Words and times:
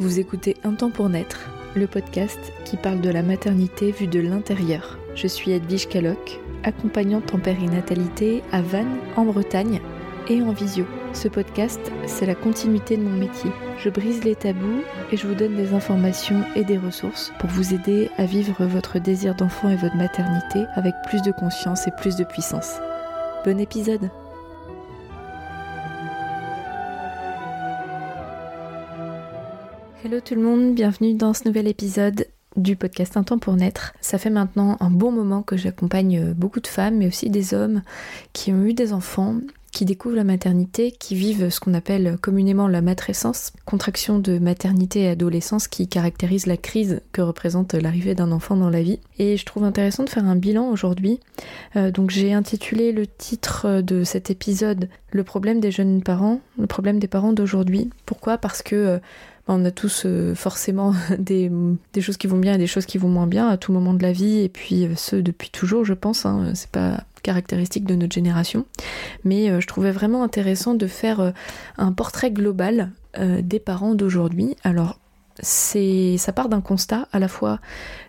Vous 0.00 0.20
écoutez 0.20 0.56
Un 0.62 0.74
temps 0.74 0.90
pour 0.90 1.08
naître, 1.08 1.50
le 1.74 1.88
podcast 1.88 2.38
qui 2.64 2.76
parle 2.76 3.00
de 3.00 3.10
la 3.10 3.22
maternité 3.22 3.90
vue 3.90 4.06
de 4.06 4.20
l'intérieur. 4.20 4.96
Je 5.16 5.26
suis 5.26 5.50
Edwige 5.50 5.88
Caloc, 5.88 6.38
accompagnante 6.62 7.34
en 7.34 7.40
périnatalité 7.40 8.44
à 8.52 8.62
Vannes, 8.62 8.98
en 9.16 9.24
Bretagne, 9.24 9.80
et 10.28 10.40
en 10.40 10.52
visio. 10.52 10.86
Ce 11.14 11.26
podcast, 11.26 11.80
c'est 12.06 12.26
la 12.26 12.36
continuité 12.36 12.96
de 12.96 13.02
mon 13.02 13.16
métier. 13.16 13.50
Je 13.78 13.88
brise 13.88 14.22
les 14.22 14.36
tabous 14.36 14.82
et 15.10 15.16
je 15.16 15.26
vous 15.26 15.34
donne 15.34 15.56
des 15.56 15.74
informations 15.74 16.44
et 16.54 16.62
des 16.62 16.78
ressources 16.78 17.32
pour 17.40 17.50
vous 17.50 17.74
aider 17.74 18.08
à 18.18 18.24
vivre 18.24 18.66
votre 18.66 19.00
désir 19.00 19.34
d'enfant 19.34 19.68
et 19.68 19.76
votre 19.76 19.96
maternité 19.96 20.64
avec 20.74 20.94
plus 21.08 21.22
de 21.22 21.32
conscience 21.32 21.88
et 21.88 21.92
plus 21.92 22.14
de 22.14 22.24
puissance. 22.24 22.78
Bon 23.44 23.58
épisode 23.58 24.10
Hello 30.08 30.20
tout 30.20 30.36
le 30.36 30.40
monde, 30.40 30.74
bienvenue 30.74 31.12
dans 31.12 31.34
ce 31.34 31.44
nouvel 31.44 31.68
épisode 31.68 32.28
du 32.56 32.76
podcast 32.76 33.18
Un 33.18 33.24
temps 33.24 33.38
pour 33.38 33.52
naître. 33.56 33.92
Ça 34.00 34.16
fait 34.16 34.30
maintenant 34.30 34.78
un 34.80 34.88
bon 34.88 35.12
moment 35.12 35.42
que 35.42 35.58
j'accompagne 35.58 36.32
beaucoup 36.32 36.60
de 36.60 36.66
femmes, 36.66 36.96
mais 36.96 37.08
aussi 37.08 37.28
des 37.28 37.52
hommes 37.52 37.82
qui 38.32 38.50
ont 38.50 38.64
eu 38.64 38.72
des 38.72 38.94
enfants 38.94 39.34
qui 39.78 39.84
découvrent 39.84 40.16
la 40.16 40.24
maternité, 40.24 40.90
qui 40.90 41.14
vivent 41.14 41.50
ce 41.50 41.60
qu'on 41.60 41.72
appelle 41.72 42.18
communément 42.20 42.66
la 42.66 42.82
matrescence, 42.82 43.52
contraction 43.64 44.18
de 44.18 44.40
maternité 44.40 45.02
et 45.02 45.08
adolescence 45.10 45.68
qui 45.68 45.86
caractérise 45.86 46.46
la 46.46 46.56
crise 46.56 47.00
que 47.12 47.22
représente 47.22 47.74
l'arrivée 47.74 48.16
d'un 48.16 48.32
enfant 48.32 48.56
dans 48.56 48.70
la 48.70 48.82
vie. 48.82 48.98
Et 49.20 49.36
je 49.36 49.44
trouve 49.46 49.62
intéressant 49.62 50.02
de 50.02 50.10
faire 50.10 50.24
un 50.24 50.34
bilan 50.34 50.68
aujourd'hui. 50.68 51.20
Euh, 51.76 51.92
donc 51.92 52.10
j'ai 52.10 52.32
intitulé 52.32 52.90
le 52.90 53.06
titre 53.06 53.80
de 53.80 54.02
cet 54.02 54.32
épisode 54.32 54.88
Le 55.12 55.22
problème 55.22 55.60
des 55.60 55.70
jeunes 55.70 56.02
parents, 56.02 56.40
le 56.58 56.66
problème 56.66 56.98
des 56.98 57.06
parents 57.06 57.32
d'aujourd'hui. 57.32 57.88
Pourquoi? 58.04 58.36
Parce 58.36 58.62
que 58.62 58.74
euh, 58.74 58.98
on 59.46 59.64
a 59.64 59.70
tous 59.70 60.02
euh, 60.06 60.34
forcément 60.34 60.92
des, 61.20 61.52
choses 62.00 62.16
qui 62.16 62.26
vont 62.26 62.38
bien 62.38 62.54
et 62.54 62.58
des 62.58 62.66
choses 62.66 62.84
qui 62.84 62.98
vont 62.98 63.08
moins 63.08 63.28
bien 63.28 63.46
à 63.46 63.56
tout 63.56 63.72
moment 63.72 63.94
de 63.94 64.02
la 64.02 64.10
vie, 64.10 64.40
et 64.40 64.48
puis 64.48 64.88
ce 64.96 65.14
depuis 65.14 65.50
toujours, 65.50 65.84
je 65.84 65.94
pense. 65.94 66.26
Hein. 66.26 66.50
c'est 66.54 66.70
pas 66.70 67.04
caractéristique 67.22 67.84
de 67.84 67.94
notre 67.94 68.14
génération. 68.14 68.66
Mais 69.24 69.50
euh, 69.50 69.60
je 69.60 69.66
trouvais 69.66 69.92
vraiment 69.92 70.22
intéressant 70.22 70.74
de 70.74 70.86
faire 70.86 71.32
un 71.76 71.92
portrait 71.92 72.30
global 72.30 72.92
des 73.18 73.58
parents 73.58 73.94
d'aujourd'hui. 73.94 74.54
Alors, 74.62 75.00
c'est 75.40 76.16
ça 76.18 76.32
part 76.32 76.48
d'un 76.48 76.60
constat 76.60 77.08
à 77.12 77.18
la 77.18 77.28
fois 77.28 77.60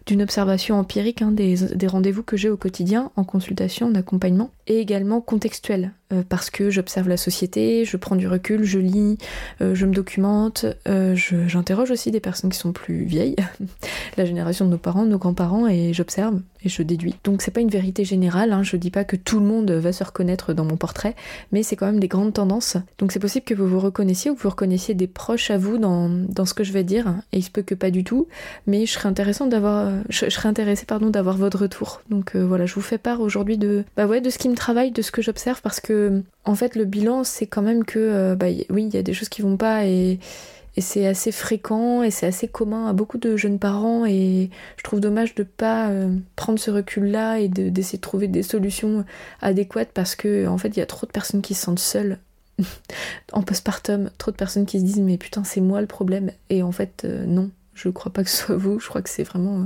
d'une 0.06 0.22
observation 0.22 0.78
empirique 0.80 1.22
hein, 1.22 1.32
des, 1.32 1.56
des 1.56 1.88
rendez-vous 1.88 2.24
que 2.24 2.38
j'ai 2.38 2.50
au 2.50 2.58
quotidien 2.58 3.12
en 3.16 3.24
consultation, 3.24 3.88
en 3.88 3.96
accompagnement, 3.96 4.52
et 4.68 4.80
également 4.80 5.22
contextuel, 5.22 5.94
euh, 6.12 6.24
parce 6.28 6.50
que 6.50 6.72
j'observe 6.72 7.08
la 7.08 7.18
société, 7.18 7.86
je 7.86 7.96
prends 7.96 8.16
du 8.16 8.28
recul, 8.28 8.64
je 8.64 8.80
lis, 8.80 9.20
euh, 9.62 9.76
je 9.76 9.86
me 9.86 9.94
documente, 9.94 10.66
euh, 10.88 11.16
j'interroge 11.16 11.92
aussi 11.92 12.10
des 12.10 12.20
personnes 12.20 12.50
qui 12.50 12.58
sont 12.58 12.72
plus 12.72 13.04
vieilles, 13.04 13.36
la 14.18 14.26
génération 14.26 14.66
de 14.66 14.72
nos 14.72 14.80
parents, 14.80 15.06
de 15.06 15.12
nos 15.12 15.20
grands-parents, 15.20 15.68
et 15.68 15.94
j'observe 15.94 16.42
et 16.66 16.70
je 16.70 16.82
déduis. 16.82 17.16
Donc 17.24 17.44
c'est 17.44 17.52
pas 17.52 17.62
une 17.62 17.70
vérité 17.70 18.04
générale, 18.06 18.54
hein, 18.54 18.64
je 18.64 18.76
dis 18.76 18.90
pas 18.90 19.04
que 19.04 19.16
tout 19.16 19.40
le 19.40 19.46
monde 19.46 19.70
va 19.70 19.94
se 19.94 20.04
reconnaître 20.04 20.54
dans 20.54 20.66
mon 20.66 20.78
portrait, 20.78 21.16
mais 21.52 21.62
c'est 21.62 21.76
quand 21.76 21.86
même 21.86 22.00
des 22.00 22.08
grandes 22.08 22.34
tendances. 22.34 22.76
Donc 22.98 23.12
c'est 23.12 23.20
possible 23.20 23.46
que 23.46 23.54
vous 23.54 23.68
vous 23.68 23.80
reconnaissiez 23.80 24.32
ou 24.32 24.36
que 24.36 24.42
vous 24.42 24.50
reconnaissiez 24.50 24.96
des 24.96 25.08
proches 25.08 25.52
à 25.52 25.60
vous 25.60 25.78
dans, 25.78 26.10
dans 26.10 26.46
ce 26.46 26.56
que 26.56 26.64
je 26.64 26.74
vais 26.74 26.84
dire, 26.84 27.14
et 27.34 27.38
il 27.38 27.44
se 27.44 27.52
peut 27.52 27.62
que 27.62 27.76
pas 27.76 27.92
du 27.92 28.04
tout, 28.04 28.28
mais 28.66 28.88
je 28.88 28.94
serais 28.94 29.08
intéressant 29.08 29.46
d'avoir 29.46 29.92
je, 30.10 30.28
serais 30.30 30.50
intéressée 30.50 30.88
d'avoir 30.90 31.38
votre 31.38 31.60
retour. 31.60 32.02
Donc 32.10 32.36
voilà, 32.36 32.66
je 32.66 32.74
vous 32.74 32.82
fais 32.82 32.98
part 32.98 33.22
aujourd'hui 33.22 33.60
de 33.60 33.84
bah 33.96 34.08
ouais 34.08 34.22
de 34.22 34.32
ce 34.32 34.40
qui 34.40 34.50
me 34.50 34.56
travaille, 34.56 34.92
de 34.92 35.04
ce 35.04 35.12
que 35.12 35.22
j'observe 35.22 35.62
parce 35.62 35.80
que 35.80 35.99
en 36.46 36.56
fait 36.56 36.76
le 36.76 36.86
bilan 36.86 37.24
c'est 37.24 37.48
quand 37.48 37.62
même 37.62 37.84
que 37.86 38.00
euh, 38.00 38.36
bah 38.36 38.48
oui 38.70 38.86
il 38.86 38.94
y 38.94 38.98
a 38.98 39.04
des 39.04 39.14
choses 39.14 39.30
qui 39.30 39.42
vont 39.42 39.58
pas 39.58 39.86
et 39.86 40.20
c'est 40.78 41.06
assez 41.06 41.34
fréquent 41.34 42.04
et 42.04 42.12
c'est 42.12 42.26
assez 42.26 42.48
commun 42.48 42.88
à 42.88 42.94
beaucoup 42.94 43.18
de 43.18 43.36
jeunes 43.36 43.60
parents 43.60 44.06
et 44.06 44.50
je 44.78 44.84
trouve 44.84 45.02
dommage 45.02 45.36
de 45.36 45.44
pas 45.44 45.90
euh, 45.90 46.16
prendre 46.38 46.58
ce 46.58 46.72
recul 46.72 47.12
là 47.12 47.38
et 47.40 47.50
d'essayer 47.50 47.98
de, 47.98 48.02
trouver 48.02 48.30
des 48.30 48.44
solutions 48.44 49.04
adéquates 49.42 49.92
parce 49.94 50.16
que 50.16 50.48
en 50.48 50.58
fait 50.58 50.70
il 50.70 50.78
y 50.78 50.82
a 50.82 50.86
trop 50.86 51.06
de 51.06 51.12
personnes 51.12 51.42
qui 51.42 51.54
se 51.54 51.64
sentent 51.64 51.80
seules 51.80 52.18
en 53.34 53.42
postpartum, 53.42 54.10
trop 54.18 54.32
de 54.32 54.38
personnes 54.38 54.66
qui 54.66 54.80
se 54.80 54.86
disent 54.86 55.02
mais 55.02 55.18
putain 55.18 55.44
c'est 55.44 55.62
moi 55.62 55.82
le 55.82 55.88
problème 55.88 56.32
et 56.50 56.64
en 56.64 56.72
fait 56.72 57.06
non 57.28 57.52
je 57.80 57.90
crois 57.90 58.12
pas 58.12 58.24
que 58.24 58.30
ce 58.30 58.38
soit 58.38 58.58
vous, 58.58 58.80
je 58.80 58.88
crois 58.88 59.02
que 59.02 59.10
c'est 59.10 59.24
vraiment 59.24 59.62
euh, 59.62 59.66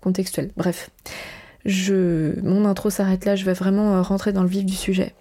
contextuel. 0.00 0.50
Bref, 0.56 0.90
je, 1.64 2.38
mon 2.42 2.64
intro 2.66 2.90
s'arrête 2.90 3.24
là, 3.24 3.36
je 3.36 3.44
vais 3.44 3.54
vraiment 3.54 3.94
euh, 3.94 4.02
rentrer 4.02 4.32
dans 4.32 4.42
le 4.42 4.48
vif 4.48 4.64
du 4.64 4.74
sujet. 4.74 5.14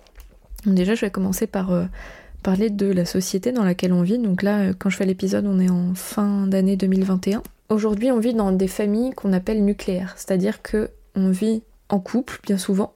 Déjà, 0.66 0.96
je 0.96 1.02
vais 1.02 1.12
commencer 1.12 1.48
par 1.48 1.72
euh, 1.72 1.86
parler 2.42 2.70
de 2.70 2.86
la 2.92 3.06
société 3.06 3.52
dans 3.52 3.64
laquelle 3.64 3.94
on 3.94 4.02
vit. 4.02 4.18
Donc 4.18 4.44
là, 4.44 4.74
quand 4.74 4.90
je 4.90 4.98
fais 4.98 5.06
l'épisode, 5.06 5.46
on 5.46 5.60
est 5.60 5.70
en 5.70 5.94
fin 5.96 6.48
d'année 6.48 6.76
2021. 6.76 7.44
Aujourd'hui, 7.70 8.12
on 8.12 8.20
vit 8.20 8.34
dans 8.34 8.52
des 8.52 8.68
familles 8.68 9.12
qu'on 9.12 9.34
appelle 9.34 9.64
nucléaires, 9.64 10.14
c'est-à-dire 10.18 10.62
que 10.62 10.90
on 11.16 11.30
vit 11.30 11.64
en 11.90 12.00
couple 12.00 12.40
bien 12.44 12.58
souvent. 12.58 12.94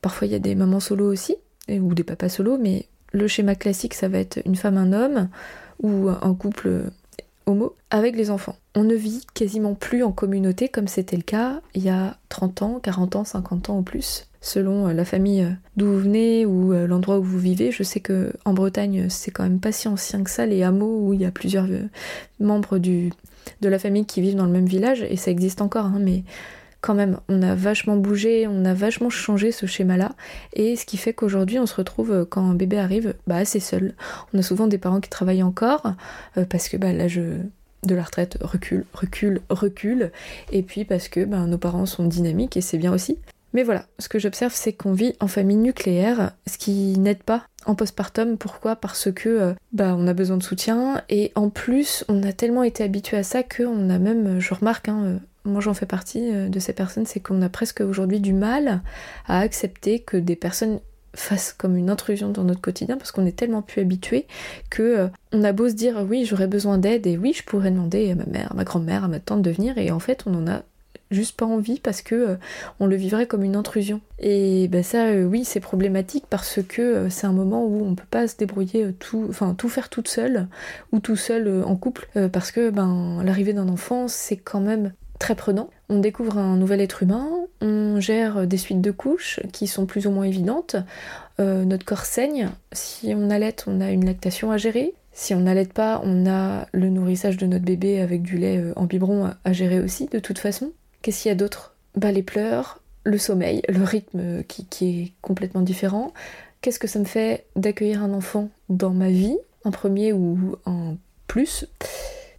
Parfois, 0.00 0.26
il 0.26 0.32
y 0.32 0.36
a 0.36 0.40
des 0.40 0.54
mamans 0.54 0.80
solo 0.80 1.10
aussi, 1.10 1.36
ou 1.68 1.94
des 1.94 2.04
papas 2.04 2.28
solo, 2.28 2.58
mais 2.58 2.86
le 3.12 3.28
schéma 3.28 3.54
classique, 3.54 3.94
ça 3.94 4.08
va 4.08 4.18
être 4.18 4.40
une 4.44 4.56
femme, 4.56 4.76
un 4.76 4.92
homme, 4.92 5.28
ou 5.82 6.08
un 6.08 6.34
couple 6.34 6.90
homo 7.46 7.76
avec 7.90 8.16
les 8.16 8.30
enfants. 8.30 8.56
On 8.74 8.84
ne 8.84 8.94
vit 8.94 9.26
quasiment 9.34 9.74
plus 9.74 10.02
en 10.02 10.12
communauté 10.12 10.68
comme 10.68 10.88
c'était 10.88 11.16
le 11.16 11.22
cas 11.22 11.60
il 11.74 11.82
y 11.82 11.88
a 11.88 12.16
30 12.28 12.62
ans, 12.62 12.80
40 12.80 13.16
ans, 13.16 13.24
50 13.24 13.70
ans 13.70 13.78
ou 13.78 13.82
plus. 13.82 14.26
Selon 14.42 14.88
euh, 14.88 14.92
la 14.92 15.04
famille 15.04 15.42
euh, 15.42 15.50
d'où 15.76 15.86
vous 15.86 16.00
venez 16.00 16.44
ou 16.44 16.74
euh, 16.74 16.86
l'endroit 16.86 17.18
où 17.18 17.22
vous 17.22 17.38
vivez, 17.38 17.70
je 17.70 17.84
sais 17.84 18.00
que 18.00 18.32
en 18.44 18.52
Bretagne 18.52 19.06
c'est 19.08 19.30
quand 19.30 19.44
même 19.44 19.60
pas 19.60 19.70
si 19.72 19.86
ancien 19.86 20.22
que 20.24 20.30
ça 20.30 20.44
les 20.44 20.64
hameaux 20.64 20.98
où 21.00 21.14
il 21.14 21.22
y 21.22 21.24
a 21.24 21.30
plusieurs 21.30 21.68
membres 22.40 22.78
du, 22.78 23.12
de 23.60 23.68
la 23.68 23.78
famille 23.78 24.04
qui 24.04 24.20
vivent 24.20 24.34
dans 24.34 24.44
le 24.44 24.52
même 24.52 24.66
village 24.66 25.06
et 25.08 25.16
ça 25.16 25.30
existe 25.30 25.62
encore, 25.62 25.86
hein, 25.86 26.00
mais 26.00 26.24
quand 26.80 26.94
même, 26.94 27.20
on 27.28 27.40
a 27.42 27.54
vachement 27.54 27.96
bougé, 27.96 28.48
on 28.48 28.64
a 28.64 28.74
vachement 28.74 29.10
changé 29.10 29.52
ce 29.52 29.66
schéma-là, 29.66 30.16
et 30.52 30.74
ce 30.74 30.84
qui 30.84 30.96
fait 30.96 31.12
qu'aujourd'hui, 31.12 31.60
on 31.60 31.66
se 31.66 31.76
retrouve, 31.76 32.26
quand 32.28 32.42
un 32.42 32.54
bébé 32.54 32.76
arrive, 32.76 33.14
bah, 33.28 33.36
assez 33.36 33.60
seul. 33.60 33.94
On 34.34 34.40
a 34.40 34.42
souvent 34.42 34.66
des 34.66 34.78
parents 34.78 34.98
qui 34.98 35.08
travaillent 35.08 35.44
encore, 35.44 35.94
parce 36.50 36.68
que 36.68 36.76
bah, 36.76 36.92
l'âge 36.92 37.20
de 37.84 37.94
la 37.94 38.02
retraite 38.02 38.36
recule, 38.40 38.84
recule, 38.94 39.42
recule, 39.48 40.10
et 40.50 40.64
puis 40.64 40.84
parce 40.84 41.06
que 41.06 41.24
bah, 41.24 41.46
nos 41.46 41.56
parents 41.56 41.86
sont 41.86 42.04
dynamiques, 42.04 42.56
et 42.56 42.60
c'est 42.60 42.78
bien 42.78 42.92
aussi. 42.92 43.16
Mais 43.52 43.62
voilà, 43.62 43.86
ce 43.98 44.08
que 44.08 44.18
j'observe, 44.18 44.52
c'est 44.54 44.72
qu'on 44.72 44.92
vit 44.92 45.14
en 45.20 45.28
famille 45.28 45.56
nucléaire, 45.56 46.32
ce 46.46 46.58
qui 46.58 46.98
n'aide 46.98 47.22
pas 47.22 47.44
en 47.66 47.74
postpartum. 47.74 48.38
Pourquoi? 48.38 48.76
Parce 48.76 49.12
que 49.12 49.28
euh, 49.28 49.52
bah 49.72 49.94
on 49.96 50.06
a 50.06 50.14
besoin 50.14 50.36
de 50.36 50.42
soutien 50.42 51.02
et 51.08 51.32
en 51.34 51.50
plus 51.50 52.04
on 52.08 52.22
a 52.22 52.32
tellement 52.32 52.62
été 52.62 52.82
habitué 52.82 53.16
à 53.16 53.22
ça 53.22 53.42
qu'on 53.42 53.90
a 53.90 53.98
même, 53.98 54.40
je 54.40 54.54
remarque, 54.54 54.88
hein, 54.88 55.02
euh, 55.04 55.18
moi 55.44 55.60
j'en 55.60 55.74
fais 55.74 55.86
partie 55.86 56.32
euh, 56.32 56.48
de 56.48 56.58
ces 56.58 56.72
personnes, 56.72 57.06
c'est 57.06 57.20
qu'on 57.20 57.42
a 57.42 57.48
presque 57.48 57.80
aujourd'hui 57.80 58.20
du 58.20 58.32
mal 58.32 58.82
à 59.26 59.40
accepter 59.40 60.00
que 60.00 60.16
des 60.16 60.36
personnes 60.36 60.80
fassent 61.14 61.52
comme 61.52 61.76
une 61.76 61.90
intrusion 61.90 62.30
dans 62.30 62.44
notre 62.44 62.60
quotidien 62.60 62.96
parce 62.96 63.12
qu'on 63.12 63.26
est 63.26 63.36
tellement 63.36 63.60
plus 63.60 63.82
habitué 63.82 64.26
que 64.70 64.82
euh, 64.82 65.08
on 65.32 65.44
a 65.44 65.52
beau 65.52 65.68
se 65.68 65.74
dire 65.74 66.06
oui 66.08 66.24
j'aurais 66.24 66.46
besoin 66.46 66.78
d'aide 66.78 67.06
et 67.06 67.18
oui 67.18 67.34
je 67.36 67.42
pourrais 67.42 67.70
demander 67.70 68.10
à 68.10 68.14
ma 68.14 68.24
mère, 68.24 68.52
à 68.52 68.54
ma 68.54 68.64
grand-mère, 68.64 69.04
à 69.04 69.08
ma 69.08 69.20
tante 69.20 69.42
de 69.42 69.50
venir 69.50 69.76
et 69.76 69.90
en 69.90 69.98
fait 69.98 70.24
on 70.26 70.34
en 70.34 70.46
a 70.46 70.62
juste 71.12 71.36
pas 71.36 71.46
envie 71.46 71.80
parce 71.80 72.02
que 72.02 72.14
euh, 72.14 72.36
on 72.80 72.86
le 72.86 72.96
vivrait 72.96 73.26
comme 73.26 73.42
une 73.42 73.56
intrusion. 73.56 74.00
Et 74.18 74.68
ben 74.68 74.82
ça 74.82 75.12
oui 75.12 75.44
c'est 75.44 75.60
problématique 75.60 76.24
parce 76.28 76.60
que 76.66 77.08
c'est 77.08 77.26
un 77.26 77.32
moment 77.32 77.64
où 77.64 77.84
on 77.84 77.94
peut 77.94 78.04
pas 78.10 78.28
se 78.28 78.36
débrouiller 78.36 78.92
tout 78.98 79.26
enfin 79.28 79.54
tout 79.54 79.68
faire 79.68 79.88
toute 79.88 80.08
seule 80.08 80.46
ou 80.92 81.00
tout 81.00 81.16
seul 81.16 81.62
en 81.64 81.76
couple 81.76 82.08
parce 82.30 82.52
que 82.52 82.70
ben 82.70 83.22
l'arrivée 83.24 83.52
d'un 83.52 83.68
enfant 83.68 84.06
c'est 84.06 84.36
quand 84.36 84.60
même 84.60 84.92
très 85.22 85.36
prenant. 85.36 85.70
On 85.88 86.00
découvre 86.00 86.36
un 86.36 86.56
nouvel 86.56 86.80
être 86.80 87.04
humain, 87.04 87.28
on 87.60 88.00
gère 88.00 88.44
des 88.44 88.56
suites 88.56 88.80
de 88.80 88.90
couches 88.90 89.38
qui 89.52 89.68
sont 89.68 89.86
plus 89.86 90.08
ou 90.08 90.10
moins 90.10 90.24
évidentes, 90.24 90.74
euh, 91.38 91.64
notre 91.64 91.84
corps 91.84 92.04
saigne, 92.04 92.48
si 92.72 93.14
on 93.16 93.30
allait, 93.30 93.54
on 93.68 93.80
a 93.80 93.92
une 93.92 94.04
lactation 94.04 94.50
à 94.50 94.56
gérer, 94.56 94.94
si 95.12 95.32
on 95.32 95.40
n'allait 95.40 95.64
pas, 95.64 96.02
on 96.04 96.26
a 96.26 96.66
le 96.72 96.88
nourrissage 96.88 97.36
de 97.36 97.46
notre 97.46 97.64
bébé 97.64 98.00
avec 98.00 98.22
du 98.22 98.36
lait 98.36 98.58
euh, 98.58 98.72
en 98.74 98.86
biberon 98.86 99.30
à 99.44 99.52
gérer 99.52 99.78
aussi, 99.78 100.06
de 100.06 100.18
toute 100.18 100.38
façon. 100.38 100.72
Qu'est-ce 101.02 101.22
qu'il 101.22 101.28
y 101.28 101.32
a 101.32 101.36
d'autre? 101.36 101.74
Bah 101.96 102.12
les 102.12 102.22
pleurs, 102.22 102.80
le 103.04 103.18
sommeil, 103.18 103.62
le 103.68 103.82
rythme 103.82 104.42
qui, 104.44 104.66
qui 104.66 105.00
est 105.00 105.12
complètement 105.20 105.60
différent. 105.60 106.12
Qu'est-ce 106.60 106.78
que 106.78 106.86
ça 106.86 107.00
me 107.00 107.04
fait 107.04 107.44
d'accueillir 107.56 108.02
un 108.02 108.14
enfant 108.14 108.48
dans 108.68 108.90
ma 108.90 109.10
vie, 109.10 109.36
en 109.64 109.72
premier 109.72 110.12
ou 110.12 110.56
en 110.64 110.96
plus? 111.26 111.66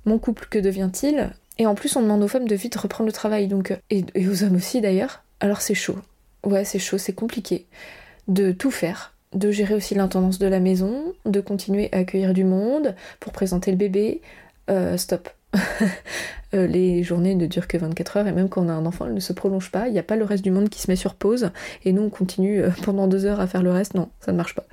Mon 0.05 0.17
couple, 0.17 0.47
que 0.49 0.59
devient-il? 0.59 1.31
Et 1.59 1.67
en 1.67 1.75
plus, 1.75 1.95
on 1.95 2.01
demande 2.01 2.23
aux 2.23 2.27
femmes 2.27 2.47
de 2.47 2.55
vite 2.55 2.75
reprendre 2.75 3.07
le 3.07 3.13
travail, 3.13 3.47
donc 3.47 3.77
et, 3.89 4.05
aux 4.27 4.43
hommes 4.43 4.55
aussi 4.55 4.81
d'ailleurs. 4.81 5.23
Alors 5.39 5.61
c'est 5.61 5.75
chaud. 5.75 5.97
Ouais, 6.45 6.65
c'est 6.65 6.79
chaud, 6.79 6.97
c'est 6.97 7.13
compliqué 7.13 7.67
de 8.27 8.51
tout 8.51 8.71
faire, 8.71 9.13
de 9.33 9.51
gérer 9.51 9.73
aussi 9.73 9.93
l'intendance 9.93 10.39
de 10.39 10.47
la 10.47 10.59
maison, 10.59 11.13
de 11.25 11.41
continuer 11.41 11.89
à 11.91 11.97
accueillir 11.97 12.33
du 12.33 12.43
monde 12.43 12.95
pour 13.19 13.33
présenter 13.33 13.71
le 13.71 13.77
bébé. 13.77 14.21
Euh, 14.69 14.97
stop. 14.97 15.29
Euh, 16.55 16.67
les 16.67 17.01
journées 17.01 17.33
ne 17.33 17.47
durent 17.47 17.67
que 17.67 17.79
24 17.79 18.17
heures 18.17 18.27
et 18.27 18.31
même 18.31 18.47
quand 18.47 18.63
on 18.63 18.69
a 18.69 18.73
un 18.73 18.85
enfant, 18.85 19.07
elles 19.07 19.15
ne 19.15 19.19
se 19.19 19.33
prolongent 19.33 19.71
pas. 19.71 19.87
Il 19.87 19.93
n'y 19.93 19.97
a 19.97 20.03
pas 20.03 20.15
le 20.15 20.23
reste 20.23 20.43
du 20.43 20.51
monde 20.51 20.69
qui 20.69 20.79
se 20.79 20.91
met 20.91 20.95
sur 20.95 21.15
pause 21.15 21.49
et 21.83 21.91
nous 21.93 22.03
on 22.03 22.11
continue 22.11 22.61
pendant 22.83 23.07
deux 23.07 23.25
heures 23.25 23.39
à 23.39 23.47
faire 23.47 23.63
le 23.63 23.71
reste. 23.71 23.95
Non, 23.95 24.09
ça 24.19 24.31
ne 24.33 24.37
marche 24.37 24.53
pas. 24.53 24.63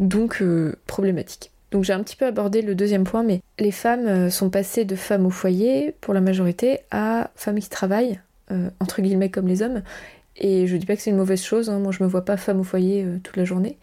Donc 0.00 0.44
problématique. 0.86 1.50
Donc 1.70 1.84
j'ai 1.84 1.92
un 1.92 2.02
petit 2.02 2.16
peu 2.16 2.26
abordé 2.26 2.62
le 2.62 2.74
deuxième 2.74 3.04
point, 3.04 3.22
mais 3.22 3.40
les 3.58 3.70
femmes 3.70 4.06
euh, 4.06 4.30
sont 4.30 4.50
passées 4.50 4.84
de 4.84 4.96
femmes 4.96 5.26
au 5.26 5.30
foyer, 5.30 5.94
pour 6.00 6.14
la 6.14 6.20
majorité, 6.20 6.80
à 6.90 7.30
femmes 7.36 7.60
qui 7.60 7.68
travaillent, 7.68 8.20
euh, 8.50 8.70
entre 8.80 9.02
guillemets 9.02 9.30
comme 9.30 9.46
les 9.46 9.62
hommes. 9.62 9.82
Et 10.36 10.66
je 10.66 10.76
dis 10.76 10.86
pas 10.86 10.96
que 10.96 11.02
c'est 11.02 11.10
une 11.10 11.16
mauvaise 11.16 11.42
chose, 11.42 11.70
hein. 11.70 11.78
moi 11.78 11.92
je 11.92 12.02
me 12.02 12.08
vois 12.08 12.24
pas 12.24 12.36
femme 12.36 12.60
au 12.60 12.64
foyer 12.64 13.06
toute 13.22 13.36
la 13.36 13.44
journée. 13.44 13.76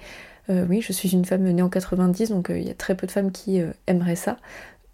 oui, 0.50 0.82
je 0.82 0.92
suis 0.92 1.10
une 1.10 1.26
femme 1.26 1.44
née 1.44 1.62
en 1.62 1.70
90, 1.70 2.30
donc 2.30 2.48
il 2.50 2.66
y 2.66 2.72
a 2.72 2.74
très 2.74 2.96
peu 2.96 3.06
de 3.06 3.12
femmes 3.12 3.32
qui 3.32 3.62
aimeraient 3.86 4.16
ça. 4.16 4.38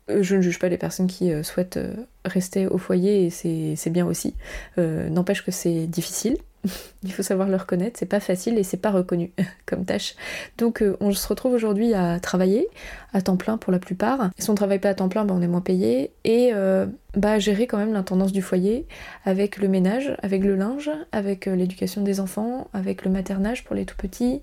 Je 0.07 0.35
ne 0.35 0.41
juge 0.41 0.59
pas 0.59 0.69
les 0.69 0.77
personnes 0.77 1.07
qui 1.07 1.31
souhaitent 1.43 1.79
rester 2.25 2.67
au 2.67 2.77
foyer 2.77 3.25
et 3.25 3.75
c'est 3.75 3.89
bien 3.89 4.05
aussi. 4.05 4.35
N'empêche 4.77 5.43
que 5.43 5.51
c'est 5.51 5.87
difficile, 5.87 6.37
Il 7.03 7.11
faut 7.11 7.23
savoir 7.23 7.49
le 7.49 7.55
reconnaître, 7.55 7.99
c'est 7.99 8.05
pas 8.05 8.19
facile 8.19 8.57
et 8.57 8.63
c'est 8.63 8.77
pas 8.77 8.91
reconnu 8.91 9.31
comme 9.65 9.85
tâche. 9.85 10.15
Donc 10.57 10.81
euh, 10.81 10.97
on 10.99 11.11
se 11.11 11.27
retrouve 11.27 11.53
aujourd'hui 11.53 11.93
à 11.93 12.19
travailler 12.19 12.67
à 13.13 13.21
temps 13.21 13.37
plein 13.37 13.57
pour 13.57 13.71
la 13.71 13.79
plupart. 13.79 14.29
si 14.37 14.49
on 14.49 14.55
travaille 14.55 14.79
pas 14.79 14.89
à 14.89 14.93
temps 14.93 15.09
plein, 15.09 15.25
bah, 15.25 15.33
on 15.37 15.41
est 15.41 15.47
moins 15.47 15.61
payé 15.61 16.11
et 16.23 16.51
euh, 16.53 16.85
bah, 17.15 17.39
gérer 17.39 17.67
quand 17.67 17.77
même 17.77 17.93
l'intendance 17.93 18.31
du 18.31 18.41
foyer 18.41 18.87
avec 19.25 19.57
le 19.57 19.67
ménage, 19.67 20.15
avec 20.21 20.43
le 20.43 20.55
linge, 20.55 20.89
avec 21.11 21.47
euh, 21.47 21.55
l'éducation 21.55 22.01
des 22.01 22.19
enfants, 22.19 22.67
avec 22.73 23.03
le 23.05 23.11
maternage 23.11 23.63
pour 23.63 23.75
les 23.75 23.85
tout 23.85 23.97
petits, 23.97 24.41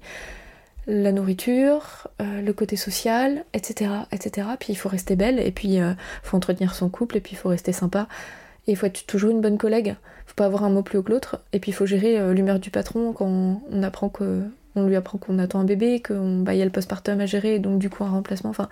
la 0.87 1.13
nourriture, 1.13 2.09
le 2.19 2.53
côté 2.53 2.77
social, 2.77 3.45
etc., 3.53 3.91
etc. 4.13 4.49
Puis 4.59 4.73
il 4.73 4.77
faut 4.77 4.89
rester 4.89 5.15
belle 5.15 5.39
et 5.39 5.53
puis 5.53 5.75
il 5.75 5.97
faut 6.23 6.37
entretenir 6.37 6.75
son 6.75 6.89
couple 6.89 7.17
et 7.17 7.21
puis 7.21 7.33
il 7.33 7.37
faut 7.37 7.49
rester 7.49 7.73
sympa 7.73 8.09
et 8.67 8.73
il 8.73 8.77
faut 8.77 8.87
être 8.87 9.07
toujours 9.07 9.31
une 9.31 9.41
bonne 9.41 9.59
collègue. 9.59 9.97
Faut 10.27 10.35
pas 10.35 10.47
avoir 10.47 10.65
un 10.65 10.71
mot 10.71 10.83
plus 10.83 10.99
haut 10.99 11.03
que 11.03 11.11
l'autre. 11.11 11.41
Et 11.53 11.61
puis 11.61 11.71
il 11.71 11.75
faut 11.75 11.87
gérer 11.87 12.19
euh, 12.19 12.33
l'humeur 12.33 12.59
du 12.59 12.71
patron 12.71 13.13
quand 13.13 13.61
on 13.71 13.83
apprend 13.83 14.09
que 14.09 14.43
on 14.77 14.87
lui 14.87 14.95
apprend 14.95 15.19
qu'on 15.19 15.39
attend 15.39 15.59
un 15.59 15.65
bébé, 15.65 16.01
qu'il 16.01 16.45
bah, 16.45 16.55
y 16.55 16.63
a 16.63 16.65
le 16.65 16.71
postpartum 16.71 17.19
à 17.21 17.27
gérer, 17.27 17.59
donc 17.59 17.81
du 17.81 17.91
coup 17.91 18.05
un 18.05 18.11
remplacement. 18.11 18.51
Enfin, 18.51 18.69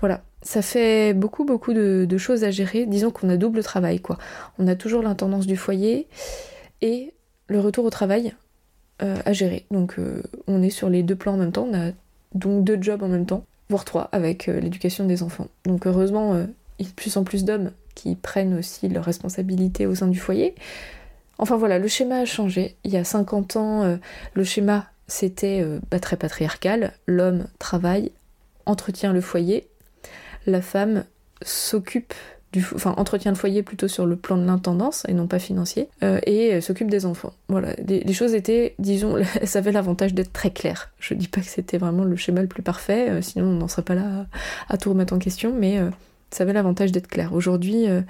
voilà. 0.00 0.22
Ça 0.42 0.62
fait 0.62 1.12
beaucoup, 1.12 1.44
beaucoup 1.44 1.74
de, 1.74 2.06
choses 2.16 2.44
à 2.44 2.50
gérer. 2.50 2.86
Disons 2.86 3.10
qu'on 3.10 3.28
a 3.28 3.36
double 3.36 3.62
travail, 3.62 4.00
quoi. 4.00 4.16
On 4.58 4.68
a 4.68 4.74
toujours 4.74 5.02
l'intendance 5.02 5.46
du 5.46 5.56
foyer 5.56 6.06
et 6.80 7.12
le 7.48 7.60
retour 7.60 7.84
au 7.84 7.90
travail 7.90 8.34
euh, 9.02 9.16
à 9.24 9.32
gérer. 9.32 9.66
Donc 9.70 9.98
euh, 9.98 10.22
on 10.46 10.62
est 10.62 10.70
sur 10.70 10.88
les 10.88 11.02
deux 11.02 11.16
plans 11.16 11.34
en 11.34 11.38
même 11.38 11.52
temps. 11.52 11.68
On 11.70 11.74
a 11.74 11.92
donc 12.34 12.64
deux 12.64 12.80
jobs 12.80 13.02
en 13.02 13.08
même 13.08 13.26
temps, 13.26 13.44
voire 13.68 13.84
trois, 13.84 14.08
avec 14.12 14.46
l'éducation 14.46 15.04
des 15.06 15.22
enfants. 15.22 15.48
Donc 15.64 15.86
heureusement, 15.86 16.34
il 16.78 16.86
y 16.86 16.88
a 16.88 16.90
de 16.90 16.94
plus 16.94 17.16
en 17.16 17.24
plus 17.24 17.44
d'hommes 17.44 17.72
qui 17.94 18.14
prennent 18.14 18.56
aussi 18.56 18.88
leurs 18.88 19.04
responsabilités 19.04 19.86
au 19.86 19.94
sein 19.94 20.08
du 20.08 20.18
foyer. 20.18 20.54
Enfin 21.40 21.56
voilà, 21.56 21.78
le 21.78 21.88
schéma 21.88 22.18
a 22.18 22.24
changé. 22.26 22.76
Il 22.84 22.90
y 22.90 22.98
a 22.98 23.04
50 23.04 23.56
ans, 23.56 23.82
euh, 23.82 23.96
le 24.34 24.44
schéma 24.44 24.86
c'était 25.06 25.60
euh, 25.62 25.80
bah, 25.90 25.98
très 25.98 26.16
patriarcal. 26.16 26.92
L'homme 27.06 27.46
travaille, 27.58 28.12
entretient 28.66 29.12
le 29.12 29.20
foyer. 29.22 29.66
La 30.46 30.60
femme 30.60 31.04
s'occupe 31.42 32.14
du, 32.52 32.66
enfin 32.74 32.94
entretient 32.96 33.30
le 33.30 33.36
foyer 33.36 33.62
plutôt 33.62 33.88
sur 33.88 34.06
le 34.06 34.16
plan 34.16 34.36
de 34.36 34.44
l'intendance 34.44 35.04
et 35.08 35.12
non 35.12 35.26
pas 35.26 35.38
financier, 35.38 35.88
euh, 36.02 36.18
et 36.26 36.60
s'occupe 36.60 36.90
des 36.90 37.06
enfants. 37.06 37.32
Voilà, 37.48 37.74
les, 37.86 38.12
choses 38.12 38.34
étaient, 38.34 38.74
disons, 38.78 39.16
ça 39.44 39.60
avait 39.60 39.72
l'avantage 39.72 40.14
d'être 40.14 40.32
très 40.32 40.50
clair. 40.50 40.90
Je 40.98 41.14
dis 41.14 41.28
pas 41.28 41.40
que 41.40 41.46
c'était 41.46 41.78
vraiment 41.78 42.04
le 42.04 42.16
schéma 42.16 42.42
le 42.42 42.48
plus 42.48 42.62
parfait, 42.62 43.22
sinon 43.22 43.46
on 43.46 43.54
n'en 43.54 43.68
serait 43.68 43.82
pas 43.82 43.94
là 43.94 44.26
à, 44.68 44.76
tout 44.78 44.90
remettre 44.90 45.12
en 45.12 45.18
question, 45.18 45.54
mais 45.56 45.80
ça 46.30 46.44
avait 46.44 46.52
l'avantage 46.52 46.92
d'être 46.92 47.08
clair. 47.08 47.32
Aujourd'hui, 47.32 47.88
euh, 47.88 48.02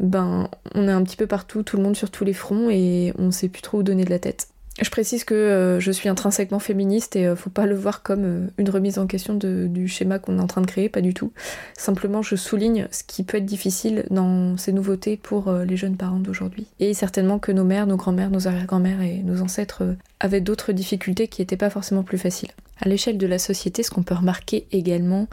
ben, 0.00 0.48
on 0.74 0.88
est 0.88 0.92
un 0.92 1.02
petit 1.02 1.16
peu 1.16 1.26
partout, 1.26 1.62
tout 1.62 1.76
le 1.76 1.82
monde 1.82 1.96
sur 1.96 2.10
tous 2.10 2.24
les 2.24 2.32
fronts, 2.32 2.70
et 2.70 3.12
on 3.18 3.30
sait 3.30 3.48
plus 3.48 3.62
trop 3.62 3.78
où 3.78 3.82
donner 3.82 4.04
de 4.04 4.10
la 4.10 4.18
tête. 4.18 4.48
Je 4.80 4.88
précise 4.88 5.24
que 5.24 5.34
euh, 5.34 5.80
je 5.80 5.92
suis 5.92 6.08
intrinsèquement 6.08 6.58
féministe 6.58 7.14
et 7.16 7.26
euh, 7.26 7.36
faut 7.36 7.50
pas 7.50 7.66
le 7.66 7.74
voir 7.74 8.02
comme 8.02 8.48
une 8.56 8.70
remise 8.70 8.98
en 8.98 9.06
question 9.06 9.34
du 9.34 9.88
schéma 9.88 10.18
qu'on 10.18 10.38
est 10.38 10.42
en 10.42 10.46
train 10.46 10.62
de 10.62 10.66
créer, 10.66 10.88
pas 10.88 11.02
du 11.02 11.12
tout. 11.12 11.32
Simplement, 11.76 12.22
je 12.22 12.36
souligne 12.36 12.88
ce 12.90 13.02
qui 13.04 13.22
peut 13.22 13.36
être 13.36 13.44
difficile 13.44 14.04
dans 14.10 14.56
ces 14.56 14.72
nouveautés 14.72 15.16
pour 15.16 15.52
les 15.52 15.76
jeunes 15.76 15.96
parents 15.96 16.20
d'aujourd'hui. 16.20 16.66
Et 16.80 16.94
certainement 16.94 17.38
que 17.38 17.52
nos 17.52 17.64
mères, 17.64 17.86
nos 17.86 17.96
grands-mères, 17.96 18.30
nos 18.30 18.48
arrière-grands-mères 18.48 19.02
et 19.02 19.22
nos 19.22 19.42
ancêtres 19.42 19.82
avaient 20.20 20.40
d'autres 20.40 20.72
difficultés 20.72 21.28
qui 21.28 21.42
n'étaient 21.42 21.56
pas 21.56 21.70
forcément 21.70 22.02
plus 22.02 22.18
faciles. 22.18 22.50
À 22.80 22.88
l'échelle 22.88 23.18
de 23.18 23.26
la 23.26 23.38
société, 23.38 23.82
ce 23.82 23.90
qu'on 23.90 24.02
peut 24.02 24.14
remarquer 24.14 24.66
également, 24.72 25.28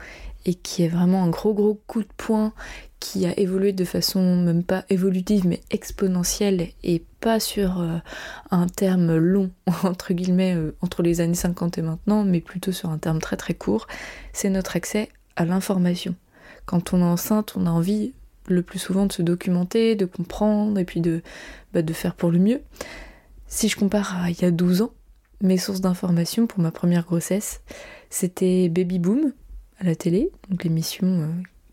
et 0.46 0.54
qui 0.54 0.84
est 0.84 0.88
vraiment 0.88 1.24
un 1.24 1.30
gros 1.30 1.54
gros 1.54 1.80
coup 1.88 2.02
de 2.02 2.10
poing 2.18 2.54
qui 3.00 3.26
a 3.26 3.38
évolué 3.40 3.72
de 3.72 3.86
façon 3.86 4.36
même 4.38 4.64
pas 4.64 4.84
évolutive 4.90 5.48
mais 5.48 5.62
exponentielle 5.72 6.70
et 6.84 7.04
pas 7.22 7.40
sur 7.40 7.80
euh, 7.80 7.98
un 8.52 8.68
terme 8.68 9.16
long 9.18 9.52
entre 9.84 10.14
guillemets 10.14 10.56
euh, 10.56 10.76
entre 10.82 11.02
les 11.02 11.22
années 11.22 11.34
50 11.34 11.78
et 11.78 11.82
maintenant 11.82 12.24
mais 12.24 12.42
plutôt 12.42 12.72
sur 12.72 12.90
un 12.90 12.98
terme 12.98 13.20
très 13.20 13.38
très 13.38 13.54
court, 13.54 13.88
c'est 14.34 14.50
notre 14.50 14.76
accès 14.76 15.10
à 15.36 15.46
l'information. 15.46 16.16
Quand 16.66 16.94
on 16.94 17.00
est 17.00 17.04
enceinte, 17.04 17.54
on 17.56 17.66
a 17.66 17.72
envie 17.72 18.14
le 18.48 18.62
plus 18.62 18.80
souvent 18.80 19.06
de 19.06 19.14
se 19.14 19.22
documenter, 19.22 19.96
de 19.96 20.06
comprendre 20.06 20.78
et 20.80 20.86
puis 20.86 21.02
de, 21.02 21.22
bah, 21.74 21.82
de 21.82 21.94
faire 21.94 22.16
pour 22.16 22.32
le 22.32 22.40
mieux. 22.40 22.62
Si 23.48 23.70
je 23.70 23.78
compare 23.78 24.24
à 24.24 24.30
il 24.30 24.42
y 24.42 24.46
a 24.46 24.52
12 24.52 24.82
ans, 24.84 24.92
mes 25.42 25.58
sources 25.58 25.82
d'information 25.82 26.48
pour 26.48 26.60
ma 26.60 26.72
première 26.72 27.06
grossesse, 27.06 27.62
c'était 28.10 28.70
Baby 28.70 29.00
Boom, 29.00 29.34
à 29.80 29.86
la 29.86 29.96
télé, 29.96 30.30
donc 30.50 30.64
l'émission 30.64 31.08
euh, 31.08 31.28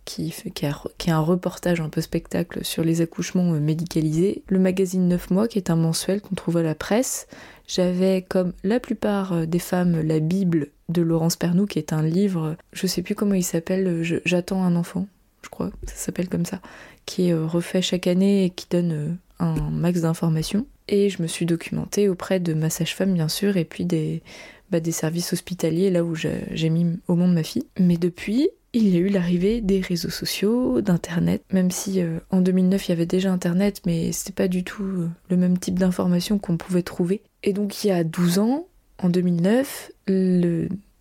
qui, 0.04 0.30
fait, 0.30 0.50
qui, 0.50 0.64
est 0.64 1.10
un 1.10 1.20
reportage 1.20 1.80
un 1.80 1.88
peu 1.88 2.00
spectacle 2.00 2.64
sur 2.64 2.84
les 2.84 3.00
accouchements 3.00 3.52
euh, 3.52 3.60
médicalisés, 3.60 4.42
le 4.48 4.58
magazine 4.58 5.08
9 5.08 5.30
mois 5.30 5.48
qui 5.48 5.58
est 5.58 5.70
un 5.70 5.76
mensuel 5.76 6.20
qu'on 6.20 6.34
trouve 6.34 6.58
à 6.58 6.62
la 6.62 6.74
presse. 6.74 7.26
J'avais 7.66 8.22
comme 8.22 8.52
la 8.62 8.80
plupart 8.80 9.32
euh, 9.32 9.46
des 9.46 9.58
femmes 9.58 10.00
la 10.00 10.20
Bible 10.20 10.68
de 10.88 11.02
Laurence 11.02 11.36
Pernou 11.36 11.66
qui 11.66 11.78
est 11.78 11.92
un 11.92 12.02
livre, 12.02 12.56
je 12.72 12.86
sais 12.86 13.02
plus 13.02 13.16
comment 13.16 13.34
il 13.34 13.42
s'appelle, 13.42 14.02
J'attends 14.24 14.62
un 14.62 14.76
enfant, 14.76 15.08
je 15.42 15.48
crois, 15.48 15.70
ça 15.86 15.96
s'appelle 15.96 16.28
comme 16.28 16.46
ça, 16.46 16.60
qui 17.06 17.28
est 17.28 17.34
refait 17.34 17.82
chaque 17.82 18.06
année 18.06 18.44
et 18.44 18.50
qui 18.50 18.66
donne 18.70 19.18
un 19.40 19.70
max 19.70 20.02
d'informations. 20.02 20.64
Et 20.88 21.10
je 21.10 21.20
me 21.20 21.26
suis 21.26 21.46
documentée 21.46 22.08
auprès 22.08 22.38
de 22.38 22.54
ma 22.54 22.70
sage-femme 22.70 23.14
bien 23.14 23.26
sûr 23.26 23.56
et 23.56 23.64
puis 23.64 23.84
des, 23.84 24.22
bah, 24.70 24.80
des 24.80 24.92
services 24.92 25.32
hospitaliers 25.32 25.90
là 25.90 26.04
où 26.04 26.14
j'ai 26.14 26.70
mis 26.70 26.98
au 27.08 27.14
monde 27.14 27.34
ma 27.34 27.42
fille. 27.42 27.66
Mais 27.78 27.96
depuis, 27.96 28.50
il 28.78 28.88
y 28.88 28.96
a 28.96 29.00
eu 29.00 29.08
l'arrivée 29.08 29.60
des 29.62 29.80
réseaux 29.80 30.10
sociaux, 30.10 30.82
d'internet, 30.82 31.42
même 31.50 31.70
si 31.70 32.02
euh, 32.02 32.18
en 32.30 32.42
2009 32.42 32.86
il 32.86 32.90
y 32.90 32.92
avait 32.92 33.06
déjà 33.06 33.32
internet, 33.32 33.80
mais 33.86 34.12
c'était 34.12 34.32
pas 34.32 34.48
du 34.48 34.64
tout 34.64 34.84
euh, 34.84 35.08
le 35.30 35.36
même 35.36 35.58
type 35.58 35.78
d'information 35.78 36.38
qu'on 36.38 36.58
pouvait 36.58 36.82
trouver. 36.82 37.22
Et 37.42 37.54
donc 37.54 37.84
il 37.84 37.88
y 37.88 37.90
a 37.90 38.04
12 38.04 38.38
ans, 38.38 38.66
en 39.02 39.08
2009, 39.08 39.92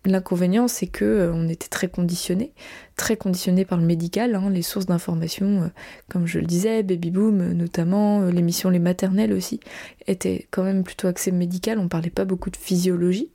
L'inconvénient, 0.08 0.68
c'est 0.68 0.86
que 0.86 1.04
euh, 1.04 1.32
on 1.34 1.48
était 1.48 1.66
très 1.66 1.88
conditionné, 1.88 2.52
très 2.94 3.16
conditionné 3.16 3.64
par 3.64 3.76
le 3.76 3.84
médical, 3.84 4.36
hein, 4.36 4.48
les 4.50 4.62
sources 4.62 4.86
d'information, 4.86 5.70
comme 6.08 6.26
je 6.26 6.38
le 6.38 6.46
disais, 6.46 6.84
Baby 6.84 7.10
Boom 7.10 7.52
notamment, 7.52 8.22
l'émission 8.22 8.70
Les 8.70 8.78
Maternelles 8.78 9.32
aussi, 9.32 9.58
étaient 10.06 10.46
quand 10.52 10.62
même 10.62 10.84
plutôt 10.84 11.08
axé 11.08 11.32
médical, 11.32 11.80
on 11.80 11.88
parlait 11.88 12.10
pas 12.10 12.24
beaucoup 12.24 12.50
de 12.50 12.56
physiologie. 12.56 13.30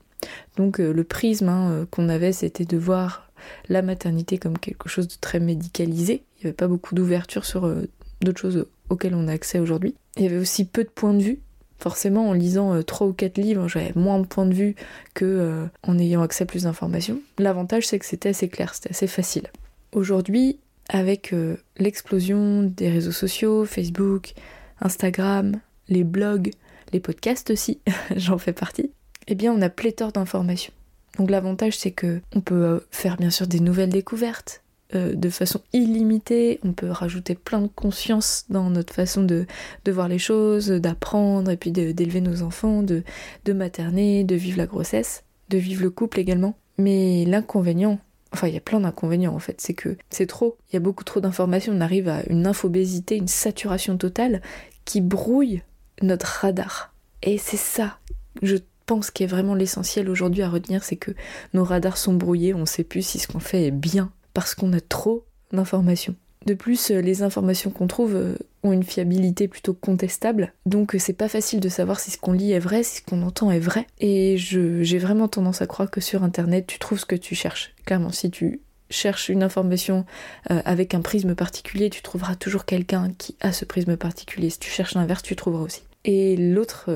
Donc 0.57 0.79
euh, 0.79 0.91
le 0.91 1.03
prisme 1.03 1.49
hein, 1.49 1.71
euh, 1.71 1.85
qu'on 1.89 2.09
avait, 2.09 2.31
c'était 2.31 2.65
de 2.65 2.77
voir 2.77 3.29
la 3.69 3.81
maternité 3.81 4.37
comme 4.37 4.57
quelque 4.57 4.89
chose 4.89 5.07
de 5.07 5.15
très 5.19 5.39
médicalisé. 5.39 6.23
Il 6.37 6.45
n'y 6.45 6.47
avait 6.47 6.55
pas 6.55 6.67
beaucoup 6.67 6.95
d'ouverture 6.95 7.45
sur 7.45 7.65
euh, 7.65 7.87
d'autres 8.21 8.39
choses 8.39 8.65
auxquelles 8.89 9.15
on 9.15 9.27
a 9.27 9.33
accès 9.33 9.59
aujourd'hui. 9.59 9.95
Il 10.17 10.23
y 10.23 10.25
avait 10.25 10.37
aussi 10.37 10.65
peu 10.65 10.83
de 10.83 10.89
points 10.89 11.13
de 11.13 11.23
vue. 11.23 11.39
Forcément, 11.79 12.29
en 12.29 12.33
lisant 12.33 12.83
trois 12.83 13.07
ou 13.07 13.13
quatre 13.13 13.39
livres, 13.39 13.67
j'avais 13.67 13.93
moins 13.95 14.19
de 14.19 14.27
points 14.27 14.45
de 14.45 14.53
vue 14.53 14.75
que 15.15 15.65
en 15.81 15.97
ayant 15.97 16.21
accès 16.21 16.43
à 16.43 16.45
plus 16.45 16.63
d'informations. 16.63 17.19
L'avantage, 17.39 17.87
c'est 17.87 17.97
que 17.97 18.05
c'était 18.05 18.29
assez 18.29 18.49
clair, 18.49 18.75
c'était 18.75 18.91
assez 18.91 19.07
facile. 19.07 19.47
Aujourd'hui, 19.91 20.59
avec 20.89 21.33
l'explosion 21.77 22.61
des 22.61 22.87
réseaux 22.87 23.11
sociaux, 23.11 23.65
Facebook, 23.65 24.33
Instagram, 24.79 25.59
les 25.89 26.03
blogs, 26.03 26.51
les 26.93 26.99
podcasts 26.99 27.51
aussi, 27.51 27.79
j'en 28.15 28.37
fais 28.37 28.53
partie, 28.53 28.91
eh 29.27 29.35
bien 29.35 29.53
on 29.53 29.61
a 29.61 29.69
pléthore 29.69 30.11
d'informations. 30.11 30.73
Donc 31.17 31.29
l'avantage 31.29 31.77
c'est 31.77 31.91
que 31.91 32.21
on 32.35 32.41
peut 32.41 32.63
euh, 32.63 32.79
faire 32.91 33.17
bien 33.17 33.29
sûr 33.29 33.47
des 33.47 33.59
nouvelles 33.59 33.89
découvertes 33.89 34.61
euh, 34.93 35.13
de 35.15 35.29
façon 35.29 35.61
illimitée, 35.71 36.59
on 36.63 36.73
peut 36.73 36.89
rajouter 36.89 37.35
plein 37.35 37.61
de 37.61 37.67
conscience 37.67 38.45
dans 38.49 38.69
notre 38.69 38.93
façon 38.93 39.23
de, 39.23 39.45
voir 39.87 40.09
les 40.09 40.19
choses, 40.19 40.67
d'apprendre 40.67 41.49
et 41.49 41.55
puis 41.55 41.71
d'élever 41.71 42.19
nos 42.19 42.41
enfants, 42.41 42.83
de, 42.83 43.03
de 43.45 43.53
materner, 43.53 44.25
de 44.25 44.35
vivre 44.35 44.57
la 44.57 44.65
grossesse, 44.65 45.23
de 45.49 45.57
vivre 45.57 45.83
le 45.83 45.91
couple 45.91 46.19
également. 46.19 46.57
Mais 46.77 47.23
l'inconvénient, 47.25 47.99
enfin 48.33 48.47
il 48.47 48.53
y 48.53 48.57
a 48.57 48.61
plein 48.61 48.81
d'inconvénients 48.81 49.33
en 49.33 49.39
fait, 49.39 49.61
c'est 49.61 49.73
que 49.73 49.95
c'est 50.09 50.27
trop, 50.27 50.57
il 50.69 50.73
y 50.73 50.77
a 50.77 50.81
beaucoup 50.81 51.05
trop 51.05 51.21
d'informations, 51.21 51.73
on 51.73 51.81
arrive 51.81 52.09
à 52.09 52.23
une 52.29 52.45
infobésité, 52.45 53.15
une 53.15 53.29
saturation 53.29 53.97
totale 53.97 54.41
qui 54.83 54.99
brouille 54.99 55.61
notre 56.01 56.41
radar. 56.41 56.93
Et 57.23 57.37
c'est 57.37 57.57
ça, 57.57 57.99
je 58.41 58.57
pense 58.91 59.09
qui 59.09 59.23
est 59.23 59.27
vraiment 59.27 59.55
l'essentiel 59.55 60.09
aujourd'hui 60.09 60.43
à 60.43 60.49
retenir, 60.49 60.83
c'est 60.83 60.97
que 60.97 61.11
nos 61.53 61.63
radars 61.63 61.95
sont 61.95 62.13
brouillés, 62.13 62.53
on 62.53 62.59
ne 62.59 62.65
sait 62.65 62.83
plus 62.83 63.03
si 63.03 63.19
ce 63.19 63.27
qu'on 63.29 63.39
fait 63.39 63.67
est 63.67 63.71
bien, 63.71 64.11
parce 64.33 64.53
qu'on 64.53 64.73
a 64.73 64.81
trop 64.81 65.23
d'informations. 65.53 66.13
De 66.45 66.53
plus, 66.55 66.91
euh, 66.91 66.99
les 66.99 67.23
informations 67.23 67.71
qu'on 67.71 67.87
trouve 67.87 68.15
euh, 68.15 68.35
ont 68.63 68.73
une 68.73 68.83
fiabilité 68.83 69.47
plutôt 69.47 69.73
contestable, 69.73 70.51
donc 70.65 70.93
euh, 70.93 70.99
c'est 70.99 71.13
pas 71.13 71.29
facile 71.29 71.61
de 71.61 71.69
savoir 71.69 72.01
si 72.01 72.11
ce 72.11 72.17
qu'on 72.17 72.33
lit 72.33 72.51
est 72.51 72.59
vrai, 72.59 72.83
si 72.83 72.97
ce 72.97 73.01
qu'on 73.03 73.21
entend 73.21 73.49
est 73.49 73.61
vrai. 73.61 73.87
Et 74.01 74.35
j'ai 74.35 74.97
vraiment 74.97 75.29
tendance 75.29 75.61
à 75.61 75.67
croire 75.67 75.89
que 75.89 76.01
sur 76.01 76.25
internet, 76.25 76.67
tu 76.67 76.77
trouves 76.77 76.99
ce 76.99 77.05
que 77.05 77.15
tu 77.15 77.33
cherches. 77.33 77.73
Clairement, 77.85 78.11
si 78.11 78.29
tu 78.29 78.59
cherches 78.89 79.29
une 79.29 79.41
information 79.41 80.03
avec 80.49 80.93
un 80.95 80.99
prisme 80.99 81.33
particulier, 81.33 81.89
tu 81.89 82.01
trouveras 82.01 82.35
toujours 82.35 82.65
quelqu'un 82.65 83.09
qui 83.17 83.37
a 83.39 83.53
ce 83.53 83.63
prisme 83.63 83.95
particulier. 83.95 84.49
Si 84.49 84.59
tu 84.59 84.69
cherches 84.69 84.95
l'inverse, 84.95 85.23
tu 85.23 85.37
trouveras 85.37 85.63
aussi. 85.63 85.83
Et 86.03 86.35
l'autre 86.35 86.89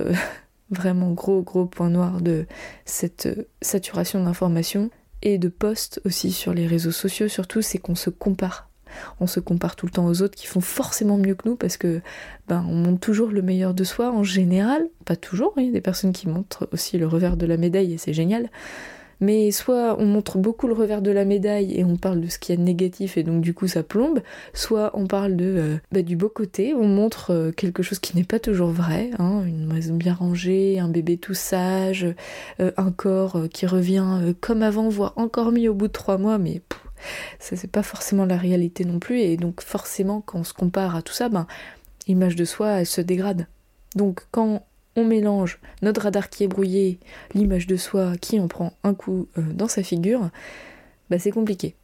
vraiment 0.69 1.11
gros 1.11 1.41
gros 1.41 1.65
point 1.65 1.89
noir 1.89 2.21
de 2.21 2.45
cette 2.85 3.27
euh, 3.27 3.47
saturation 3.61 4.23
d'informations 4.23 4.89
et 5.21 5.37
de 5.37 5.47
posts 5.47 6.01
aussi 6.05 6.31
sur 6.31 6.53
les 6.53 6.67
réseaux 6.67 6.91
sociaux 6.91 7.27
surtout, 7.27 7.61
c'est 7.61 7.77
qu'on 7.77 7.95
se 7.95 8.09
compare. 8.09 8.69
On 9.19 9.27
se 9.27 9.39
compare 9.39 9.75
tout 9.75 9.85
le 9.85 9.91
temps 9.91 10.05
aux 10.05 10.21
autres 10.21 10.35
qui 10.35 10.47
font 10.47 10.61
forcément 10.61 11.17
mieux 11.17 11.35
que 11.35 11.47
nous 11.49 11.55
parce 11.55 11.77
que 11.77 12.01
ben 12.47 12.65
on 12.69 12.75
montre 12.75 12.99
toujours 12.99 13.29
le 13.29 13.41
meilleur 13.41 13.73
de 13.73 13.83
soi 13.83 14.11
en 14.11 14.23
général, 14.23 14.87
pas 15.03 15.15
toujours, 15.15 15.53
il 15.57 15.65
y 15.65 15.69
a 15.69 15.71
des 15.71 15.81
personnes 15.81 16.13
qui 16.13 16.27
montrent 16.27 16.69
aussi 16.71 16.97
le 16.97 17.07
revers 17.07 17.37
de 17.37 17.45
la 17.45 17.57
médaille 17.57 17.93
et 17.93 17.97
c'est 17.97 18.13
génial, 18.13 18.49
mais 19.19 19.51
soit 19.51 19.95
on 19.99 20.05
montre 20.05 20.37
beaucoup 20.37 20.67
le 20.67 20.73
revers 20.73 21.01
de 21.01 21.11
la 21.11 21.25
médaille 21.25 21.77
et 21.77 21.83
on 21.83 21.97
parle 21.97 22.21
de 22.21 22.27
ce 22.27 22.39
qu'il 22.39 22.53
y 22.53 22.57
a 22.57 22.59
de 22.59 22.65
négatif 22.65 23.17
et 23.17 23.23
donc 23.23 23.41
du 23.41 23.53
coup 23.53 23.67
ça 23.67 23.83
plombe, 23.83 24.21
soit 24.53 24.91
on 24.93 25.07
parle 25.07 25.35
de 25.35 25.45
euh, 25.45 25.77
bah, 25.91 26.01
du 26.01 26.15
beau 26.15 26.29
côté, 26.29 26.73
on 26.73 26.87
montre 26.87 27.31
euh, 27.31 27.51
quelque 27.51 27.83
chose 27.83 27.99
qui 27.99 28.15
n'est 28.15 28.23
pas 28.23 28.39
toujours 28.39 28.69
vrai, 28.69 29.11
hein, 29.19 29.43
une 29.45 29.65
maison 29.65 29.95
bien 29.95 30.13
rangée, 30.13 30.79
un 30.79 30.89
bébé 30.89 31.17
tout 31.17 31.33
sage, 31.33 32.07
euh, 32.59 32.71
un 32.77 32.91
corps 32.91 33.43
qui 33.51 33.65
revient 33.65 34.33
comme 34.41 34.63
avant, 34.63 34.89
voire 34.89 35.13
encore 35.15 35.51
mieux 35.51 35.69
au 35.69 35.73
bout 35.73 35.87
de 35.87 35.93
trois 35.93 36.17
mois, 36.17 36.37
mais 36.37 36.61
ça 37.39 37.55
c'est 37.55 37.71
pas 37.71 37.83
forcément 37.83 38.25
la 38.25 38.37
réalité 38.37 38.85
non 38.85 38.99
plus 38.99 39.19
et 39.19 39.37
donc 39.37 39.61
forcément 39.61 40.21
quand 40.21 40.39
on 40.39 40.43
se 40.43 40.53
compare 40.53 40.95
à 40.95 41.01
tout 41.01 41.13
ça, 41.13 41.29
ben 41.29 41.47
l'image 42.07 42.35
de 42.35 42.45
soi 42.45 42.79
elle 42.79 42.85
se 42.85 43.01
dégrade. 43.01 43.47
Donc 43.95 44.27
quand 44.31 44.63
on 44.95 45.03
mélange 45.03 45.59
notre 45.81 46.01
radar 46.01 46.29
qui 46.29 46.43
est 46.43 46.47
brouillé, 46.47 46.99
l'image 47.33 47.67
de 47.67 47.75
soi 47.75 48.13
qui 48.19 48.39
en 48.39 48.47
prend 48.47 48.73
un 48.83 48.93
coup 48.93 49.27
euh, 49.37 49.41
dans 49.53 49.67
sa 49.67 49.83
figure, 49.83 50.29
bah 51.09 51.19
c'est 51.19 51.31
compliqué. 51.31 51.75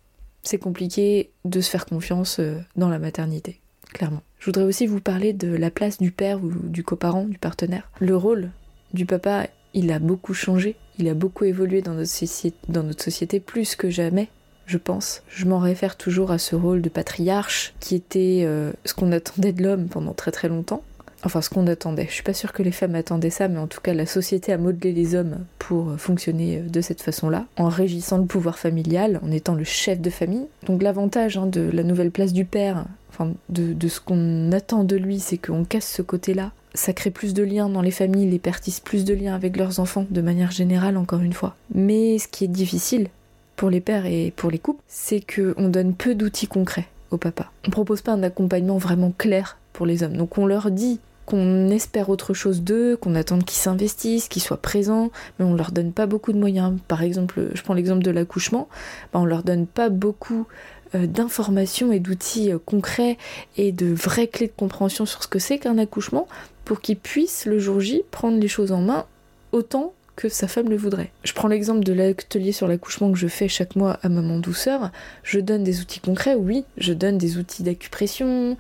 C'est 0.44 0.58
compliqué 0.58 1.32
de 1.46 1.62
se 1.62 1.70
faire 1.70 1.86
confiance 1.86 2.40
euh, 2.40 2.58
dans 2.76 2.90
la 2.90 3.00
maternité, 3.00 3.60
clairement. 3.94 4.22
Je 4.40 4.46
voudrais 4.46 4.64
aussi 4.64 4.88
vous 4.88 5.02
parler 5.02 5.34
de 5.34 5.56
la 5.56 5.70
place 5.70 6.00
du 6.00 6.12
père 6.12 6.44
ou 6.44 6.50
du 6.50 6.84
coparent, 6.84 7.26
du 7.26 7.38
partenaire. 7.38 7.92
Le 8.00 8.16
rôle 8.16 8.50
du 8.94 9.06
papa, 9.06 9.48
il 9.74 9.92
a 9.92 10.00
beaucoup 10.00 10.34
changé, 10.34 10.76
il 10.98 11.08
a 11.08 11.14
beaucoup 11.14 11.46
évolué 11.46 11.82
dans 11.82 11.94
notre, 11.94 12.10
société, 12.10 13.40
plus 13.40 13.76
que 13.76 13.90
jamais, 13.90 14.30
je 14.66 14.78
pense. 14.78 15.22
Je 15.28 15.46
m'en 15.46 15.60
réfère 15.60 15.96
toujours 15.96 16.32
à 16.32 16.40
ce 16.40 16.56
rôle 16.56 16.82
de 16.82 16.90
patriarche 16.90 17.74
qui 17.80 17.94
était 17.94 18.42
euh, 18.46 18.72
ce 18.86 18.94
qu'on 18.94 19.12
attendait 19.12 19.54
de 19.54 19.62
l'homme 19.62 19.88
pendant 19.88 20.14
très 20.14 20.32
très 20.32 20.48
longtemps 20.48 20.84
Enfin, 21.24 21.42
ce 21.42 21.50
qu'on 21.50 21.68
attendait. 21.68 22.08
Je 22.08 22.14
suis 22.14 22.24
pas 22.24 22.34
sûre 22.34 22.52
que 22.52 22.64
les 22.64 22.72
femmes 22.72 22.96
attendaient 22.96 23.30
ça, 23.30 23.48
mais 23.48 23.60
en 23.60 23.68
tout 23.68 23.82
cas, 23.82 23.94
la 23.94 24.06
société 24.06 24.52
a 24.52 24.58
modelé 24.58 24.92
les 24.92 25.16
hommes 25.16 25.38
pour 25.60 25.94
fonctionner 26.00 26.60
de 26.60 26.82
cette 26.82 27.02
façon-là, 27.02 27.46
en 27.58 27.70
régissant 27.70 28.18
le 28.18 28.26
pouvoir 28.26 28.58
familial, 28.58 29.20
en 29.24 29.32
étant 29.32 29.54
le 29.54 29.64
chef 29.64 30.02
de 30.02 30.10
famille. 30.10 30.48
Donc, 30.66 30.82
l'avantage 30.82 31.38
hein, 31.38 31.46
de 31.46 31.62
la 31.62 31.84
nouvelle 31.84 32.12
place 32.12 32.34
du 32.34 32.46
père, 32.46 32.86
enfin, 33.10 33.34
de, 33.50 33.88
ce 33.88 34.00
qu'on 34.00 34.52
attend 34.52 34.84
de 34.84 34.96
lui, 34.96 35.20
c'est 35.20 35.38
qu'on 35.38 35.64
casse 35.64 35.92
ce 35.92 36.02
côté-là. 36.02 36.52
Ça 36.74 36.94
crée 36.94 37.12
plus 37.12 37.34
de 37.34 37.44
liens 37.44 37.70
dans 37.70 37.82
les 37.82 37.92
familles, 37.92 38.30
les 38.30 38.40
pères 38.40 38.62
tissent 38.62 38.80
plus 38.80 39.06
de 39.06 39.14
liens 39.14 39.36
avec 39.36 39.58
leurs 39.58 39.80
enfants, 39.80 40.08
de 40.10 40.22
manière 40.22 40.52
générale, 40.52 40.98
encore 40.98 41.22
une 41.22 41.34
fois. 41.34 41.56
Mais 41.76 42.18
ce 42.18 42.28
qui 42.28 42.46
est 42.46 42.50
difficile 42.50 43.10
pour 43.58 43.70
les 43.70 43.82
pères 43.82 44.06
et 44.06 44.34
pour 44.36 44.50
les 44.50 44.58
couples, 44.58 44.82
c'est 44.88 45.22
qu'on 45.22 45.70
donne 45.70 45.94
peu 45.94 46.16
d'outils 46.16 46.48
concrets 46.48 46.88
au 47.12 47.18
papa. 47.18 47.52
On 47.68 47.70
propose 47.70 48.02
pas 48.02 48.14
un 48.14 48.24
accompagnement 48.24 48.78
vraiment 48.78 49.14
clair 49.16 49.58
pour 49.74 49.86
les 49.86 50.04
hommes. 50.04 50.18
Donc 50.18 50.38
on 50.38 50.46
leur 50.46 50.72
dit 50.72 51.00
qu'on 51.26 51.70
espère 51.70 52.10
autre 52.10 52.34
chose 52.34 52.62
d'eux, 52.62 52.98
qu'on 52.98 53.16
attend 53.16 53.40
qu'ils 53.40 53.60
s'investissent, 53.60 54.28
qu'ils 54.28 54.42
soient 54.42 54.62
présents, 54.62 55.12
mais 55.40 55.46
on 55.46 55.54
leur 55.54 55.72
donne 55.72 55.94
pas 55.94 56.06
beaucoup 56.06 56.34
de 56.34 56.38
moyens. 56.38 56.78
Par 56.88 57.04
exemple, 57.04 57.50
je 57.54 57.62
prends 57.62 57.74
l'exemple 57.74 58.04
de 58.04 58.12
l'accouchement, 58.12 58.68
ben 59.14 59.22
on 59.22 59.26
leur 59.26 59.44
donne 59.44 59.68
pas 59.68 59.90
beaucoup 59.90 60.48
euh, 60.94 61.08
d'informations 61.08 61.92
et 61.92 62.00
d'outils 62.00 62.52
euh, 62.52 62.60
concrets 62.64 63.18
et 63.58 63.72
de 63.72 63.94
vraies 63.94 64.28
clés 64.28 64.48
de 64.48 64.54
compréhension 64.56 65.06
sur 65.06 65.24
ce 65.24 65.28
que 65.28 65.40
c'est 65.40 65.58
qu'un 65.58 65.78
accouchement 65.78 66.28
pour 66.66 66.82
qu'ils 66.82 66.98
puissent 66.98 67.46
le 67.46 67.60
jour 67.60 67.80
J 67.80 68.04
prendre 68.12 68.38
les 68.40 68.50
choses 68.50 68.72
en 68.72 68.82
main 68.82 69.06
autant 69.54 69.94
que 70.18 70.28
sa 70.28 70.48
femme 70.48 70.70
le 70.70 70.76
voudrait. 70.76 71.12
Je 71.24 71.34
prends 71.34 71.48
l'exemple 71.48 71.84
de 71.84 71.94
l'atelier 71.94 72.52
sur 72.52 72.68
l'accouchement 72.68 73.12
que 73.12 73.18
je 73.18 73.28
fais 73.28 73.48
chaque 73.48 73.76
mois 73.76 74.00
à 74.04 74.10
Maman 74.10 74.40
Douceur. 74.40 74.92
Je 75.24 75.40
donne 75.40 75.64
des 75.64 75.80
outils 75.82 76.02
concrets, 76.02 76.36
oui, 76.36 76.66
je 76.78 76.94
donne 76.94 77.18
des 77.18 77.38
outils 77.38 77.64
d'acupression, 77.64 78.58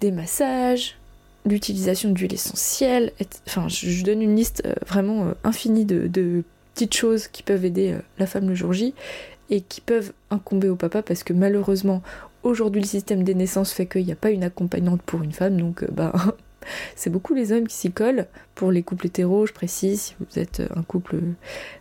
des 0.00 0.10
massages, 0.10 0.96
l'utilisation 1.44 2.10
d'huile 2.10 2.34
essentielle. 2.34 3.12
Enfin, 3.46 3.68
je 3.68 4.02
donne 4.02 4.22
une 4.22 4.36
liste 4.36 4.62
euh, 4.66 4.74
vraiment 4.86 5.26
euh, 5.26 5.32
infinie 5.44 5.84
de, 5.84 6.42
petites 6.74 6.94
choses 6.94 7.28
qui 7.28 7.42
peuvent 7.42 7.64
aider 7.64 7.92
euh, 7.92 7.98
la 8.18 8.26
femme 8.26 8.48
le 8.48 8.54
jour 8.54 8.72
J 8.72 8.94
et 9.50 9.60
qui 9.60 9.80
peuvent 9.80 10.12
incomber 10.30 10.68
au 10.68 10.74
papa 10.74 11.02
parce 11.02 11.22
que 11.22 11.32
malheureusement 11.32 12.02
aujourd'hui 12.42 12.80
le 12.80 12.86
système 12.86 13.22
des 13.22 13.34
naissances 13.34 13.72
fait 13.72 13.86
qu'il 13.86 14.04
n'y 14.04 14.10
a 14.10 14.16
pas 14.16 14.30
une 14.30 14.42
accompagnante 14.42 15.02
pour 15.02 15.22
une 15.22 15.32
femme 15.32 15.58
donc 15.58 15.84
bah 15.92 16.12
c'est 16.96 17.10
beaucoup 17.10 17.34
les 17.34 17.52
hommes 17.52 17.68
qui 17.68 17.76
s'y 17.76 17.92
collent 17.92 18.26
pour 18.54 18.72
les 18.72 18.82
couples 18.82 19.06
hétéros 19.06 19.46
je 19.46 19.52
précise 19.52 20.00
si 20.00 20.14
vous 20.18 20.38
êtes 20.38 20.62
un 20.74 20.82
couple 20.82 21.18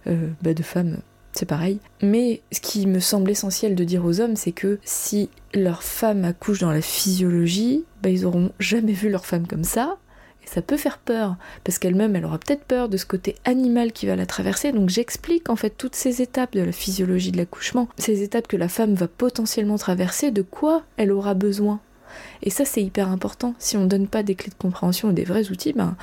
bah, 0.06 0.54
de 0.54 0.62
femmes 0.62 0.98
c'est 1.34 1.46
pareil. 1.46 1.80
Mais 2.02 2.42
ce 2.52 2.62
qui 2.62 2.88
me 2.88 3.00
semble 3.00 3.32
essentiel 3.32 3.76
de 3.76 3.84
dire 3.84 4.06
aux 4.06 4.20
hommes, 4.22 4.36
c'est 4.36 4.52
que 4.52 4.80
si 4.84 5.30
leur 5.54 5.84
femme 5.84 6.26
accouche 6.26 6.60
dans 6.60 6.72
la 6.72 6.82
physiologie, 6.82 7.84
bah, 8.02 8.10
ils 8.10 8.26
auront 8.26 8.52
jamais 8.60 8.94
vu 8.94 9.10
leur 9.10 9.26
femme 9.26 9.48
comme 9.48 9.64
ça. 9.64 9.98
Et 10.44 10.48
ça 10.48 10.62
peut 10.62 10.78
faire 10.78 10.98
peur, 10.98 11.38
parce 11.64 11.80
qu'elle-même, 11.80 12.18
elle 12.18 12.26
aura 12.26 12.38
peut-être 12.38 12.66
peur 12.66 12.90
de 12.90 12.98
ce 12.98 13.06
côté 13.06 13.36
animal 13.46 13.94
qui 13.94 14.08
va 14.08 14.18
la 14.18 14.26
traverser. 14.26 14.74
Donc 14.74 14.90
j'explique 14.90 15.50
en 15.50 15.56
fait 15.56 15.70
toutes 15.70 15.96
ces 15.96 16.22
étapes 16.22 16.54
de 16.54 16.62
la 16.62 16.74
physiologie 16.74 17.32
de 17.32 17.38
l'accouchement, 17.38 17.88
ces 17.98 18.24
étapes 18.24 18.48
que 18.48 18.58
la 18.58 18.68
femme 18.68 18.94
va 18.94 19.08
potentiellement 19.08 19.78
traverser, 19.78 20.32
de 20.32 20.42
quoi 20.42 20.84
elle 20.98 21.14
aura 21.14 21.34
besoin? 21.34 21.80
Et 22.42 22.50
ça, 22.50 22.66
c'est 22.66 22.84
hyper 22.84 23.10
important. 23.10 23.56
Si 23.58 23.78
on 23.78 23.86
donne 23.86 24.08
pas 24.08 24.22
des 24.22 24.36
clés 24.36 24.52
de 24.52 24.62
compréhension 24.62 25.10
ou 25.10 25.14
des 25.14 25.24
vrais 25.24 25.50
outils, 25.50 25.74
ben, 25.74 25.96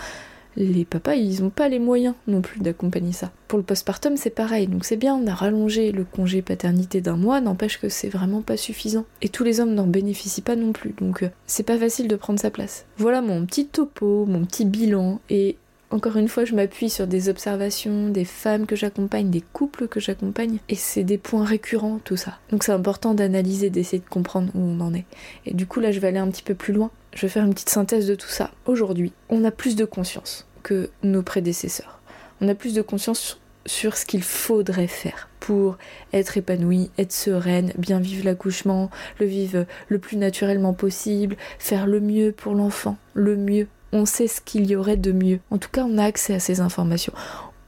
les 0.56 0.84
papas, 0.84 1.14
ils 1.14 1.42
n'ont 1.42 1.50
pas 1.50 1.68
les 1.68 1.78
moyens 1.78 2.14
non 2.26 2.40
plus 2.40 2.60
d'accompagner 2.60 3.12
ça. 3.12 3.30
Pour 3.48 3.58
le 3.58 3.64
postpartum, 3.64 4.16
c'est 4.16 4.30
pareil. 4.30 4.66
Donc 4.66 4.84
c'est 4.84 4.96
bien, 4.96 5.14
on 5.14 5.26
a 5.26 5.34
rallongé 5.34 5.92
le 5.92 6.04
congé 6.04 6.42
paternité 6.42 7.00
d'un 7.00 7.16
mois, 7.16 7.40
n'empêche 7.40 7.80
que 7.80 7.88
c'est 7.88 8.08
vraiment 8.08 8.42
pas 8.42 8.56
suffisant. 8.56 9.04
Et 9.22 9.28
tous 9.28 9.44
les 9.44 9.60
hommes 9.60 9.74
n'en 9.74 9.86
bénéficient 9.86 10.42
pas 10.42 10.56
non 10.56 10.72
plus. 10.72 10.94
Donc 11.00 11.22
euh, 11.22 11.30
c'est 11.46 11.62
pas 11.62 11.78
facile 11.78 12.08
de 12.08 12.16
prendre 12.16 12.40
sa 12.40 12.50
place. 12.50 12.84
Voilà 12.96 13.22
mon 13.22 13.44
petit 13.46 13.66
topo, 13.66 14.26
mon 14.26 14.44
petit 14.44 14.64
bilan. 14.64 15.20
Et 15.30 15.56
encore 15.90 16.16
une 16.16 16.28
fois, 16.28 16.44
je 16.44 16.54
m'appuie 16.54 16.88
sur 16.88 17.08
des 17.08 17.28
observations 17.28 18.08
des 18.08 18.24
femmes 18.24 18.66
que 18.66 18.76
j'accompagne, 18.76 19.30
des 19.30 19.42
couples 19.52 19.88
que 19.88 19.98
j'accompagne, 19.98 20.58
et 20.68 20.76
c'est 20.76 21.02
des 21.02 21.18
points 21.18 21.44
récurrents 21.44 21.98
tout 22.04 22.16
ça. 22.16 22.38
Donc 22.50 22.62
c'est 22.62 22.72
important 22.72 23.12
d'analyser, 23.12 23.70
d'essayer 23.70 23.98
de 23.98 24.08
comprendre 24.08 24.52
où 24.54 24.60
on 24.60 24.80
en 24.80 24.94
est. 24.94 25.04
Et 25.46 25.54
du 25.54 25.66
coup 25.66 25.80
là, 25.80 25.90
je 25.90 25.98
vais 25.98 26.08
aller 26.08 26.18
un 26.18 26.28
petit 26.28 26.44
peu 26.44 26.54
plus 26.54 26.72
loin. 26.72 26.90
Je 27.12 27.22
vais 27.22 27.28
faire 27.28 27.44
une 27.44 27.54
petite 27.54 27.70
synthèse 27.70 28.06
de 28.06 28.14
tout 28.14 28.28
ça. 28.28 28.50
Aujourd'hui, 28.66 29.12
on 29.28 29.44
a 29.44 29.50
plus 29.50 29.76
de 29.76 29.84
conscience 29.84 30.46
que 30.62 30.90
nos 31.02 31.22
prédécesseurs. 31.22 32.00
On 32.40 32.48
a 32.48 32.54
plus 32.54 32.74
de 32.74 32.82
conscience 32.82 33.40
sur 33.66 33.96
ce 33.96 34.06
qu'il 34.06 34.22
faudrait 34.22 34.86
faire 34.86 35.28
pour 35.38 35.76
être 36.12 36.36
épanouie, 36.36 36.90
être 36.98 37.12
sereine, 37.12 37.72
bien 37.76 37.98
vivre 37.98 38.24
l'accouchement, 38.24 38.90
le 39.18 39.26
vivre 39.26 39.66
le 39.88 39.98
plus 39.98 40.16
naturellement 40.16 40.72
possible, 40.72 41.36
faire 41.58 41.86
le 41.86 42.00
mieux 42.00 42.32
pour 42.32 42.54
l'enfant, 42.54 42.96
le 43.14 43.36
mieux. 43.36 43.66
On 43.92 44.06
sait 44.06 44.28
ce 44.28 44.40
qu'il 44.40 44.70
y 44.70 44.76
aurait 44.76 44.96
de 44.96 45.12
mieux. 45.12 45.40
En 45.50 45.58
tout 45.58 45.68
cas, 45.70 45.84
on 45.84 45.98
a 45.98 46.04
accès 46.04 46.34
à 46.34 46.40
ces 46.40 46.60
informations 46.60 47.12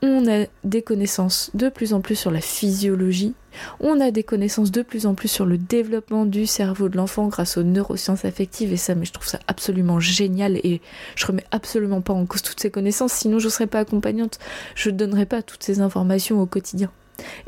on 0.02 0.26
a 0.26 0.46
des 0.64 0.82
connaissances 0.82 1.50
de 1.54 1.68
plus 1.68 1.94
en 1.94 2.00
plus 2.00 2.16
sur 2.16 2.30
la 2.30 2.40
physiologie, 2.40 3.34
on 3.80 4.00
a 4.00 4.10
des 4.10 4.24
connaissances 4.24 4.72
de 4.72 4.82
plus 4.82 5.06
en 5.06 5.14
plus 5.14 5.28
sur 5.28 5.46
le 5.46 5.58
développement 5.58 6.26
du 6.26 6.46
cerveau 6.46 6.88
de 6.88 6.96
l'enfant 6.96 7.28
grâce 7.28 7.56
aux 7.56 7.62
neurosciences 7.62 8.24
affectives 8.24 8.72
et 8.72 8.76
ça, 8.76 8.94
mais 8.94 9.04
je 9.04 9.12
trouve 9.12 9.26
ça 9.26 9.38
absolument 9.46 10.00
génial 10.00 10.56
et 10.56 10.80
je 11.14 11.26
remets 11.26 11.44
absolument 11.52 12.00
pas 12.00 12.12
en 12.12 12.26
cause 12.26 12.42
toutes 12.42 12.60
ces 12.60 12.70
connaissances, 12.70 13.12
sinon 13.12 13.38
je 13.38 13.48
serais 13.48 13.66
pas 13.66 13.80
accompagnante, 13.80 14.38
je 14.74 14.90
ne 14.90 14.96
donnerais 14.96 15.26
pas 15.26 15.42
toutes 15.42 15.62
ces 15.62 15.80
informations 15.80 16.40
au 16.40 16.46
quotidien 16.46 16.90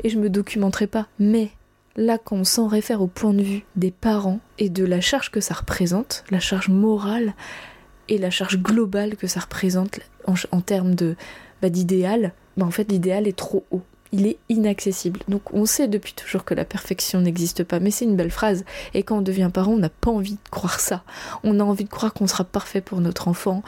et 0.03 0.09
je 0.09 0.17
me 0.17 0.29
documenterais 0.29 0.87
pas. 0.87 1.07
Mais 1.19 1.49
là, 1.95 2.17
quand 2.17 2.37
on 2.37 2.43
s'en 2.43 2.67
réfère 2.67 3.01
au 3.01 3.07
point 3.07 3.33
de 3.33 3.41
vue 3.41 3.65
des 3.75 3.91
parents 3.91 4.39
et 4.59 4.69
de 4.69 4.85
la 4.85 5.01
charge 5.01 5.31
que 5.31 5.41
ça 5.41 5.53
représente, 5.53 6.23
la 6.29 6.39
charge 6.39 6.69
morale 6.69 7.33
et 8.07 8.17
la 8.17 8.29
charge 8.29 8.59
globale 8.61 9.15
que 9.15 9.27
ça 9.27 9.39
représente 9.39 9.99
en, 10.51 10.61
termes 10.61 10.95
bah, 11.61 11.69
d'idéal, 11.69 12.33
bah, 12.57 12.65
en 12.65 12.71
fait 12.71 12.91
l'idéal 12.91 13.27
est 13.27 13.37
trop 13.37 13.65
haut. 13.71 13.81
Il 14.11 14.27
est 14.27 14.37
inaccessible. 14.49 15.21
Donc 15.27 15.53
on 15.53 15.65
sait 15.65 15.87
depuis 15.87 16.13
toujours 16.13 16.45
que 16.45 16.53
la 16.53 16.63
perfection 16.63 17.19
n'existe 17.19 17.63
pas, 17.63 17.79
mais 17.79 17.91
c'est 17.91 18.05
une 18.05 18.15
belle 18.15 18.31
phrase. 18.31 18.63
Et 18.93 19.03
quand 19.03 19.17
on 19.17 19.21
devient 19.21 19.49
parent, 19.53 19.73
on 19.73 19.77
n'a 19.77 19.89
pas 19.89 20.11
envie 20.11 20.33
de 20.33 20.49
croire 20.51 20.79
ça. 20.79 21.03
On 21.43 21.59
a 21.59 21.63
envie 21.63 21.83
de 21.83 21.89
croire 21.89 22.13
qu'on 22.13 22.27
sera 22.27 22.43
parfait 22.43 22.81
pour 22.81 23.01
notre 23.01 23.27
enfant, 23.27 23.63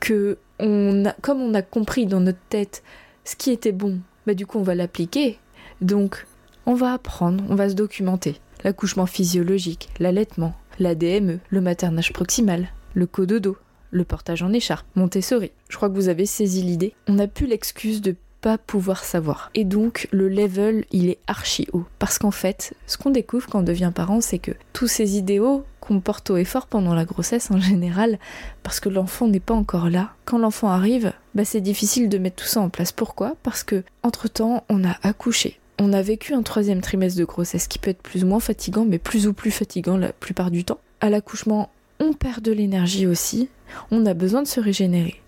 que 0.00 0.38
on 0.58 1.04
a, 1.04 1.12
comme 1.20 1.40
on 1.40 1.54
a 1.54 1.62
compris 1.62 2.06
dans 2.06 2.20
notre 2.20 2.42
tête 2.48 2.82
ce 3.24 3.36
qui 3.36 3.50
était 3.50 3.72
bon, 3.72 4.00
bah 4.26 4.34
du 4.34 4.46
coup 4.46 4.58
on 4.58 4.62
va 4.62 4.74
l'appliquer. 4.74 5.38
Donc 5.80 6.26
on 6.66 6.74
va 6.74 6.92
apprendre, 6.92 7.44
on 7.48 7.54
va 7.54 7.68
se 7.68 7.74
documenter. 7.74 8.36
L'accouchement 8.62 9.06
physiologique, 9.06 9.90
l'allaitement, 9.98 10.54
la 10.78 10.94
DME, 10.94 11.40
le 11.50 11.60
maternage 11.60 12.12
proximal, 12.12 12.68
le 12.94 13.06
cododo, 13.06 13.56
le 13.90 14.04
portage 14.04 14.42
en 14.42 14.52
écharpe, 14.52 14.86
Montessori. 14.94 15.52
Je 15.68 15.76
crois 15.76 15.88
que 15.88 15.94
vous 15.94 16.08
avez 16.08 16.26
saisi 16.26 16.62
l'idée. 16.62 16.94
On 17.06 17.14
n'a 17.14 17.28
plus 17.28 17.46
l'excuse 17.46 18.00
de 18.00 18.16
pas 18.44 18.58
pouvoir 18.58 19.04
savoir. 19.04 19.50
Et 19.54 19.64
donc 19.64 20.06
le 20.10 20.28
level, 20.28 20.84
il 20.92 21.08
est 21.08 21.18
archi 21.26 21.66
haut. 21.72 21.86
Parce 21.98 22.18
qu'en 22.18 22.30
fait, 22.30 22.74
ce 22.86 22.98
qu'on 22.98 23.08
découvre 23.08 23.48
quand 23.48 23.60
on 23.60 23.62
devient 23.62 23.90
parent, 23.92 24.20
c'est 24.20 24.38
que 24.38 24.50
tous 24.74 24.86
ces 24.86 25.16
idéaux 25.16 25.64
qu'on 25.80 26.00
porte 26.00 26.28
haut 26.28 26.36
et 26.36 26.44
fort 26.44 26.66
pendant 26.66 26.92
la 26.92 27.06
grossesse 27.06 27.50
en 27.50 27.58
général, 27.58 28.18
parce 28.62 28.80
que 28.80 28.90
l'enfant 28.90 29.28
n'est 29.28 29.40
pas 29.40 29.54
encore 29.54 29.88
là. 29.88 30.10
Quand 30.26 30.36
l'enfant 30.36 30.68
arrive, 30.68 31.14
bah 31.34 31.46
c'est 31.46 31.62
difficile 31.62 32.10
de 32.10 32.18
mettre 32.18 32.36
tout 32.36 32.48
ça 32.48 32.60
en 32.60 32.68
place. 32.68 32.92
Pourquoi? 32.92 33.34
Parce 33.42 33.64
que 33.64 33.82
entre 34.02 34.28
temps, 34.28 34.64
on 34.68 34.84
a 34.84 34.98
accouché. 35.02 35.58
On 35.78 35.94
a 35.94 36.02
vécu 36.02 36.34
un 36.34 36.42
troisième 36.42 36.82
trimestre 36.82 37.18
de 37.18 37.24
grossesse 37.24 37.66
qui 37.66 37.78
peut 37.78 37.92
être 37.92 38.02
plus 38.02 38.24
ou 38.24 38.26
moins 38.26 38.40
fatigant, 38.40 38.84
mais 38.84 38.98
plus 38.98 39.26
ou 39.26 39.32
plus 39.32 39.52
fatigant 39.52 39.96
la 39.96 40.12
plupart 40.12 40.50
du 40.50 40.66
temps. 40.66 40.80
À 41.00 41.08
l'accouchement, 41.08 41.70
on 41.98 42.12
perd 42.12 42.42
de 42.42 42.52
l'énergie 42.52 43.06
aussi, 43.06 43.48
on 43.90 44.04
a 44.04 44.12
besoin 44.12 44.42
de 44.42 44.48
se 44.48 44.60
régénérer. 44.60 45.22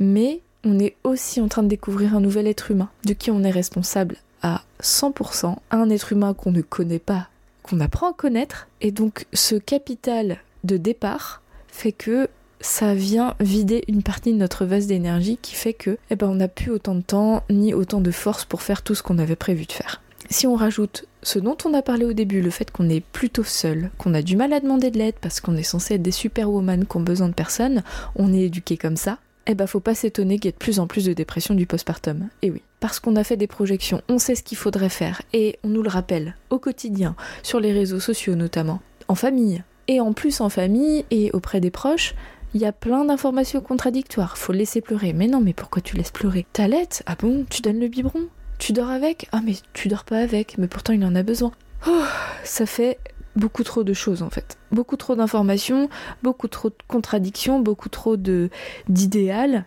Mais 0.00 0.40
on 0.66 0.78
est 0.80 0.96
aussi 1.04 1.40
en 1.40 1.48
train 1.48 1.62
de 1.62 1.68
découvrir 1.68 2.14
un 2.16 2.20
nouvel 2.20 2.46
être 2.46 2.70
humain, 2.70 2.90
de 3.04 3.12
qui 3.12 3.30
on 3.30 3.44
est 3.44 3.50
responsable 3.50 4.16
à 4.42 4.62
100%, 4.82 5.56
un 5.70 5.90
être 5.90 6.12
humain 6.12 6.34
qu'on 6.34 6.50
ne 6.50 6.60
connaît 6.60 6.98
pas, 6.98 7.28
qu'on 7.62 7.80
apprend 7.80 8.10
à 8.10 8.14
connaître, 8.14 8.68
et 8.80 8.90
donc 8.90 9.26
ce 9.32 9.54
capital 9.54 10.38
de 10.64 10.76
départ 10.76 11.42
fait 11.68 11.92
que 11.92 12.28
ça 12.60 12.94
vient 12.94 13.34
vider 13.38 13.84
une 13.86 14.02
partie 14.02 14.32
de 14.32 14.38
notre 14.38 14.64
vase 14.64 14.86
d'énergie 14.86 15.38
qui 15.40 15.54
fait 15.54 15.74
que 15.74 15.98
eh 16.10 16.16
ben, 16.16 16.26
on 16.26 16.36
n'a 16.36 16.48
plus 16.48 16.72
autant 16.72 16.94
de 16.94 17.02
temps 17.02 17.44
ni 17.48 17.74
autant 17.74 18.00
de 18.00 18.10
force 18.10 18.44
pour 18.44 18.62
faire 18.62 18.82
tout 18.82 18.94
ce 18.94 19.02
qu'on 19.02 19.18
avait 19.18 19.36
prévu 19.36 19.66
de 19.66 19.72
faire. 19.72 20.02
Si 20.30 20.46
on 20.48 20.56
rajoute 20.56 21.04
ce 21.22 21.38
dont 21.38 21.56
on 21.64 21.74
a 21.74 21.82
parlé 21.82 22.04
au 22.04 22.12
début, 22.12 22.40
le 22.40 22.50
fait 22.50 22.70
qu'on 22.70 22.88
est 22.88 23.00
plutôt 23.00 23.44
seul, 23.44 23.90
qu'on 23.98 24.14
a 24.14 24.22
du 24.22 24.36
mal 24.36 24.52
à 24.52 24.60
demander 24.60 24.90
de 24.90 24.98
l'aide 24.98 25.14
parce 25.20 25.40
qu'on 25.40 25.56
est 25.56 25.62
censé 25.62 25.94
être 25.94 26.02
des 26.02 26.10
superwoman 26.10 26.86
qui 26.86 26.96
ont 26.96 27.00
besoin 27.00 27.28
de 27.28 27.34
personne, 27.34 27.84
on 28.16 28.32
est 28.32 28.42
éduqué 28.42 28.76
comme 28.76 28.96
ça, 28.96 29.18
eh 29.46 29.54
ben 29.54 29.66
faut 29.66 29.80
pas 29.80 29.94
s'étonner 29.94 30.36
qu'il 30.38 30.46
y 30.46 30.48
ait 30.48 30.52
de 30.52 30.56
plus 30.56 30.80
en 30.80 30.86
plus 30.86 31.04
de 31.04 31.12
dépression 31.12 31.54
du 31.54 31.66
postpartum. 31.66 32.28
Et 32.42 32.50
oui, 32.50 32.62
parce 32.80 33.00
qu'on 33.00 33.16
a 33.16 33.24
fait 33.24 33.36
des 33.36 33.46
projections, 33.46 34.02
on 34.08 34.18
sait 34.18 34.34
ce 34.34 34.42
qu'il 34.42 34.58
faudrait 34.58 34.88
faire 34.88 35.22
et 35.32 35.58
on 35.62 35.68
nous 35.68 35.82
le 35.82 35.88
rappelle 35.88 36.36
au 36.50 36.58
quotidien, 36.58 37.16
sur 37.42 37.60
les 37.60 37.72
réseaux 37.72 38.00
sociaux 38.00 38.34
notamment, 38.34 38.80
en 39.08 39.14
famille. 39.14 39.62
Et 39.88 40.00
en 40.00 40.12
plus 40.12 40.40
en 40.40 40.48
famille 40.48 41.04
et 41.10 41.30
auprès 41.32 41.60
des 41.60 41.70
proches, 41.70 42.14
il 42.54 42.60
y 42.60 42.64
a 42.64 42.72
plein 42.72 43.04
d'informations 43.04 43.60
contradictoires. 43.60 44.36
Faut 44.36 44.52
laisser 44.52 44.80
pleurer. 44.80 45.12
Mais 45.12 45.28
non, 45.28 45.40
mais 45.40 45.52
pourquoi 45.52 45.82
tu 45.82 45.96
laisses 45.96 46.10
pleurer? 46.10 46.46
T'allaites? 46.52 47.02
Ah 47.06 47.14
bon? 47.18 47.44
Tu 47.48 47.62
donnes 47.62 47.78
le 47.78 47.88
biberon? 47.88 48.28
Tu 48.58 48.72
dors 48.72 48.90
avec? 48.90 49.28
Ah 49.32 49.40
mais 49.44 49.54
tu 49.74 49.88
dors 49.88 50.04
pas 50.04 50.18
avec. 50.18 50.58
Mais 50.58 50.66
pourtant 50.66 50.92
il 50.92 51.04
en 51.04 51.14
a 51.14 51.22
besoin. 51.22 51.52
Oh, 51.86 52.02
ça 52.42 52.66
fait 52.66 52.98
beaucoup 53.36 53.62
trop 53.62 53.84
de 53.84 53.92
choses 53.92 54.22
en 54.22 54.30
fait. 54.30 54.58
Beaucoup 54.72 54.96
trop 54.96 55.14
d'informations, 55.14 55.88
beaucoup 56.22 56.48
trop 56.48 56.70
de 56.70 56.76
contradictions, 56.88 57.60
beaucoup 57.60 57.88
trop 57.88 58.16
de 58.16 58.50
d'idéal 58.88 59.64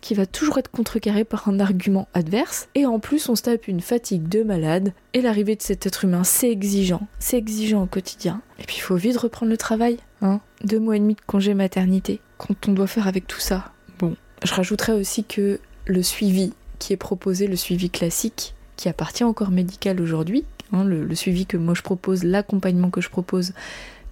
qui 0.00 0.14
va 0.14 0.26
toujours 0.26 0.58
être 0.58 0.70
contrecarré 0.70 1.24
par 1.24 1.48
un 1.48 1.60
argument 1.60 2.08
adverse. 2.14 2.68
Et 2.74 2.86
en 2.86 3.00
plus, 3.00 3.28
on 3.28 3.34
se 3.34 3.42
tape 3.42 3.68
une 3.68 3.80
fatigue 3.80 4.28
de 4.28 4.42
malade. 4.42 4.92
Et 5.12 5.20
l'arrivée 5.20 5.56
de 5.56 5.62
cet 5.62 5.86
être 5.86 6.04
humain, 6.04 6.24
c'est 6.24 6.50
exigeant. 6.50 7.06
C'est 7.18 7.36
exigeant 7.36 7.82
au 7.82 7.86
quotidien. 7.86 8.40
Et 8.58 8.64
puis, 8.64 8.76
il 8.76 8.80
faut 8.80 8.96
vite 8.96 9.16
reprendre 9.16 9.50
le 9.50 9.56
travail. 9.56 9.98
Hein 10.22 10.40
Deux 10.62 10.78
mois 10.78 10.96
et 10.96 11.00
demi 11.00 11.14
de 11.14 11.20
congé 11.26 11.54
maternité. 11.54 12.20
Quand 12.38 12.68
on 12.68 12.72
doit 12.72 12.86
faire 12.86 13.08
avec 13.08 13.26
tout 13.26 13.40
ça. 13.40 13.72
Bon, 13.98 14.14
je 14.44 14.54
rajouterais 14.54 14.92
aussi 14.92 15.24
que 15.24 15.58
le 15.86 16.02
suivi 16.02 16.52
qui 16.78 16.92
est 16.92 16.96
proposé, 16.96 17.48
le 17.48 17.56
suivi 17.56 17.90
classique, 17.90 18.54
qui 18.76 18.88
appartient 18.88 19.24
au 19.24 19.32
corps 19.32 19.50
médical 19.50 20.00
aujourd'hui, 20.00 20.44
Hein, 20.72 20.84
le, 20.84 21.14
suivi 21.14 21.46
que 21.46 21.56
moi 21.56 21.74
je 21.74 21.82
propose, 21.82 22.24
l'accompagnement 22.24 22.90
que 22.90 23.00
je 23.00 23.08
propose 23.08 23.52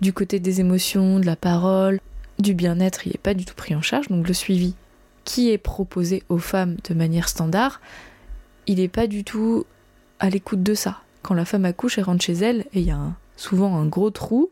du 0.01 0.13
côté 0.13 0.41
des 0.41 0.61
émotions, 0.61 1.21
de 1.21 1.27
la 1.27 1.37
parole, 1.37 2.01
du 2.39 2.55
bien-être, 2.55 3.07
il 3.07 3.13
n'est 3.13 3.19
pas 3.19 3.35
du 3.35 3.45
tout 3.45 3.55
pris 3.55 3.75
en 3.75 3.83
charge. 3.83 4.09
Donc 4.09 4.27
le 4.27 4.35
suivi 4.35 4.75
qui 5.25 5.51
est 5.51 5.59
proposé 5.59 6.23
aux 6.29 6.39
femmes 6.39 6.77
de 6.89 6.95
manière 6.95 7.29
standard, 7.29 7.81
il 8.67 8.77
n'est 8.77 8.89
pas 8.89 9.07
du 9.07 9.25
tout 9.25 9.65
à 10.19 10.31
l'écoute 10.31 10.63
de 10.63 10.75
ça. 10.75 11.01
Quand 11.23 11.35
la 11.35 11.45
femme 11.45 11.65
accouche, 11.65 11.99
elle 11.99 12.05
rentre 12.05 12.25
chez 12.25 12.35
elle 12.35 12.61
et 12.73 12.81
il 12.81 12.87
y 12.87 12.91
a 12.91 13.13
souvent 13.37 13.77
un 13.77 13.87
gros 13.87 14.11
trou 14.11 14.51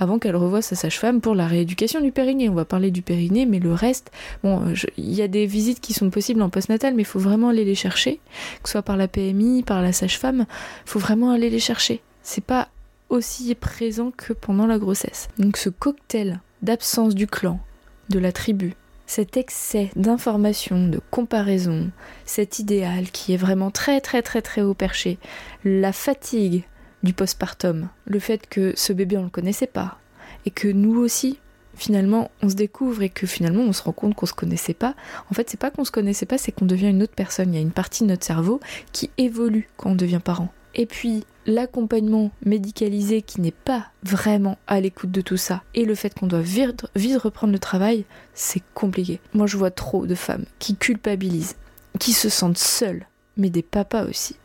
avant 0.00 0.18
qu'elle 0.18 0.34
revoie 0.34 0.62
sa 0.62 0.74
sage-femme 0.74 1.20
pour 1.20 1.34
la 1.34 1.46
rééducation 1.46 2.00
du 2.00 2.10
périnée. 2.10 2.48
On 2.48 2.54
va 2.54 2.64
parler 2.64 2.90
du 2.90 3.02
périnée, 3.02 3.46
mais 3.46 3.58
le 3.58 3.72
reste, 3.72 4.10
bon, 4.42 4.74
il 4.96 5.14
y 5.14 5.22
a 5.22 5.28
des 5.28 5.46
visites 5.46 5.80
qui 5.80 5.92
sont 5.92 6.10
possibles 6.10 6.42
en 6.42 6.48
postnatal, 6.48 6.94
mais 6.94 7.02
il 7.02 7.06
faut 7.06 7.20
vraiment 7.20 7.50
aller 7.50 7.64
les 7.64 7.74
chercher, 7.74 8.18
que 8.62 8.68
ce 8.68 8.72
soit 8.72 8.82
par 8.82 8.96
la 8.96 9.08
PMI, 9.08 9.62
par 9.62 9.82
la 9.82 9.92
sage-femme, 9.92 10.46
faut 10.86 10.98
vraiment 10.98 11.30
aller 11.30 11.50
les 11.50 11.60
chercher. 11.60 12.02
C'est 12.22 12.44
pas 12.44 12.68
aussi 13.10 13.54
présent 13.54 14.10
que 14.16 14.32
pendant 14.32 14.66
la 14.66 14.78
grossesse. 14.78 15.28
Donc 15.38 15.56
ce 15.56 15.68
cocktail 15.68 16.40
d'absence 16.62 17.14
du 17.14 17.26
clan, 17.26 17.60
de 18.08 18.18
la 18.18 18.32
tribu, 18.32 18.74
cet 19.06 19.36
excès 19.36 19.90
d'informations, 19.96 20.86
de 20.86 21.00
comparaison, 21.10 21.90
cet 22.24 22.60
idéal 22.60 23.10
qui 23.10 23.34
est 23.34 23.36
vraiment 23.36 23.70
très 23.70 24.00
très 24.00 24.22
très 24.22 24.40
très 24.40 24.62
haut 24.62 24.74
perché, 24.74 25.18
la 25.64 25.92
fatigue 25.92 26.62
du 27.02 27.12
postpartum, 27.12 27.88
le 28.06 28.18
fait 28.18 28.46
que 28.48 28.72
ce 28.76 28.92
bébé 28.92 29.16
on 29.16 29.24
le 29.24 29.30
connaissait 29.30 29.66
pas 29.66 29.98
et 30.44 30.50
que 30.50 30.68
nous 30.68 30.98
aussi 30.98 31.38
finalement 31.74 32.30
on 32.42 32.48
se 32.48 32.54
découvre 32.54 33.02
et 33.02 33.08
que 33.08 33.26
finalement 33.26 33.62
on 33.62 33.72
se 33.72 33.82
rend 33.82 33.92
compte 33.92 34.14
qu'on 34.14 34.26
se 34.26 34.34
connaissait 34.34 34.74
pas. 34.74 34.94
En 35.30 35.34
fait, 35.34 35.48
c'est 35.48 35.60
pas 35.60 35.70
qu'on 35.70 35.84
se 35.84 35.90
connaissait 35.90 36.26
pas, 36.26 36.38
c'est 36.38 36.52
qu'on 36.52 36.66
devient 36.66 36.88
une 36.88 37.02
autre 37.02 37.14
personne. 37.14 37.52
Il 37.52 37.56
y 37.56 37.58
a 37.58 37.62
une 37.62 37.70
partie 37.70 38.04
de 38.04 38.08
notre 38.08 38.24
cerveau 38.24 38.60
qui 38.92 39.10
évolue 39.18 39.68
quand 39.76 39.90
on 39.90 39.94
devient 39.94 40.20
parent. 40.22 40.52
Et 40.74 40.86
puis 40.86 41.24
l'accompagnement 41.46 42.30
médicalisé 42.44 43.22
qui 43.22 43.40
n'est 43.40 43.50
pas 43.50 43.86
vraiment 44.04 44.58
à 44.66 44.80
l'écoute 44.80 45.10
de 45.10 45.20
tout 45.20 45.36
ça 45.36 45.62
et 45.74 45.84
le 45.84 45.94
fait 45.94 46.14
qu'on 46.14 46.26
doit 46.26 46.42
vite, 46.42 46.86
vite 46.94 47.16
reprendre 47.16 47.52
le 47.52 47.58
travail, 47.58 48.04
c'est 48.34 48.62
compliqué. 48.74 49.20
Moi 49.34 49.46
je 49.46 49.56
vois 49.56 49.72
trop 49.72 50.06
de 50.06 50.14
femmes 50.14 50.44
qui 50.58 50.76
culpabilisent, 50.76 51.56
qui 51.98 52.12
se 52.12 52.28
sentent 52.28 52.58
seules 52.58 53.06
mais 53.36 53.50
des 53.50 53.62
papas 53.62 54.04
aussi. 54.04 54.36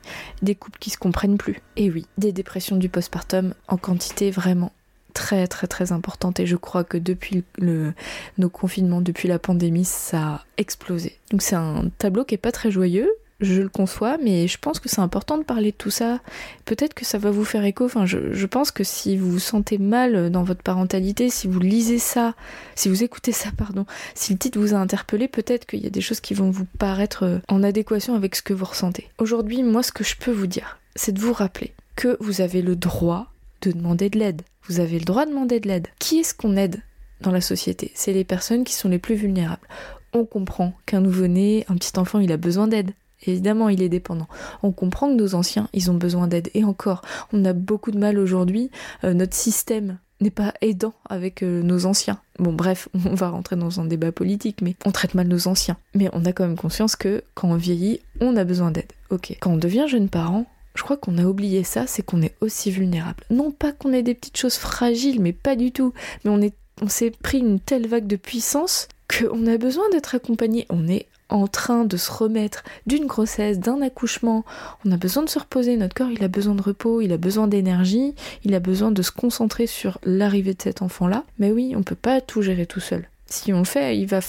Des 0.41 0.55
couples 0.55 0.79
qui 0.79 0.89
se 0.89 0.97
comprennent 0.97 1.37
plus. 1.37 1.61
Et 1.75 1.89
oui, 1.89 2.05
des 2.17 2.31
dépressions 2.31 2.77
du 2.77 2.89
postpartum 2.89 3.53
en 3.67 3.77
quantité 3.77 4.31
vraiment 4.31 4.71
très 5.13 5.47
très 5.47 5.65
très 5.65 5.93
importante 5.93 6.39
et 6.41 6.45
je 6.45 6.57
crois 6.57 6.83
que 6.83 6.97
depuis 6.97 7.43
le, 7.57 7.93
nos 8.37 8.49
confinements, 8.49 9.01
depuis 9.01 9.27
la 9.27 9.39
pandémie, 9.39 9.85
ça 9.85 10.19
a 10.19 10.45
explosé. 10.57 11.17
Donc 11.31 11.41
c'est 11.41 11.55
un 11.55 11.89
tableau 11.97 12.25
qui 12.25 12.35
est 12.35 12.39
pas 12.39 12.51
très 12.51 12.69
joyeux, 12.69 13.09
je 13.41 13.61
le 13.61 13.69
conçois, 13.69 14.17
mais 14.17 14.47
je 14.47 14.57
pense 14.57 14.79
que 14.79 14.87
c'est 14.87 15.01
important 15.01 15.37
de 15.37 15.43
parler 15.43 15.71
de 15.71 15.77
tout 15.77 15.89
ça. 15.89 16.19
Peut-être 16.63 16.93
que 16.93 17.05
ça 17.05 17.17
va 17.17 17.31
vous 17.31 17.43
faire 17.43 17.65
écho. 17.65 17.85
Enfin, 17.85 18.05
je, 18.05 18.45
pense 18.45 18.71
que 18.71 18.83
si 18.83 19.17
vous 19.17 19.31
vous 19.31 19.39
sentez 19.39 19.77
mal 19.77 20.29
dans 20.29 20.43
votre 20.43 20.63
parentalité, 20.63 21.29
si 21.29 21.47
vous 21.47 21.59
lisez 21.59 21.99
ça, 21.99 22.33
si 22.75 22.87
vous 22.87 23.03
écoutez 23.03 23.33
ça, 23.33 23.49
pardon, 23.55 23.85
si 24.13 24.33
le 24.33 24.39
titre 24.39 24.59
vous 24.59 24.73
a 24.73 24.77
interpellé, 24.77 25.27
peut-être 25.27 25.65
qu'il 25.65 25.83
y 25.83 25.87
a 25.87 25.91
des 25.91 26.01
choses 26.01 26.21
qui 26.21 26.33
vont 26.33 26.49
vous 26.49 26.65
paraître 26.79 27.23
euh, 27.23 27.39
en 27.49 27.63
adéquation 27.63 28.15
avec 28.15 28.35
ce 28.35 28.41
que 28.41 28.53
vous 28.53 28.65
ressentez. 28.65 29.09
Aujourd'hui, 29.17 29.63
moi, 29.63 29.83
ce 29.83 29.91
que 29.91 30.03
je 30.03 30.15
peux 30.15 30.31
vous 30.31 30.47
dire, 30.47 30.79
c'est 30.95 31.11
de 31.11 31.19
vous 31.19 31.33
rappeler 31.33 31.73
que 31.95 32.17
vous 32.19 32.41
avez 32.41 32.61
le 32.61 32.75
droit 32.75 33.27
de 33.61 33.71
demander 33.71 34.09
de 34.09 34.19
l'aide. 34.19 34.41
Vous 34.67 34.79
avez 34.79 34.99
le 34.99 35.05
droit 35.05 35.25
de 35.25 35.31
demander 35.31 35.59
de 35.59 35.67
l'aide. 35.67 35.87
Qui 35.99 36.19
est-ce 36.19 36.33
qu'on 36.33 36.55
aide 36.55 36.81
dans 37.21 37.31
la 37.31 37.41
société? 37.41 37.91
C'est 37.95 38.13
les 38.13 38.23
personnes 38.23 38.63
qui 38.63 38.73
sont 38.73 38.89
les 38.89 38.99
plus 38.99 39.15
vulnérables. 39.15 39.67
On 40.13 40.25
comprend 40.25 40.73
qu'un 40.85 41.01
nouveau-né, 41.01 41.65
un 41.67 41.75
petit 41.75 41.97
enfant, 41.99 42.19
il 42.19 42.31
a 42.31 42.37
besoin 42.37 42.67
d'aide 42.67 42.91
Évidemment, 43.27 43.69
il 43.69 43.81
est 43.81 43.89
dépendant. 43.89 44.27
On 44.63 44.71
comprend 44.71 45.07
que 45.09 45.15
nos 45.15 45.35
anciens, 45.35 45.67
ils 45.73 45.91
ont 45.91 45.95
besoin 45.95 46.27
d'aide. 46.27 46.49
Et 46.53 46.63
encore, 46.63 47.01
on 47.33 47.45
a 47.45 47.53
beaucoup 47.53 47.91
de 47.91 47.99
mal 47.99 48.17
aujourd'hui. 48.19 48.71
Euh, 49.03 49.13
notre 49.13 49.35
système 49.35 49.97
n'est 50.21 50.31
pas 50.31 50.53
aidant 50.61 50.93
avec 51.09 51.43
euh, 51.43 51.61
nos 51.61 51.85
anciens. 51.85 52.19
Bon, 52.39 52.53
bref, 52.53 52.89
on 53.05 53.15
va 53.15 53.29
rentrer 53.29 53.55
dans 53.55 53.79
un 53.79 53.85
débat 53.85 54.11
politique, 54.11 54.61
mais 54.61 54.75
on 54.85 54.91
traite 54.91 55.13
mal 55.13 55.27
nos 55.27 55.47
anciens. 55.47 55.77
Mais 55.93 56.09
on 56.13 56.25
a 56.25 56.31
quand 56.31 56.47
même 56.47 56.57
conscience 56.57 56.95
que 56.95 57.23
quand 57.33 57.49
on 57.49 57.55
vieillit, 57.55 58.01
on 58.21 58.35
a 58.35 58.43
besoin 58.43 58.71
d'aide. 58.71 58.91
Ok. 59.09 59.35
Quand 59.39 59.51
on 59.51 59.57
devient 59.57 59.85
jeune 59.87 60.09
parent, 60.09 60.45
je 60.75 60.83
crois 60.83 60.97
qu'on 60.97 61.17
a 61.17 61.23
oublié 61.25 61.63
ça, 61.63 61.87
c'est 61.87 62.03
qu'on 62.03 62.21
est 62.21 62.35
aussi 62.41 62.69
vulnérable. 62.69 63.23
Non 63.29 63.51
pas 63.51 63.71
qu'on 63.71 63.93
ait 63.93 64.03
des 64.03 64.13
petites 64.13 64.37
choses 64.37 64.55
fragiles, 64.55 65.21
mais 65.21 65.33
pas 65.33 65.55
du 65.55 65.71
tout. 65.71 65.93
Mais 66.23 66.31
on 66.31 66.41
est, 66.41 66.55
on 66.81 66.89
s'est 66.89 67.11
pris 67.11 67.39
une 67.39 67.59
telle 67.59 67.87
vague 67.87 68.07
de 68.07 68.17
puissance 68.17 68.87
qu'on 69.07 69.47
a 69.47 69.57
besoin 69.57 69.89
d'être 69.89 70.15
accompagné. 70.15 70.65
On 70.69 70.87
est 70.87 71.07
en 71.29 71.47
train 71.47 71.85
de 71.85 71.97
se 71.97 72.11
remettre 72.11 72.63
d'une 72.85 73.07
grossesse, 73.07 73.59
d'un 73.59 73.81
accouchement. 73.81 74.45
On 74.85 74.91
a 74.91 74.97
besoin 74.97 75.23
de 75.23 75.29
se 75.29 75.39
reposer, 75.39 75.77
notre 75.77 75.95
corps 75.95 76.11
il 76.11 76.23
a 76.23 76.27
besoin 76.27 76.55
de 76.55 76.61
repos, 76.61 77.01
il 77.01 77.11
a 77.11 77.17
besoin 77.17 77.47
d'énergie, 77.47 78.13
il 78.43 78.53
a 78.53 78.59
besoin 78.59 78.91
de 78.91 79.01
se 79.01 79.11
concentrer 79.11 79.67
sur 79.67 79.99
l'arrivée 80.03 80.53
de 80.53 80.61
cet 80.61 80.81
enfant-là. 80.81 81.23
Mais 81.39 81.51
oui, 81.51 81.73
on 81.75 81.83
peut 81.83 81.95
pas 81.95 82.21
tout 82.21 82.41
gérer 82.41 82.65
tout 82.65 82.79
seul. 82.79 83.07
Si 83.25 83.53
on 83.53 83.59
le 83.59 83.65
fait, 83.65 83.97
il 83.97 84.05
va... 84.05 84.19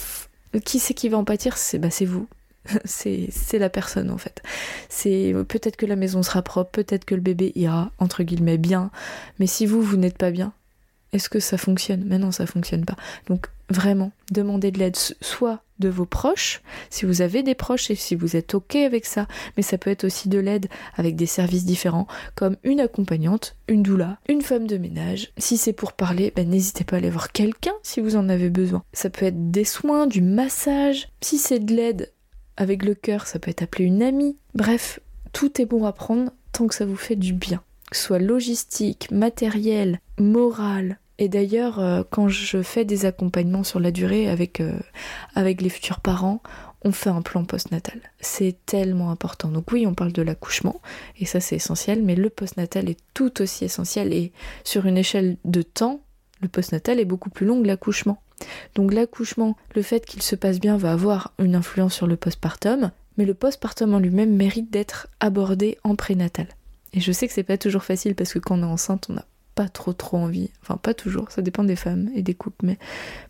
Qui 0.65 0.79
c'est 0.79 0.93
qui 0.93 1.09
va 1.09 1.17
en 1.17 1.23
pâtir? 1.23 1.57
C'est 1.57 1.77
bah, 1.77 1.89
vous. 2.05 2.27
c'est 2.85 3.59
la 3.59 3.69
personne 3.69 4.09
en 4.11 4.17
fait. 4.17 4.41
C'est 4.89 5.33
peut-être 5.47 5.77
que 5.77 5.85
la 5.85 5.95
maison 5.95 6.23
sera 6.23 6.41
propre, 6.41 6.71
peut-être 6.71 7.05
que 7.05 7.15
le 7.15 7.21
bébé 7.21 7.51
ira 7.55 7.91
entre 7.99 8.23
guillemets 8.23 8.57
bien, 8.57 8.91
mais 9.39 9.47
si 9.47 9.65
vous 9.65 9.81
vous 9.81 9.97
n'êtes 9.97 10.17
pas 10.17 10.31
bien, 10.31 10.53
est-ce 11.13 11.29
que 11.29 11.39
ça 11.39 11.57
fonctionne? 11.57 12.03
Mais 12.05 12.17
non, 12.17 12.31
ça 12.31 12.45
fonctionne 12.45 12.85
pas. 12.85 12.95
Donc 13.27 13.47
vraiment, 13.69 14.11
demandez 14.31 14.71
de 14.71 14.79
l'aide 14.79 14.95
soit 14.95 15.61
de 15.79 15.89
vos 15.89 16.05
proches, 16.05 16.61
si 16.89 17.05
vous 17.05 17.21
avez 17.21 17.43
des 17.43 17.55
proches 17.55 17.91
et 17.91 17.95
si 17.95 18.15
vous 18.15 18.35
êtes 18.35 18.55
OK 18.55 18.75
avec 18.75 19.05
ça, 19.05 19.27
mais 19.55 19.63
ça 19.63 19.77
peut 19.77 19.89
être 19.89 20.05
aussi 20.05 20.29
de 20.29 20.39
l'aide 20.39 20.67
avec 20.95 21.15
des 21.15 21.25
services 21.25 21.65
différents, 21.65 22.07
comme 22.35 22.57
une 22.63 22.79
accompagnante, 22.79 23.55
une 23.67 23.83
doula, 23.83 24.17
une 24.27 24.41
femme 24.41 24.67
de 24.67 24.77
ménage. 24.77 25.31
Si 25.37 25.57
c'est 25.57 25.73
pour 25.73 25.93
parler, 25.93 26.33
ben, 26.35 26.49
n'hésitez 26.49 26.83
pas 26.83 26.95
à 26.95 26.99
aller 26.99 27.09
voir 27.09 27.31
quelqu'un 27.31 27.73
si 27.83 28.01
vous 28.01 28.15
en 28.15 28.29
avez 28.29 28.49
besoin. 28.49 28.83
Ça 28.93 29.09
peut 29.09 29.25
être 29.25 29.51
des 29.51 29.65
soins, 29.65 30.07
du 30.07 30.21
massage. 30.21 31.09
Si 31.21 31.37
c'est 31.37 31.59
de 31.59 31.73
l'aide 31.73 32.11
avec 32.55 32.83
le 32.83 32.95
cœur, 32.95 33.27
ça 33.27 33.39
peut 33.39 33.51
être 33.51 33.61
appelé 33.61 33.85
une 33.85 34.01
amie. 34.01 34.37
Bref, 34.55 34.99
tout 35.31 35.61
est 35.61 35.65
bon 35.65 35.85
à 35.85 35.91
prendre 35.91 36.31
tant 36.51 36.67
que 36.67 36.75
ça 36.75 36.85
vous 36.85 36.95
fait 36.95 37.15
du 37.15 37.33
bien. 37.33 37.61
Que 37.91 37.97
soit 37.97 38.19
logistique, 38.19 39.11
matériel, 39.11 39.99
moral. 40.17 40.99
Et 41.19 41.29
d'ailleurs, 41.29 41.79
euh, 41.79 42.03
quand 42.09 42.29
je 42.29 42.61
fais 42.61 42.85
des 42.85 43.05
accompagnements 43.05 43.63
sur 43.63 43.79
la 43.79 43.91
durée 43.91 44.29
avec, 44.29 44.61
euh, 44.61 44.79
avec 45.35 45.61
les 45.61 45.69
futurs 45.69 45.99
parents, 45.99 46.41
on 46.83 46.91
fait 46.91 47.09
un 47.09 47.21
plan 47.21 47.43
postnatal. 47.43 47.99
C'est 48.19 48.55
tellement 48.65 49.09
important. 49.09 49.49
Donc 49.49 49.71
oui, 49.71 49.87
on 49.87 49.95
parle 49.95 50.11
de 50.13 50.21
l'accouchement, 50.21 50.81
et 51.19 51.25
ça 51.25 51.39
c'est 51.39 51.55
essentiel, 51.55 52.03
mais 52.03 52.15
le 52.15 52.29
postnatal 52.29 52.87
est 52.89 52.99
tout 53.13 53.41
aussi 53.41 53.65
essentiel, 53.65 54.13
et 54.13 54.31
sur 54.63 54.85
une 54.85 54.97
échelle 54.97 55.37
de 55.43 55.63
temps, 55.63 56.01
le 56.41 56.47
postnatal 56.47 56.99
est 56.99 57.05
beaucoup 57.05 57.31
plus 57.31 57.47
long 57.47 57.61
que 57.61 57.67
l'accouchement. 57.67 58.21
Donc 58.75 58.93
l'accouchement, 58.93 59.57
le 59.73 59.81
fait 59.81 60.05
qu'il 60.05 60.21
se 60.21 60.35
passe 60.35 60.59
bien 60.59 60.77
va 60.77 60.91
avoir 60.91 61.33
une 61.39 61.55
influence 61.55 61.95
sur 61.95 62.05
le 62.05 62.15
postpartum, 62.15 62.91
mais 63.17 63.25
le 63.25 63.33
postpartum 63.33 63.95
en 63.95 63.99
lui-même 63.99 64.35
mérite 64.35 64.71
d'être 64.71 65.07
abordé 65.19 65.79
en 65.83 65.95
prénatal. 65.95 66.47
Et 66.93 67.01
je 67.01 67.11
sais 67.11 67.27
que 67.27 67.33
c'est 67.33 67.43
pas 67.43 67.57
toujours 67.57 67.83
facile 67.83 68.13
parce 68.13 68.33
que 68.33 68.39
quand 68.39 68.59
on 68.59 68.61
est 68.61 68.65
enceinte, 68.65 69.07
on 69.09 69.13
n'a 69.13 69.25
pas 69.57 69.67
trop 69.67 69.91
trop 69.91 70.17
envie. 70.17 70.51
Enfin, 70.61 70.77
pas 70.77 70.93
toujours, 70.93 71.31
ça 71.31 71.41
dépend 71.41 71.63
des 71.63 71.75
femmes 71.75 72.09
et 72.13 72.21
des 72.21 72.35
couples, 72.35 72.63
mais 72.63 72.77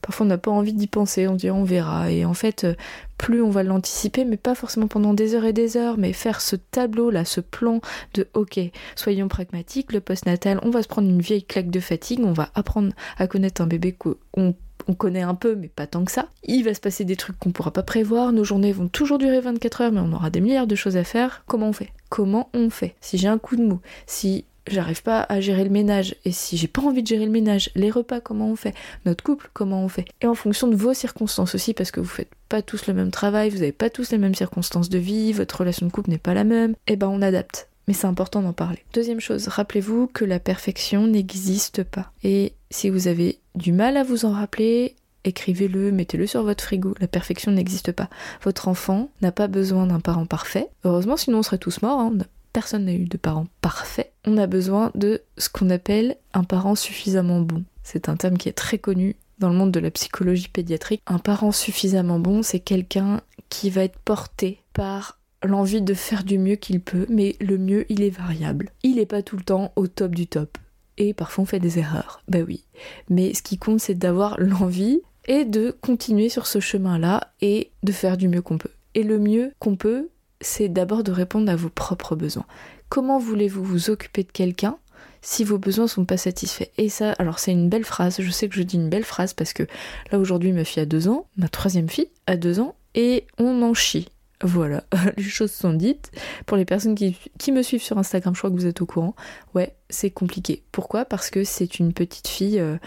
parfois 0.02 0.26
on 0.26 0.30
n'a 0.30 0.38
pas 0.38 0.52
envie 0.52 0.74
d'y 0.74 0.88
penser, 0.88 1.26
on 1.26 1.36
dit 1.36 1.50
on 1.50 1.64
verra. 1.64 2.12
Et 2.12 2.26
en 2.26 2.34
fait, 2.34 2.66
euh, 2.66 2.76
plus 3.18 3.42
on 3.42 3.50
va 3.50 3.64
l'anticiper, 3.64 4.26
mais 4.26 4.36
pas 4.36 4.54
forcément 4.54 4.88
pendant 4.88 5.14
des 5.14 5.36
heures 5.36 5.46
et 5.46 5.54
des 5.54 5.78
heures, 5.78 5.98
mais 5.98 6.12
faire 6.12 6.42
ce 6.42 6.58
tableau 6.58 7.12
là, 7.12 7.24
ce 7.24 7.40
plan 7.40 7.80
de 8.14 8.28
ok, 8.34 8.60
soyons 8.98 9.30
pragmatiques, 9.30 9.94
le 9.94 10.02
postnatal, 10.02 10.60
on 10.64 10.70
va 10.70 10.84
se 10.84 10.90
prendre 10.90 11.08
une 11.08 11.22
vieille 11.22 11.46
claque 11.46 11.70
de 11.70 11.80
fatigue, 11.80 12.20
on 12.22 12.34
va 12.34 12.50
apprendre 12.56 12.92
à 13.18 13.28
connaître 13.28 13.62
un 13.62 13.68
bébé 13.68 13.94
qu'on 13.94 14.54
on 14.90 14.94
connaît 14.94 15.22
un 15.22 15.36
peu, 15.36 15.56
mais 15.56 15.70
pas 15.70 15.88
tant 15.88 16.04
que 16.04 16.12
ça. 16.12 16.28
Il 16.44 16.66
va 16.66 16.74
se 16.74 16.82
passer 16.82 17.06
des 17.06 17.16
trucs 17.16 17.40
qu'on 17.40 17.52
pourra 17.52 17.72
pas 17.72 17.84
prévoir. 17.84 18.34
Nos 18.34 18.44
journées 18.44 18.74
vont 18.74 18.90
toujours 18.90 19.18
durer 19.18 19.40
24 19.40 19.82
heures, 19.82 19.92
mais 19.94 20.02
on 20.02 20.12
aura 20.12 20.30
des 20.30 20.42
milliards 20.42 20.68
de 20.68 20.76
choses 20.76 20.98
à 20.98 21.04
faire. 21.04 21.44
Comment 21.48 21.70
on 21.70 21.74
fait? 21.74 21.92
Comment 22.10 22.50
on 22.54 22.70
fait? 22.70 22.96
Si 23.02 23.18
j'ai 23.18 23.28
un 23.28 23.38
coup 23.38 23.56
de 23.56 23.64
mou, 23.64 23.80
si 24.06 24.46
j'arrive 24.74 25.04
pas 25.04 25.26
à 25.30 25.40
gérer 25.40 25.64
le 25.64 25.70
ménage 25.70 26.16
et 26.26 26.32
si 26.32 26.58
j'ai 26.58 26.68
pas 26.68 26.82
envie 26.82 27.04
de 27.04 27.08
gérer 27.08 27.26
le 27.26 27.32
ménage, 27.32 27.70
les 27.76 27.92
repas 27.92 28.20
comment 28.20 28.50
on 28.50 28.56
fait, 28.56 28.74
notre 29.06 29.24
couple 29.24 29.50
comment 29.54 29.84
on 29.84 29.90
fait? 29.90 30.06
Et 30.22 30.28
en 30.28 30.36
fonction 30.36 30.68
de 30.68 30.76
vos 30.76 30.94
circonstances 30.94 31.56
aussi 31.56 31.74
parce 31.74 31.92
que 31.92 32.00
vous 32.00 32.08
faites 32.08 32.32
pas 32.50 32.62
tous 32.62 32.88
le 32.88 32.94
même 32.94 33.12
travail, 33.12 33.50
vous 33.50 33.62
avez 33.62 33.72
pas 33.72 33.90
tous 33.90 34.12
les 34.12 34.18
mêmes 34.18 34.36
circonstances 34.36 34.90
de 34.90 34.98
vie, 34.98 35.34
votre 35.34 35.60
relation 35.60 35.86
de 35.86 35.92
couple 35.92 36.10
n'est 36.10 36.18
pas 36.18 36.34
la 36.34 36.44
même, 36.44 36.72
et 36.88 36.94
eh 36.94 36.96
ben 36.96 37.08
on 37.08 37.22
adapte. 37.22 37.70
Mais 37.88 37.94
c'est 37.94 38.08
important 38.08 38.42
d'en 38.42 38.54
parler. 38.54 38.84
Deuxième 38.94 39.22
chose, 39.22 39.48
rappelez-vous 39.48 40.08
que 40.08 40.26
la 40.26 40.40
perfection 40.40 41.08
n'existe 41.08 41.84
pas. 41.84 42.12
Et 42.24 42.54
si 42.70 42.90
vous 42.90 43.08
avez 43.08 43.40
du 43.56 43.72
mal 43.72 43.96
à 43.96 44.04
vous 44.04 44.26
en 44.26 44.32
rappeler, 44.32 44.96
écrivez-le, 45.24 45.92
mettez-le 45.94 46.28
sur 46.28 46.44
votre 46.44 46.64
frigo. 46.64 46.96
La 47.00 47.08
perfection 47.08 47.52
n'existe 47.52 47.94
pas. 47.94 48.10
Votre 48.44 48.68
enfant 48.68 49.10
n'a 49.22 49.32
pas 49.32 49.48
besoin 49.48 49.88
d'un 49.88 50.02
parent 50.02 50.26
parfait. 50.26 50.68
Heureusement, 50.84 51.16
sinon 51.16 51.40
on 51.40 51.44
serait 51.44 51.58
tous 51.58 51.82
morts. 51.82 52.00
Hein 52.00 52.18
personne 52.58 52.86
n'a 52.86 52.94
eu 52.94 53.06
de 53.06 53.18
parents 53.18 53.46
parfaits, 53.62 54.12
on 54.26 54.36
a 54.36 54.48
besoin 54.48 54.90
de 54.96 55.22
ce 55.38 55.48
qu'on 55.48 55.70
appelle 55.70 56.18
un 56.34 56.44
parent 56.44 56.74
suffisamment 56.74 57.40
bon. 57.40 57.64
C'est 57.84 58.10
un 58.10 58.16
terme 58.16 58.36
qui 58.36 58.50
est 58.50 58.54
très 58.54 58.80
connu 58.80 59.16
dans 59.38 59.50
le 59.52 59.56
monde 59.56 59.70
de 59.70 59.80
la 59.80 59.92
psychologie 59.92 60.48
pédiatrique. 60.48 61.04
Un 61.06 61.20
parent 61.20 61.52
suffisamment 61.52 62.18
bon, 62.18 62.42
c'est 62.42 62.60
quelqu'un 62.60 63.22
qui 63.50 63.70
va 63.70 63.84
être 63.84 64.00
porté 64.00 64.64
par 64.74 65.20
l'envie 65.44 65.84
de 65.84 65.94
faire 65.94 66.24
du 66.24 66.40
mieux 66.40 66.56
qu'il 66.56 66.82
peut, 66.82 67.06
mais 67.10 67.36
le 67.40 67.60
mieux, 67.60 67.86
il 67.92 68.02
est 68.02 68.10
variable. 68.10 68.72
Il 68.82 68.96
n'est 68.96 69.06
pas 69.06 69.22
tout 69.22 69.38
le 69.38 69.44
temps 69.44 69.72
au 69.76 69.86
top 69.86 70.16
du 70.16 70.26
top. 70.26 70.58
Et 70.98 71.14
parfois 71.14 71.44
on 71.44 71.46
fait 71.46 71.60
des 71.60 71.78
erreurs, 71.78 72.24
bah 72.28 72.40
oui. 72.40 72.64
Mais 73.08 73.36
ce 73.36 73.44
qui 73.44 73.60
compte, 73.60 73.82
c'est 73.82 73.94
d'avoir 73.94 74.36
l'envie 74.40 75.02
et 75.28 75.46
de 75.46 75.78
continuer 75.80 76.30
sur 76.30 76.48
ce 76.48 76.60
chemin-là 76.60 77.32
et 77.40 77.70
de 77.84 77.92
faire 77.92 78.18
du 78.18 78.28
mieux 78.28 78.42
qu'on 78.42 78.58
peut. 78.58 78.74
Et 78.96 79.04
le 79.04 79.20
mieux 79.20 79.54
qu'on 79.60 79.76
peut, 79.76 80.10
c'est 80.42 80.70
d'abord 80.70 81.04
de 81.04 81.12
répondre 81.12 81.52
à 81.52 81.56
vos 81.56 81.70
propres 81.70 82.16
besoins. 82.16 82.46
Comment 82.90 83.20
voulez-vous 83.20 83.64
vous 83.64 83.90
occuper 83.90 84.24
de 84.24 84.32
quelqu'un 84.32 84.78
si 85.22 85.44
vos 85.44 85.58
besoins 85.58 85.88
sont 85.88 86.06
pas 86.06 86.18
satisfaits? 86.18 86.70
Et 86.78 86.90
ça, 86.90 87.14
alors 87.14 87.40
c'est 87.40 87.52
une 87.52 87.70
belle 87.70 87.84
phrase, 87.84 88.22
je 88.22 88.32
sais 88.32 88.48
que 88.48 88.56
je 88.56 88.64
dis 88.64 88.76
une 88.78 88.90
belle 88.90 89.04
phrase 89.04 89.34
parce 89.34 89.54
que 89.54 89.64
là 90.12 90.20
aujourd'hui 90.20 90.52
ma 90.52 90.64
fille 90.64 90.84
a 90.84 90.86
deux 90.86 91.08
ans, 91.08 91.28
ma 91.38 91.50
troisième 91.50 91.90
fille 91.90 92.10
a 92.28 92.38
deux 92.38 92.60
ans, 92.60 92.76
et 92.96 93.26
on 93.38 93.62
en 93.62 93.74
chie. 93.74 94.10
Voilà, 94.44 94.84
les 95.18 95.24
choses 95.24 95.52
sont 95.52 95.74
dites. 95.74 96.12
Pour 96.46 96.58
les 96.58 96.66
personnes 96.66 96.96
qui, 96.96 97.18
qui, 97.40 97.52
me 97.52 97.64
suivent 97.64 97.82
sur 97.82 97.98
Instagram, 97.98 98.36
je 98.36 98.40
crois 98.40 98.52
que 98.52 98.56
vous 98.56 98.68
êtes 98.68 98.82
au 98.82 98.86
courant. 98.86 99.16
Ouais, 99.56 99.76
c'est 99.90 100.12
compliqué. 100.12 100.64
Pourquoi? 100.72 101.06
Parce 101.06 101.32
que 101.32 101.44
c'est 101.44 101.80
une 101.80 101.92
petite 101.92 102.28
fille 102.28 102.60
euh, 102.60 102.78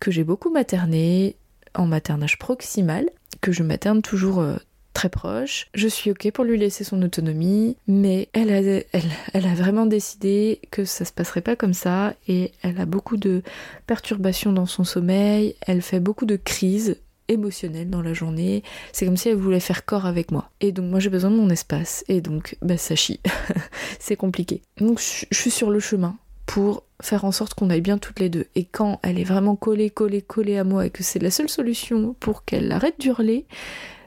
que 0.00 0.10
j'ai 0.10 0.24
beaucoup 0.24 0.50
maternée 0.50 1.36
en 1.74 1.86
maternage 1.86 2.38
proximal, 2.38 3.10
que 3.40 3.52
je 3.52 3.62
materne 3.62 4.00
toujours 4.00 4.40
euh, 4.40 4.56
très 4.94 5.10
proche. 5.10 5.66
Je 5.74 5.88
suis 5.88 6.10
ok 6.10 6.30
pour 6.30 6.44
lui 6.44 6.56
laisser 6.56 6.84
son 6.84 7.02
autonomie, 7.02 7.76
mais 7.86 8.28
elle 8.32 8.50
a, 8.50 9.54
vraiment 9.54 9.84
décidé 9.84 10.60
que 10.70 10.86
ça 10.86 11.04
se 11.04 11.12
passerait 11.12 11.42
pas 11.42 11.56
comme 11.56 11.74
ça 11.74 12.14
et 12.28 12.52
elle 12.62 12.80
a 12.80 12.86
beaucoup 12.86 13.18
de 13.18 13.42
perturbations 13.86 14.52
dans 14.52 14.66
son 14.66 14.84
sommeil, 14.84 15.56
elle 15.66 15.82
fait 15.82 16.00
beaucoup 16.00 16.24
de 16.24 16.36
crises 16.36 16.96
émotionnelles 17.28 17.90
dans 17.90 18.02
la 18.02 18.14
journée. 18.14 18.62
C'est 18.92 19.06
comme 19.06 19.16
si 19.16 19.28
elle 19.28 19.36
voulait 19.36 19.60
faire 19.60 19.84
corps 19.84 20.06
avec 20.06 20.30
moi. 20.30 20.50
Et 20.60 20.72
donc 20.72 20.90
moi 20.90 21.00
j'ai 21.00 21.10
besoin 21.10 21.30
de 21.30 21.36
mon 21.36 21.50
espace. 21.50 22.04
Et 22.08 22.20
donc 22.20 22.56
bah 22.62 22.76
ça 22.76 22.94
chie. 22.94 23.20
c'est 23.98 24.16
compliqué. 24.16 24.62
Donc 24.78 25.00
je 25.00 25.36
suis 25.36 25.50
sur 25.50 25.70
le 25.70 25.80
chemin 25.80 26.16
pour 26.46 26.84
faire 27.02 27.24
en 27.24 27.32
sorte 27.32 27.54
qu'on 27.54 27.70
aille 27.70 27.80
bien 27.80 27.98
toutes 27.98 28.20
les 28.20 28.28
deux. 28.28 28.46
Et 28.54 28.64
quand 28.64 29.00
elle 29.02 29.18
est 29.18 29.24
vraiment 29.24 29.56
collée, 29.56 29.90
collée, 29.90 30.22
collée 30.22 30.58
à 30.58 30.64
moi 30.64 30.86
et 30.86 30.90
que 30.90 31.02
c'est 31.02 31.18
la 31.18 31.30
seule 31.30 31.48
solution 31.48 32.14
pour 32.20 32.44
qu'elle 32.44 32.70
arrête 32.70 33.00
d'hurler, 33.00 33.46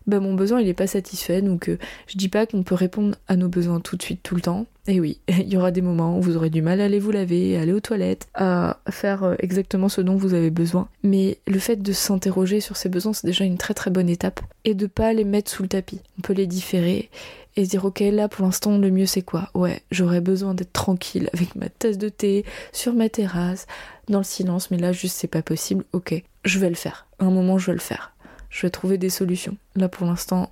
bah, 0.08 0.20
mon 0.20 0.34
besoin 0.34 0.62
il 0.62 0.68
est 0.68 0.74
pas 0.74 0.88
satisfait. 0.88 1.42
Donc 1.42 1.70
euh, 1.70 1.78
je 2.08 2.18
dis 2.18 2.30
pas 2.30 2.46
qu'on 2.46 2.64
peut 2.64 2.76
répondre 2.76 3.16
à 3.28 3.36
nos 3.36 3.50
besoins 3.50 3.80
tout 3.80 3.98
de 3.98 4.02
suite, 4.02 4.22
tout 4.24 4.36
le 4.36 4.42
temps. 4.42 4.66
Et 4.88 5.00
oui, 5.00 5.20
il 5.28 5.50
y 5.50 5.58
aura 5.58 5.72
des 5.72 5.82
moments 5.82 6.18
où 6.18 6.22
vous 6.22 6.38
aurez 6.38 6.50
du 6.50 6.62
mal 6.62 6.82
à 6.82 6.86
aller 6.86 7.00
vous 7.00 7.12
laver, 7.12 7.58
à 7.58 7.62
aller 7.62 7.74
aux 7.74 7.82
toilettes, 7.82 8.28
à 8.34 8.80
faire 8.90 9.24
euh, 9.24 9.36
exactement 9.40 9.90
ce 9.90 10.02
dont 10.02 10.16
vous 10.16 10.34
avez 10.34 10.50
besoin. 10.50 10.88
Mais 11.04 11.38
le 11.46 11.60
fait 11.60 11.76
de 11.76 11.92
s'interroger 11.92 12.62
sur 12.62 12.78
ces 12.78 12.90
besoins, 12.90 13.14
c'est 13.14 13.28
déjà 13.28 13.44
une 13.44 13.58
très 13.58 13.74
très 13.74 13.92
bonne 13.92 14.10
étape. 14.10 14.40
Et 14.66 14.74
de 14.74 14.88
pas 14.88 15.14
les 15.14 15.26
mettre 15.26 15.52
sous 15.52 15.64
le 15.64 15.70
tapis. 15.70 16.00
On 16.18 16.22
peut 16.22 16.34
les 16.34 16.48
différer 16.48 17.10
et 17.58 17.66
se 17.66 17.70
dire 17.72 17.86
ok 17.86 18.00
là 18.00 18.30
pour 18.30 18.46
l'instant 18.46 18.78
le 18.78 18.92
mieux 18.92 19.08
c'est 19.08 19.24
quoi? 19.24 19.50
Ouais, 19.56 19.82
j'aurais 19.92 20.22
besoin 20.22 20.54
d'être 20.54 20.74
tranquille 20.74 21.30
avec 21.34 21.56
ma 21.56 21.70
tasse 21.70 21.98
de 21.98 22.08
thé 22.08 22.46
sur 22.72 22.94
ma 22.94 23.10
terrasse, 23.10 23.66
dans 24.08 24.20
le 24.20 24.24
silence, 24.24 24.72
mais 24.72 24.78
là 24.78 24.92
juste 24.92 25.18
c'est 25.18 25.28
pas 25.28 25.42
possible. 25.42 25.84
Ok, 25.92 26.24
je 26.46 26.60
vais 26.60 26.70
le 26.70 26.76
faire. 26.76 27.08
un 27.20 27.32
moment 27.32 27.58
je 27.58 27.68
vais 27.68 27.74
le 27.74 27.80
faire 27.80 28.14
je 28.50 28.62
vais 28.62 28.70
trouver 28.70 28.98
des 28.98 29.10
solutions. 29.10 29.58
Là 29.76 29.90
pour 29.90 30.08
l'instant, 30.08 30.52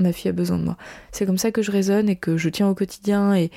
ma 0.00 0.12
fille 0.12 0.28
a 0.28 0.32
besoin 0.32 0.58
de 0.58 0.64
moi. 0.64 0.76
C'est 1.12 1.26
comme 1.26 1.38
ça 1.38 1.50
que 1.50 1.62
je 1.62 1.70
raisonne 1.70 2.08
et 2.08 2.16
que 2.16 2.36
je 2.36 2.48
tiens 2.48 2.68
au 2.68 2.74
quotidien 2.74 3.34
et, 3.34 3.50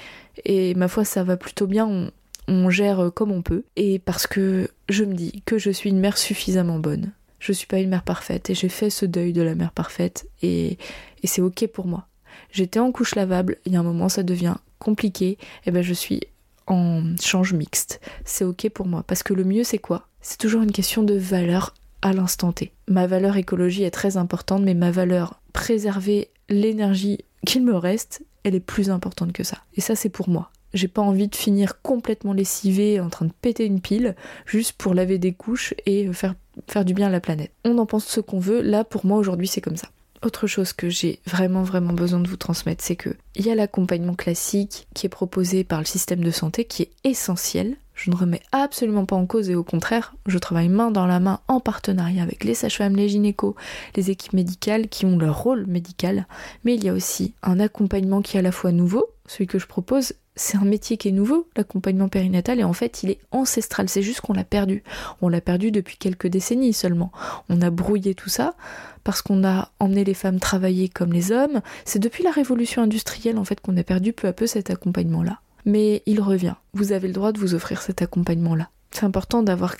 et 0.45 0.73
ma 0.75 0.87
foi 0.87 1.05
ça 1.05 1.23
va 1.23 1.37
plutôt 1.37 1.67
bien, 1.67 2.11
on, 2.47 2.69
gère 2.69 3.11
comme 3.13 3.31
on 3.31 3.41
peut. 3.41 3.63
Et 3.75 3.99
parce 3.99 4.27
que 4.27 4.69
je 4.89 5.03
me 5.03 5.13
dis 5.13 5.43
que 5.45 5.57
je 5.57 5.69
suis 5.69 5.89
une 5.89 5.99
mère 5.99 6.17
suffisamment 6.17 6.79
bonne. 6.79 7.11
Je 7.39 7.53
suis 7.53 7.67
pas 7.67 7.79
une 7.79 7.89
mère 7.89 8.03
parfaite 8.03 8.49
et 8.49 8.55
j'ai 8.55 8.69
fait 8.69 8.89
ce 8.89 9.05
deuil 9.05 9.33
de 9.33 9.41
la 9.41 9.55
mère 9.55 9.71
parfaite 9.71 10.27
et, 10.41 10.77
et 11.23 11.27
c'est 11.27 11.41
ok 11.41 11.67
pour 11.67 11.87
moi. 11.87 12.07
J'étais 12.51 12.79
en 12.79 12.91
couche 12.91 13.15
lavable, 13.15 13.57
il 13.65 13.73
y 13.73 13.75
a 13.75 13.79
un 13.79 13.83
moment 13.83 14.09
ça 14.09 14.23
devient 14.23 14.55
compliqué, 14.79 15.37
et 15.65 15.71
ben 15.71 15.83
je 15.83 15.93
suis 15.93 16.21
en 16.67 17.03
change 17.21 17.53
mixte. 17.53 17.99
C'est 18.25 18.45
ok 18.45 18.69
pour 18.69 18.87
moi 18.87 19.03
parce 19.05 19.23
que 19.23 19.33
le 19.33 19.43
mieux 19.43 19.63
c'est 19.63 19.77
quoi? 19.77 20.07
C'est 20.21 20.37
toujours 20.37 20.63
une 20.63 20.71
question 20.71 21.03
de 21.03 21.13
valeur 21.13 21.73
à 22.01 22.13
l'instant 22.13 22.51
T. 22.51 22.71
Ma 22.87 23.07
valeur 23.07 23.37
écologie 23.37 23.83
est 23.83 23.91
très 23.91 24.17
importante, 24.17 24.63
mais 24.63 24.73
ma 24.73 24.91
valeur 24.91 25.39
préserver 25.53 26.29
l'énergie 26.49 27.19
qu'il 27.45 27.63
me 27.63 27.75
reste, 27.75 28.23
elle 28.43 28.55
est 28.55 28.59
plus 28.59 28.89
importante 28.89 29.33
que 29.33 29.43
ça. 29.43 29.57
Et 29.75 29.81
ça, 29.81 29.95
c'est 29.95 30.09
pour 30.09 30.29
moi. 30.29 30.51
J'ai 30.73 30.87
pas 30.87 31.01
envie 31.01 31.27
de 31.27 31.35
finir 31.35 31.81
complètement 31.81 32.33
lessivée, 32.33 32.99
en 32.99 33.09
train 33.09 33.25
de 33.25 33.33
péter 33.41 33.65
une 33.65 33.81
pile, 33.81 34.15
juste 34.45 34.73
pour 34.73 34.93
laver 34.93 35.17
des 35.17 35.33
couches 35.33 35.73
et 35.85 36.11
faire, 36.13 36.35
faire 36.67 36.85
du 36.85 36.93
bien 36.93 37.07
à 37.07 37.11
la 37.11 37.19
planète. 37.19 37.51
On 37.65 37.77
en 37.79 37.85
pense 37.85 38.05
ce 38.05 38.19
qu'on 38.19 38.39
veut, 38.39 38.61
là, 38.61 38.83
pour 38.83 39.05
moi, 39.05 39.17
aujourd'hui, 39.17 39.47
c'est 39.47 39.61
comme 39.61 39.77
ça. 39.77 39.89
Autre 40.21 40.47
chose 40.47 40.73
que 40.73 40.89
j'ai 40.89 41.19
vraiment 41.25 41.63
vraiment 41.63 41.93
besoin 41.93 42.19
de 42.19 42.27
vous 42.27 42.37
transmettre, 42.37 42.83
c'est 42.83 42.97
que 42.97 43.15
il 43.35 43.45
y 43.45 43.51
a 43.51 43.55
l'accompagnement 43.55 44.15
classique 44.15 44.85
qui 44.93 45.05
est 45.05 45.09
proposé 45.09 45.63
par 45.63 45.79
le 45.79 45.85
système 45.85 46.23
de 46.23 46.31
santé 46.31 46.65
qui 46.65 46.83
est 46.83 46.91
essentiel. 47.05 47.77
Je 47.99 48.11
ne 48.11 48.15
remets 48.15 48.41
absolument 48.53 49.05
pas 49.05 49.17
en 49.17 49.25
cause 49.25 49.49
et 49.49 49.55
au 49.55 49.63
contraire, 49.63 50.15
je 50.25 50.37
travaille 50.37 50.69
main 50.69 50.89
dans 50.89 51.05
la 51.05 51.19
main 51.19 51.41
en 51.49 51.59
partenariat 51.59 52.23
avec 52.23 52.45
les 52.45 52.53
sages-femmes, 52.53 52.95
les 52.95 53.09
gynécos, 53.09 53.55
les 53.97 54.09
équipes 54.09 54.31
médicales 54.31 54.87
qui 54.87 55.05
ont 55.05 55.17
leur 55.17 55.43
rôle 55.43 55.65
médical. 55.65 56.25
Mais 56.63 56.75
il 56.75 56.83
y 56.83 56.87
a 56.87 56.93
aussi 56.93 57.33
un 57.43 57.59
accompagnement 57.59 58.21
qui 58.21 58.37
est 58.37 58.39
à 58.39 58.43
la 58.43 58.53
fois 58.53 58.71
nouveau, 58.71 59.05
celui 59.27 59.47
que 59.47 59.59
je 59.59 59.67
propose, 59.67 60.13
c'est 60.37 60.57
un 60.57 60.63
métier 60.63 60.95
qui 60.95 61.09
est 61.09 61.11
nouveau, 61.11 61.49
l'accompagnement 61.57 62.07
périnatal, 62.07 62.61
et 62.61 62.63
en 62.63 62.71
fait 62.71 63.03
il 63.03 63.09
est 63.09 63.19
ancestral, 63.31 63.89
c'est 63.89 64.01
juste 64.01 64.21
qu'on 64.21 64.31
l'a 64.31 64.45
perdu. 64.45 64.81
On 65.21 65.27
l'a 65.27 65.41
perdu 65.41 65.69
depuis 65.69 65.97
quelques 65.97 66.27
décennies 66.27 66.71
seulement. 66.71 67.11
On 67.49 67.61
a 67.61 67.69
brouillé 67.69 68.15
tout 68.15 68.29
ça 68.29 68.55
parce 69.03 69.21
qu'on 69.21 69.43
a 69.43 69.71
emmené 69.79 70.05
les 70.05 70.13
femmes 70.13 70.39
travailler 70.39 70.87
comme 70.87 71.11
les 71.11 71.33
hommes. 71.33 71.59
C'est 71.83 71.99
depuis 71.99 72.23
la 72.23 72.31
révolution 72.31 72.81
industrielle 72.81 73.37
en 73.37 73.43
fait 73.43 73.59
qu'on 73.59 73.75
a 73.75 73.83
perdu 73.83 74.13
peu 74.13 74.29
à 74.29 74.33
peu 74.33 74.47
cet 74.47 74.69
accompagnement-là. 74.69 75.41
Mais 75.65 76.03
il 76.05 76.21
revient. 76.21 76.55
Vous 76.73 76.91
avez 76.91 77.07
le 77.07 77.13
droit 77.13 77.31
de 77.31 77.39
vous 77.39 77.55
offrir 77.55 77.81
cet 77.81 78.01
accompagnement-là. 78.01 78.69
C'est 78.91 79.05
important 79.05 79.43
d'avoir 79.43 79.75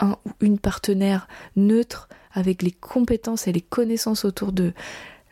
un 0.00 0.16
ou 0.24 0.30
une 0.40 0.58
partenaire 0.58 1.28
neutre 1.56 2.08
avec 2.32 2.62
les 2.62 2.72
compétences 2.72 3.46
et 3.46 3.52
les 3.52 3.60
connaissances 3.60 4.24
autour 4.24 4.52
de 4.52 4.72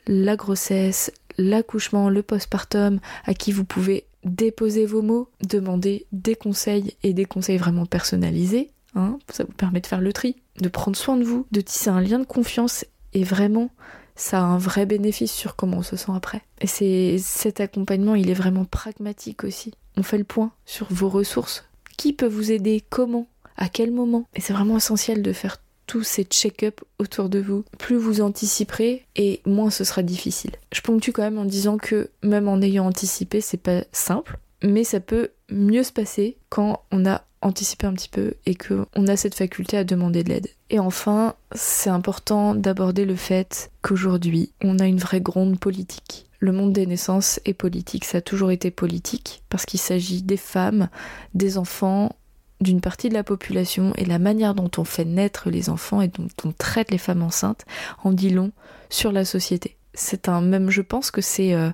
la 0.07 0.37
grossesse, 0.37 1.13
l'accouchement, 1.39 2.09
le 2.09 2.23
postpartum, 2.23 3.01
à 3.25 3.35
qui 3.35 3.53
vous 3.53 3.65
pouvez 3.65 4.07
déposer 4.25 4.87
vos 4.87 5.03
mots, 5.03 5.29
demander 5.43 6.07
des 6.13 6.35
conseils 6.35 6.97
et 7.03 7.13
des 7.13 7.25
conseils 7.25 7.59
vraiment 7.59 7.87
personnalisés. 7.87 8.71
Hein, 8.95 9.19
ça 9.31 9.45
vous 9.45 9.53
permet 9.53 9.81
de 9.81 9.87
faire 9.87 10.01
le 10.01 10.13
tri, 10.13 10.37
de 10.61 10.69
prendre 10.69 10.97
soin 10.97 11.17
de 11.17 11.25
vous, 11.25 11.47
de 11.51 11.61
tisser 11.61 11.91
un 11.91 12.01
lien 12.01 12.19
de 12.19 12.25
confiance 12.25 12.85
et 13.15 13.25
vraiment 13.25 13.71
ça 14.15 14.41
a 14.41 14.43
un 14.43 14.59
vrai 14.59 14.85
bénéfice 14.85 15.33
sur 15.33 15.57
comment 15.57 15.79
on 15.79 15.83
se 15.83 15.97
sent 15.97 16.13
après. 16.15 16.43
Et 16.61 16.67
c'est 16.67 17.17
cet 17.19 17.61
accompagnement, 17.61 18.15
il 18.15 18.29
est 18.29 18.35
vraiment 18.35 18.67
pragmatique 18.67 19.45
aussi. 19.45 19.73
On 19.97 20.03
fait 20.03 20.19
le 20.19 20.25
point 20.25 20.53
sur 20.65 20.87
vos 20.91 21.09
ressources. 21.09 21.65
Qui 21.97 22.13
peut 22.13 22.27
vous 22.27 22.53
aider? 22.53 22.83
Comment? 22.89 23.27
À 23.57 23.69
quel 23.69 23.91
moment? 23.91 24.27
Et 24.35 24.41
c'est 24.41 24.53
vraiment 24.53 24.77
essentiel 24.77 25.23
de 25.23 25.33
faire 25.33 25.59
tous 25.87 26.03
ces 26.03 26.25
check-up 26.25 26.81
autour 26.99 27.29
de 27.29 27.39
vous. 27.39 27.65
Plus 27.79 27.97
vous 27.97 28.23
anticiperez 28.23 29.05
et 29.17 29.43
moins 29.45 29.71
ce 29.71 29.85
sera 29.85 30.03
difficile. 30.03 30.53
Je 30.73 30.81
ponctue 30.81 31.11
quand 31.11 31.23
même 31.23 31.39
en 31.39 31.45
disant 31.45 31.77
que 31.77 32.11
même 32.23 32.49
en 32.49 32.61
ayant 32.63 32.87
anticipé, 32.87 33.41
c'est 33.41 33.59
pas 33.59 33.85
simple, 33.93 34.39
mais 34.63 34.85
ça 34.85 35.01
peut 35.01 35.31
mieux 35.51 35.83
se 35.83 35.93
passer 35.93 36.39
quand 36.49 36.85
on 36.93 37.05
a 37.05 37.25
anticipé 37.43 37.87
un 37.87 37.93
petit 37.93 38.09
peu 38.09 38.35
et 38.47 38.55
qu'on 38.55 39.07
a 39.07 39.17
cette 39.17 39.35
faculté 39.35 39.77
à 39.77 39.85
demander 39.85 40.25
de 40.25 40.31
l'aide. 40.31 40.49
Et 40.71 40.79
enfin, 40.79 41.35
c'est 41.55 41.91
important 41.91 42.55
d'aborder 42.55 43.05
le 43.05 43.17
fait 43.17 43.71
qu'aujourd'hui, 43.83 44.53
on 44.63 44.79
a 44.79 44.87
une 44.87 44.99
vraie 44.99 45.21
gronde 45.21 45.59
politique. 45.59 46.27
Le 46.39 46.53
monde 46.53 46.73
des 46.73 46.87
naissances 46.87 47.41
est 47.45 47.55
politique, 47.55 48.05
ça 48.05 48.19
a 48.19 48.21
toujours 48.21 48.51
été 48.51 48.73
politique, 48.73 49.45
parce 49.49 49.65
qu'il 49.65 49.79
s'agit 49.79 50.23
des 50.23 50.37
femmes, 50.37 50.89
des 51.35 51.57
enfants, 51.57 52.17
d'une 52.63 52.81
partie 52.81 53.09
de 53.09 53.15
la 53.15 53.25
population 53.25 53.93
et 53.97 54.05
la 54.05 54.19
manière 54.19 54.55
dont 54.55 54.71
on 54.79 54.85
fait 54.85 55.05
naître 55.05 55.51
les 55.51 55.69
enfants 55.69 56.01
et 56.01 56.09
dont 56.09 56.29
on 56.45 56.53
traite 56.53 56.91
les 56.91 56.99
femmes 56.99 57.23
enceintes 57.23 57.65
en 58.03 58.13
dit 58.13 58.31
long 58.31 58.53
sur 58.89 59.13
la 59.13 59.25
société. 59.25 59.77
C'est 59.95 60.29
un 60.29 60.41
même, 60.41 60.71
je 60.71 60.83
pense 60.83 61.11
que 61.11 61.21
c'est 61.21 61.55
euh, 61.55 61.71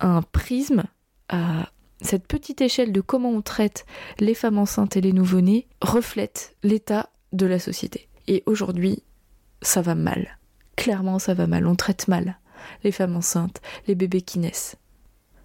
un 0.00 0.22
prisme 0.22 0.84
à 1.28 1.68
cette 2.02 2.26
petite 2.26 2.60
échelle 2.60 2.92
de 2.92 3.00
comment 3.00 3.30
on 3.30 3.42
traite 3.42 3.86
les 4.18 4.34
femmes 4.34 4.58
enceintes 4.58 4.96
et 4.96 5.00
les 5.00 5.12
nouveau-nés 5.12 5.66
reflète 5.80 6.54
l'état 6.62 7.10
de 7.32 7.46
la 7.46 7.58
société. 7.58 8.08
Et 8.28 8.42
aujourd'hui, 8.46 9.02
ça 9.62 9.82
va 9.82 9.94
mal. 9.94 10.38
Clairement, 10.76 11.18
ça 11.18 11.34
va 11.34 11.46
mal. 11.46 11.66
On 11.66 11.74
traite 11.74 12.08
mal 12.08 12.38
les 12.84 12.92
femmes 12.92 13.16
enceintes, 13.16 13.60
les 13.86 13.94
bébés 13.94 14.22
qui 14.22 14.38
naissent. 14.38 14.76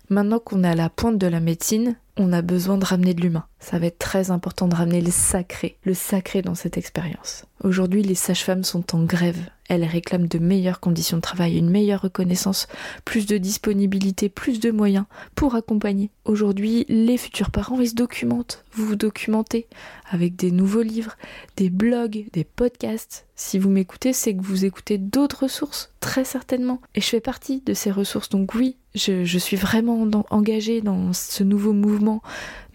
Maintenant 0.10 0.40
qu'on 0.40 0.64
est 0.64 0.70
à 0.70 0.76
la 0.76 0.90
pointe 0.90 1.18
de 1.18 1.28
la 1.28 1.40
médecine, 1.40 1.96
on 2.22 2.34
a 2.34 2.42
besoin 2.42 2.78
de 2.78 2.86
ramener 2.86 3.14
de 3.14 3.22
l'humain. 3.22 3.46
Ça 3.60 3.80
va 3.80 3.88
être 3.88 4.00
très 4.00 4.32
important 4.32 4.68
de 4.68 4.76
ramener 4.76 5.02
le 5.02 5.12
sacré, 5.12 5.78
le 5.84 5.94
sacré 5.94 6.42
dans 6.42 6.56
cette 6.56 6.78
expérience. 6.78 7.46
Aujourd'hui, 7.64 8.02
les 8.02 8.16
sages-femmes 8.16 8.64
sont 8.64 8.96
en 8.96 9.04
grève. 9.04 9.40
Elles 9.70 9.86
réclament 9.86 10.28
de 10.28 10.40
meilleures 10.40 10.80
conditions 10.80 11.18
de 11.18 11.22
travail, 11.22 11.58
une 11.58 11.70
meilleure 11.70 12.02
reconnaissance, 12.02 12.68
plus 13.06 13.26
de 13.26 13.38
disponibilité, 13.38 14.28
plus 14.28 14.60
de 14.60 14.72
moyens 14.72 15.06
pour 15.36 15.56
accompagner. 15.56 16.10
Aujourd'hui, 16.26 16.86
les 16.90 17.18
futurs 17.18 17.52
parents, 17.52 17.80
ils 17.80 17.90
se 17.90 17.96
documentent. 17.96 18.66
Vous 18.74 18.86
vous 18.86 18.96
documentez 18.96 19.68
avec 20.10 20.36
des 20.36 20.52
nouveaux 20.52 20.82
livres, 20.82 21.16
des 21.56 21.70
blogs, 21.70 22.26
des 22.34 22.44
podcasts. 22.44 23.28
Si 23.36 23.60
vous 23.60 23.70
m'écoutez, 23.70 24.12
c'est 24.12 24.36
que 24.36 24.42
vous 24.42 24.66
écoutez 24.66 24.98
d'autres 24.98 25.44
ressources, 25.44 25.94
très 26.02 26.26
certainement. 26.26 26.82
Et 26.96 27.02
je 27.02 27.08
fais 27.08 27.22
partie 27.22 27.62
de 27.62 27.74
ces 27.74 27.92
ressources. 27.92 28.28
Donc 28.28 28.56
oui, 28.56 28.76
je, 28.94 29.24
je 29.24 29.38
suis 29.38 29.56
vraiment 29.56 30.06
engagée 30.32 30.82
dans 30.82 31.14
ce 31.14 31.44
nouveau 31.44 31.72
mouvement 31.72 32.11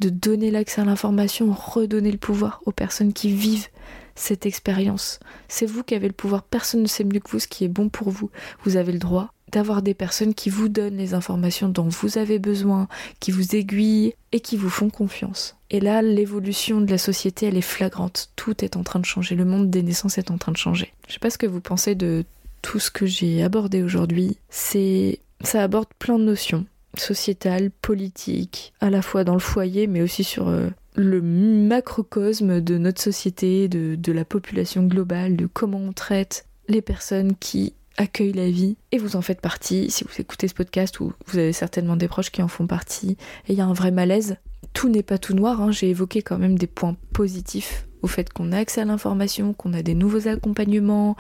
de 0.00 0.08
donner 0.08 0.50
l'accès 0.50 0.80
à 0.80 0.84
l'information, 0.84 1.52
redonner 1.52 2.12
le 2.12 2.18
pouvoir 2.18 2.62
aux 2.66 2.72
personnes 2.72 3.12
qui 3.12 3.32
vivent 3.32 3.68
cette 4.14 4.46
expérience. 4.46 5.20
C'est 5.48 5.66
vous 5.66 5.82
qui 5.82 5.94
avez 5.94 6.08
le 6.08 6.14
pouvoir, 6.14 6.42
personne 6.42 6.82
ne 6.82 6.86
sait 6.86 7.04
mieux 7.04 7.20
que 7.20 7.30
vous 7.30 7.38
ce 7.38 7.46
qui 7.46 7.64
est 7.64 7.68
bon 7.68 7.88
pour 7.88 8.10
vous. 8.10 8.30
Vous 8.64 8.76
avez 8.76 8.92
le 8.92 8.98
droit 8.98 9.32
d'avoir 9.52 9.82
des 9.82 9.94
personnes 9.94 10.34
qui 10.34 10.50
vous 10.50 10.68
donnent 10.68 10.96
les 10.96 11.14
informations 11.14 11.68
dont 11.68 11.88
vous 11.88 12.18
avez 12.18 12.38
besoin, 12.38 12.88
qui 13.20 13.30
vous 13.30 13.54
aiguillent 13.54 14.14
et 14.32 14.40
qui 14.40 14.56
vous 14.56 14.70
font 14.70 14.90
confiance. 14.90 15.56
Et 15.70 15.80
là, 15.80 16.02
l'évolution 16.02 16.80
de 16.80 16.90
la 16.90 16.98
société, 16.98 17.46
elle 17.46 17.56
est 17.56 17.60
flagrante. 17.60 18.30
Tout 18.36 18.64
est 18.64 18.76
en 18.76 18.82
train 18.82 18.98
de 18.98 19.04
changer. 19.04 19.34
Le 19.34 19.44
monde 19.44 19.70
des 19.70 19.82
naissances 19.82 20.18
est 20.18 20.30
en 20.30 20.38
train 20.38 20.52
de 20.52 20.56
changer. 20.56 20.92
Je 21.06 21.14
sais 21.14 21.18
pas 21.20 21.30
ce 21.30 21.38
que 21.38 21.46
vous 21.46 21.60
pensez 21.60 21.94
de 21.94 22.24
tout 22.62 22.78
ce 22.80 22.90
que 22.90 23.06
j'ai 23.06 23.42
abordé 23.42 23.82
aujourd'hui. 23.82 24.38
C'est, 24.48 25.20
ça 25.42 25.62
aborde 25.62 25.88
plein 25.98 26.18
de 26.18 26.24
notions 26.24 26.66
sociétales, 27.00 27.70
politiques, 27.70 28.72
à 28.80 28.90
la 28.90 29.02
fois 29.02 29.24
dans 29.24 29.34
le 29.34 29.40
foyer, 29.40 29.86
mais 29.86 30.02
aussi 30.02 30.24
sur 30.24 30.48
euh, 30.48 30.68
le 30.94 31.20
macrocosme 31.22 32.60
de 32.60 32.78
notre 32.78 33.00
société, 33.00 33.68
de, 33.68 33.94
de 33.94 34.12
la 34.12 34.24
population 34.24 34.84
globale, 34.84 35.36
de 35.36 35.46
comment 35.46 35.78
on 35.78 35.92
traite 35.92 36.46
les 36.68 36.82
personnes 36.82 37.34
qui 37.36 37.74
accueillent 37.96 38.32
la 38.32 38.50
vie. 38.50 38.76
Et 38.92 38.98
vous 38.98 39.16
en 39.16 39.22
faites 39.22 39.40
partie, 39.40 39.90
si 39.90 40.04
vous 40.04 40.20
écoutez 40.20 40.48
ce 40.48 40.54
podcast, 40.54 41.00
ou 41.00 41.12
vous 41.26 41.38
avez 41.38 41.52
certainement 41.52 41.96
des 41.96 42.08
proches 42.08 42.30
qui 42.30 42.42
en 42.42 42.48
font 42.48 42.66
partie, 42.66 43.16
et 43.48 43.52
il 43.52 43.56
y 43.56 43.60
a 43.60 43.66
un 43.66 43.72
vrai 43.72 43.90
malaise. 43.90 44.36
Tout 44.72 44.88
n'est 44.88 45.02
pas 45.02 45.18
tout 45.18 45.34
noir, 45.34 45.60
hein. 45.60 45.70
j'ai 45.70 45.90
évoqué 45.90 46.22
quand 46.22 46.38
même 46.38 46.58
des 46.58 46.66
points 46.66 46.96
positifs 47.12 47.86
au 48.02 48.08
fait 48.08 48.32
qu'on 48.32 48.52
a 48.52 48.58
accès 48.58 48.82
à 48.82 48.84
l'information, 48.84 49.52
qu'on 49.52 49.72
a 49.72 49.82
des 49.82 49.94
nouveaux 49.94 50.28
accompagnements, 50.28 51.16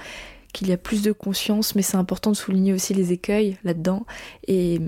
qu'il 0.52 0.68
y 0.68 0.72
a 0.72 0.76
plus 0.76 1.02
de 1.02 1.12
conscience, 1.12 1.74
mais 1.74 1.82
c'est 1.82 1.96
important 1.96 2.30
de 2.30 2.36
souligner 2.36 2.72
aussi 2.72 2.94
les 2.94 3.12
écueils 3.12 3.58
là-dedans 3.64 4.06
et 4.46 4.80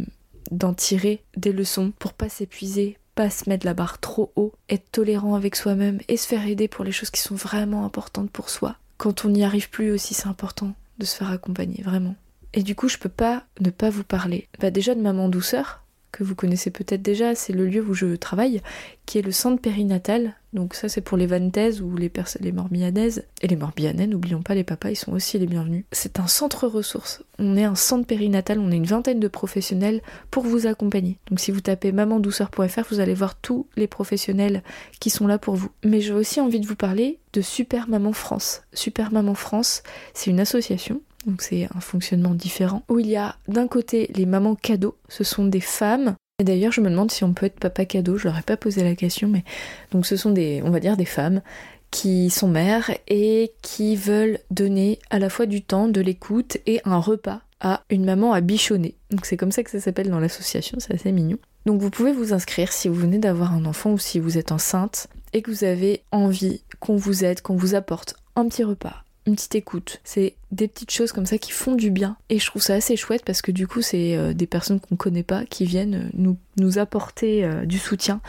d'en 0.51 0.75
tirer 0.75 1.23
des 1.37 1.53
leçons 1.53 1.93
pour 1.99 2.13
pas 2.13 2.29
s'épuiser, 2.29 2.99
pas 3.15 3.31
se 3.31 3.49
mettre 3.49 3.67
la 3.67 3.75
barre 3.75 3.99
trop 3.99 4.33
haut, 4.37 4.53
être 4.69 4.91
tolérant 4.93 5.35
avec 5.35 5.57
soi-même 5.57 6.01
et 6.09 6.17
se 6.17 6.27
faire 6.27 6.47
aider 6.47 6.69
pour 6.69 6.85
les 6.85 6.93
choses 6.93 7.11
qui 7.11 7.21
sont 7.21 7.35
vraiment 7.35 7.85
importantes 7.85 8.31
pour 8.31 8.51
soi. 8.51 8.77
Quand 8.97 9.25
on 9.25 9.31
n'y 9.31 9.45
arrive 9.45 9.71
plus 9.71 9.91
aussi, 9.91 10.15
c'est 10.15 10.29
important 10.29 10.75
de 10.99 11.05
se 11.05 11.17
faire 11.17 11.31
accompagner, 11.31 11.83
vraiment. 11.83 12.17
Et 12.55 12.63
du 12.63 12.75
coup, 12.75 12.89
je 12.89 12.99
peux 12.99 13.09
pas 13.09 13.45
ne 13.61 13.71
pas 13.71 13.91
vous 13.91 14.05
parler. 14.05 14.49
Bah 14.61 14.71
déjà 14.71 14.95
de 14.95 15.01
maman 15.01 15.29
douceur, 15.29 15.83
que 16.13 16.25
vous 16.25 16.35
connaissez 16.35 16.71
peut-être 16.71 17.03
déjà, 17.03 17.35
c'est 17.35 17.53
le 17.53 17.67
lieu 17.67 17.83
où 17.83 17.95
je 17.95 18.17
travaille, 18.17 18.63
qui 19.07 19.19
est 19.19 19.23
le 19.23 19.33
centre 19.33 19.61
périnatal. 19.61 20.35
Donc 20.53 20.75
ça 20.75 20.89
c'est 20.89 21.01
pour 21.01 21.19
les 21.19 21.27
vanaises 21.27 21.83
ou 21.83 21.97
les, 21.97 22.11
les 22.41 22.53
morbihanaises. 22.53 23.25
Et 23.43 23.47
les 23.47 23.57
morbihanais, 23.57 24.07
n'oublions 24.07 24.43
pas, 24.43 24.55
les 24.55 24.65
papas, 24.65 24.91
ils 24.91 24.97
sont 24.97 25.13
aussi 25.13 25.39
les 25.39 25.47
bienvenus. 25.47 25.85
C'est 25.93 26.19
un 26.19 26.27
centre 26.27 26.67
ressources. 26.67 27.23
On 27.39 27.57
est 27.57 27.65
un 27.65 27.75
centre 27.75 28.07
périnatal, 28.07 28.59
on 28.59 28.71
est 28.71 28.77
une 28.77 28.87
vingtaine 28.87 29.21
de 29.21 29.29
professionnels 29.29 30.03
pour 30.31 30.45
vous 30.45 30.67
accompagner. 30.67 31.19
Donc 31.29 31.41
si 31.41 31.51
vous 31.51 31.61
tapez 31.61 31.93
mamandouceur.fr, 31.93 32.83
vous 32.91 33.01
allez 33.01 33.15
voir 33.15 33.37
tous 33.37 33.67
les 33.77 33.87
professionnels 33.87 34.63
qui 35.01 35.11
sont 35.11 35.27
là 35.27 35.39
pour 35.39 35.55
vous. 35.55 35.71
Mais 35.85 36.01
j'ai 36.01 36.15
aussi 36.15 36.41
envie 36.41 36.61
de 36.61 36.67
vous 36.67 36.77
parler 36.77 37.19
de 37.33 37.41
Super 37.41 37.89
Maman 37.89 38.13
France. 38.13 38.63
Super 38.73 39.13
Maman 39.13 39.35
France, 39.35 39.83
c'est 40.15 40.31
une 40.31 40.41
association 40.41 41.01
donc 41.29 41.43
c'est 41.43 41.69
un 41.75 41.81
fonctionnement 41.81 42.35
différent, 42.35 42.83
où 42.89 42.99
il 42.99 43.07
y 43.07 43.17
a 43.17 43.37
d'un 43.47 43.69
côté 43.69 44.11
les 44.15 44.27
mamans 44.27 44.55
cadeaux, 44.55 44.97
ce 45.09 45.25
sont 45.25 45.45
des 45.45 45.61
femmes. 45.61 46.15
Et 46.41 46.45
d'ailleurs, 46.45 46.73
je 46.73 46.81
me 46.81 46.89
demande 46.89 47.11
si 47.11 47.25
on 47.25 47.35
peut 47.35 47.47
être 47.47 47.59
papa 47.59 47.85
cadeau, 47.85 48.17
je 48.17 48.25
leur 48.25 48.39
ai 48.39 48.43
pas 48.43 48.57
posé 48.57 48.83
la 48.85 48.95
question, 48.95 49.29
mais 49.29 49.45
donc 49.91 50.07
ce 50.07 50.17
sont 50.17 50.31
des, 50.31 50.63
on 50.65 50.71
va 50.71 50.81
dire, 50.81 50.97
des 50.97 51.05
femmes 51.05 51.43
qui 51.91 52.31
sont 52.31 52.49
mères 52.49 52.91
et 53.09 53.53
qui 53.63 53.97
veulent 53.97 54.39
donner 54.51 54.99
à 55.11 55.19
la 55.19 55.31
fois 55.31 55.47
du 55.47 55.63
temps, 55.63 55.89
de 55.89 56.01
l'écoute 56.01 56.59
et 56.67 56.81
un 56.85 56.99
repas 56.99 57.41
à 57.61 57.83
une 57.91 58.05
maman 58.05 58.33
à 58.33 58.41
bichonner. 58.41 58.95
Donc 59.11 59.27
c'est 59.27 59.37
comme 59.37 59.53
ça 59.53 59.63
que 59.63 59.71
ça 59.71 59.81
s'appelle 59.81 60.11
dans 60.11 60.21
l'association, 60.21 60.79
c'est 60.81 60.95
assez 60.95 61.13
mignon. 61.13 61.39
Donc 61.67 61.81
vous 61.81 61.91
pouvez 61.91 62.13
vous 62.13 62.33
inscrire 62.33 62.73
si 62.73 62.89
vous 62.89 62.95
venez 62.95 63.19
d'avoir 63.19 63.53
un 63.53 63.65
enfant 63.65 63.93
ou 63.93 63.99
si 63.99 64.21
vous 64.21 64.39
êtes 64.39 64.53
enceinte 64.53 65.09
et 65.33 65.43
que 65.43 65.51
vous 65.51 65.65
avez 65.65 66.03
envie 66.13 66.63
qu'on 66.81 66.97
vous 66.97 67.25
aide, 67.25 67.43
qu'on 67.43 67.57
vous 67.57 67.75
apporte 67.75 68.15
un 68.37 68.47
petit 68.49 68.65
repas, 68.65 69.05
petite 69.35 69.55
écoute. 69.55 70.01
C'est 70.05 70.35
des 70.51 70.69
petites 70.69 70.91
choses 70.91 71.13
comme 71.13 71.27
ça 71.27 71.39
qui 71.39 71.51
font 71.51 71.75
du 71.75 71.91
bien. 71.91 72.17
Et 72.31 72.39
je 72.39 72.47
trouve 72.47 72.63
ça 72.63 72.75
assez 72.75 72.97
chouette 72.97 73.25
parce 73.25 73.43
que 73.43 73.51
du 73.51 73.67
coup, 73.67 73.83
c'est 73.83 74.17
euh, 74.17 74.33
des 74.33 74.47
personnes 74.47 74.81
qu'on 74.81 74.97
connaît 74.97 75.23
pas 75.23 75.45
qui 75.45 75.65
viennent 75.65 76.11
euh, 76.17 76.35
nous, 76.57 76.79
apporter 76.79 77.45
euh, 77.45 77.65
du 77.65 77.79
soutien. 77.79 78.21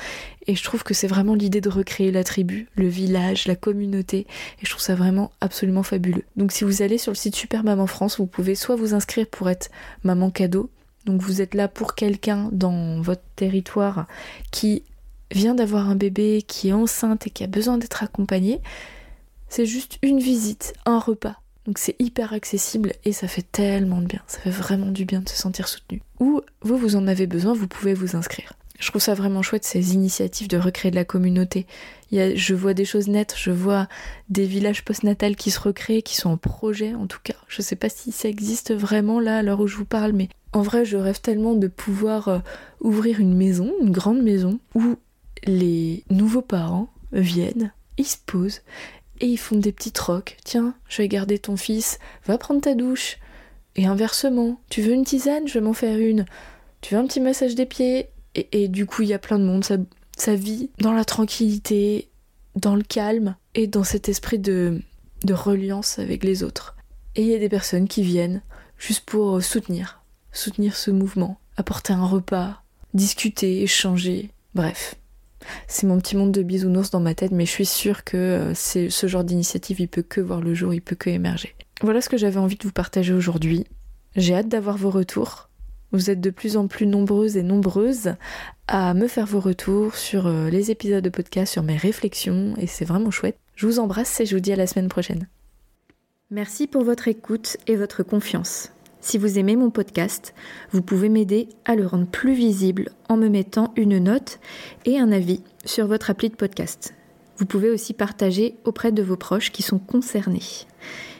Et 0.47 0.55
je 0.55 0.63
trouve 0.63 0.83
que 0.83 0.93
c'est 0.93 1.07
vraiment 1.07 1.35
l'idée 1.35 1.61
de 1.61 1.69
recréer 1.69 2.11
la 2.11 2.23
tribu, 2.23 2.67
le 2.75 2.87
village, 2.87 3.47
la 3.47 3.55
communauté. 3.55 4.27
Et 4.61 4.65
je 4.65 4.69
trouve 4.69 4.81
ça 4.81 4.95
vraiment 4.95 5.31
absolument 5.41 5.83
fabuleux. 5.83 6.23
Donc 6.35 6.51
si 6.51 6.63
vous 6.63 6.81
allez 6.81 6.97
sur 6.97 7.11
le 7.11 7.17
site 7.17 7.35
Super 7.35 7.63
Maman 7.63 7.87
France, 7.87 8.17
vous 8.19 8.27
pouvez 8.27 8.55
soit 8.55 8.75
vous 8.75 8.93
inscrire 8.93 9.27
pour 9.27 9.49
être 9.49 9.69
maman 10.03 10.31
cadeau. 10.31 10.69
Donc 11.05 11.21
vous 11.21 11.41
êtes 11.41 11.53
là 11.53 11.67
pour 11.67 11.95
quelqu'un 11.95 12.49
dans 12.51 13.01
votre 13.01 13.23
territoire 13.35 14.07
qui 14.51 14.83
vient 15.31 15.55
d'avoir 15.55 15.89
un 15.89 15.95
bébé, 15.95 16.43
qui 16.45 16.69
est 16.69 16.73
enceinte 16.73 17.27
et 17.27 17.29
qui 17.29 17.43
a 17.43 17.47
besoin 17.47 17.77
d'être 17.77 18.03
accompagné 18.03 18.61
c'est 19.49 19.65
juste 19.65 19.97
une 20.01 20.19
visite, 20.19 20.73
un 20.85 20.99
repas. 20.99 21.35
Donc 21.65 21.77
c'est 21.77 21.95
hyper 21.99 22.33
accessible 22.33 22.93
et 23.05 23.11
ça 23.11 23.27
fait 23.27 23.45
tellement 23.51 24.01
de 24.01 24.07
bien. 24.07 24.21
Ça 24.27 24.39
fait 24.39 24.49
vraiment 24.49 24.91
du 24.91 25.05
bien 25.05 25.21
de 25.21 25.29
se 25.29 25.35
sentir 25.35 25.67
soutenu. 25.67 26.01
Ou 26.19 26.41
vous, 26.61 26.77
vous 26.77 26.95
en 26.95 27.07
avez 27.07 27.27
besoin, 27.27 27.53
vous 27.53 27.67
pouvez 27.67 27.93
vous 27.93 28.15
inscrire. 28.15 28.53
Je 28.79 28.87
trouve 28.87 29.01
ça 29.01 29.13
vraiment 29.13 29.41
chouette 29.41 29.65
ces 29.65 29.93
initiatives 29.93 30.47
de 30.47 30.57
recréer 30.57 30.89
de 30.89 30.95
la 30.95 31.03
communauté. 31.03 31.67
Je 32.11 32.55
vois 32.55 32.73
des 32.73 32.85
choses 32.85 33.09
nettes, 33.09 33.35
je 33.37 33.51
vois 33.51 33.87
des 34.29 34.45
villages 34.45 34.85
postnatals 34.85 35.35
qui 35.35 35.51
se 35.51 35.59
recréent, 35.59 36.01
qui 36.01 36.15
sont 36.15 36.29
en 36.29 36.37
projet 36.37 36.95
en 36.95 37.05
tout 37.05 37.19
cas. 37.21 37.35
Je 37.49 37.61
sais 37.61 37.75
pas 37.75 37.89
si 37.89 38.11
ça 38.11 38.29
existe 38.29 38.73
vraiment 38.73 39.19
là 39.19 39.39
à 39.39 39.41
l'heure 39.43 39.59
où 39.59 39.67
je 39.67 39.75
vous 39.75 39.85
parle, 39.85 40.13
mais 40.13 40.29
en 40.53 40.61
vrai 40.61 40.85
je 40.85 40.95
rêve 40.95 41.19
tellement 41.19 41.55
de 41.55 41.67
pouvoir 41.67 42.29
euh, 42.29 42.39
ouvrir 42.79 43.19
une 43.19 43.35
maison, 43.35 43.71
une 43.81 43.91
grande 43.91 44.21
maison, 44.21 44.59
où 44.75 44.95
les 45.43 46.03
nouveaux 46.09 46.41
parents 46.41 46.89
viennent, 47.11 47.73
ils 47.97 48.05
se 48.05 48.17
posent 48.25 48.61
et 49.19 49.27
ils 49.27 49.37
font 49.37 49.57
des 49.57 49.71
petits 49.71 49.91
trocs. 49.91 50.37
Tiens, 50.43 50.75
je 50.87 51.01
vais 51.01 51.07
garder 51.07 51.39
ton 51.39 51.57
fils, 51.57 51.99
va 52.25 52.37
prendre 52.37 52.61
ta 52.61 52.75
douche. 52.75 53.17
Et 53.75 53.85
inversement, 53.85 54.59
tu 54.69 54.81
veux 54.81 54.93
une 54.93 55.05
tisane, 55.05 55.47
je 55.47 55.53
vais 55.53 55.61
m'en 55.61 55.73
faire 55.73 55.97
une. 55.97 56.25
Tu 56.81 56.93
veux 56.93 56.99
un 56.99 57.05
petit 57.05 57.19
massage 57.19 57.55
des 57.55 57.65
pieds 57.65 58.09
et, 58.35 58.67
du 58.67 58.85
coup, 58.85 59.01
il 59.01 59.09
y 59.09 59.13
a 59.13 59.19
plein 59.19 59.39
de 59.39 59.43
monde, 59.43 59.63
ça, 59.63 59.77
ça 60.17 60.35
vit 60.35 60.69
dans 60.79 60.93
la 60.93 61.03
tranquillité, 61.03 62.09
dans 62.55 62.75
le 62.75 62.83
calme 62.83 63.35
et 63.55 63.67
dans 63.67 63.83
cet 63.83 64.07
esprit 64.07 64.39
de, 64.39 64.81
de 65.23 65.33
reliance 65.33 65.99
avec 65.99 66.23
les 66.23 66.43
autres. 66.43 66.75
Et 67.15 67.23
il 67.23 67.27
y 67.27 67.35
a 67.35 67.39
des 67.39 67.49
personnes 67.49 67.87
qui 67.87 68.03
viennent 68.03 68.41
juste 68.77 69.05
pour 69.05 69.41
soutenir, 69.43 70.03
soutenir 70.31 70.77
ce 70.77 70.91
mouvement, 70.91 71.39
apporter 71.57 71.91
un 71.91 72.05
repas, 72.05 72.63
discuter, 72.93 73.63
échanger, 73.63 74.29
bref. 74.55 74.95
C'est 75.67 75.87
mon 75.87 75.99
petit 75.99 76.15
monde 76.15 76.31
de 76.31 76.43
bisounours 76.43 76.91
dans 76.91 76.99
ma 76.99 77.15
tête, 77.15 77.31
mais 77.31 77.45
je 77.45 77.51
suis 77.51 77.65
sûre 77.65 78.03
que 78.03 78.17
euh, 78.17 78.53
ce 78.53 79.07
genre 79.07 79.23
d'initiative, 79.23 79.79
il 79.79 79.87
peut 79.87 80.01
que 80.01 80.21
voir 80.21 80.41
le 80.41 80.53
jour, 80.53 80.73
il 80.73 80.81
peut 80.81 80.95
que 80.95 81.09
émerger. 81.09 81.55
Voilà 81.81 82.01
ce 82.01 82.09
que 82.09 82.17
j'avais 82.17 82.39
envie 82.39 82.57
de 82.57 82.63
vous 82.63 82.73
partager 82.73 83.13
aujourd'hui. 83.13 83.65
J'ai 84.15 84.35
hâte 84.35 84.49
d'avoir 84.49 84.77
vos 84.77 84.89
retours. 84.89 85.49
Vous 85.91 86.09
êtes 86.09 86.21
de 86.21 86.29
plus 86.29 86.57
en 86.57 86.67
plus 86.67 86.85
nombreuses 86.85 87.37
et 87.37 87.43
nombreuses 87.43 88.13
à 88.67 88.93
me 88.93 89.07
faire 89.07 89.25
vos 89.25 89.39
retours 89.39 89.95
sur 89.95 90.27
euh, 90.27 90.49
les 90.49 90.71
épisodes 90.71 91.03
de 91.03 91.09
podcast, 91.09 91.53
sur 91.53 91.63
mes 91.63 91.77
réflexions, 91.77 92.53
et 92.57 92.67
c'est 92.67 92.85
vraiment 92.85 93.11
chouette. 93.11 93.37
Je 93.55 93.65
vous 93.65 93.79
embrasse 93.79 94.19
et 94.19 94.25
je 94.25 94.35
vous 94.35 94.41
dis 94.41 94.51
à 94.51 94.55
la 94.55 94.67
semaine 94.67 94.89
prochaine. 94.89 95.27
Merci 96.31 96.67
pour 96.67 96.83
votre 96.83 97.07
écoute 97.07 97.57
et 97.65 97.75
votre 97.75 98.03
confiance. 98.03 98.71
Si 99.01 99.17
vous 99.17 99.39
aimez 99.39 99.55
mon 99.55 99.69
podcast, 99.69 100.33
vous 100.71 100.81
pouvez 100.81 101.09
m'aider 101.09 101.47
à 101.65 101.75
le 101.75 101.87
rendre 101.87 102.07
plus 102.07 102.33
visible 102.33 102.89
en 103.07 103.15
me 103.15 103.29
mettant 103.29 103.73
une 103.77 103.97
note 103.97 104.39
et 104.85 104.99
un 104.99 105.11
avis 105.11 105.41
sur 105.65 105.87
votre 105.87 106.09
appli 106.09 106.29
de 106.29 106.35
podcast. 106.35 106.93
Vous 107.37 107.45
pouvez 107.45 107.69
aussi 107.69 107.93
partager 107.93 108.55
auprès 108.65 108.91
de 108.91 109.01
vos 109.01 109.15
proches 109.15 109.51
qui 109.51 109.63
sont 109.63 109.79
concernés. 109.79 110.41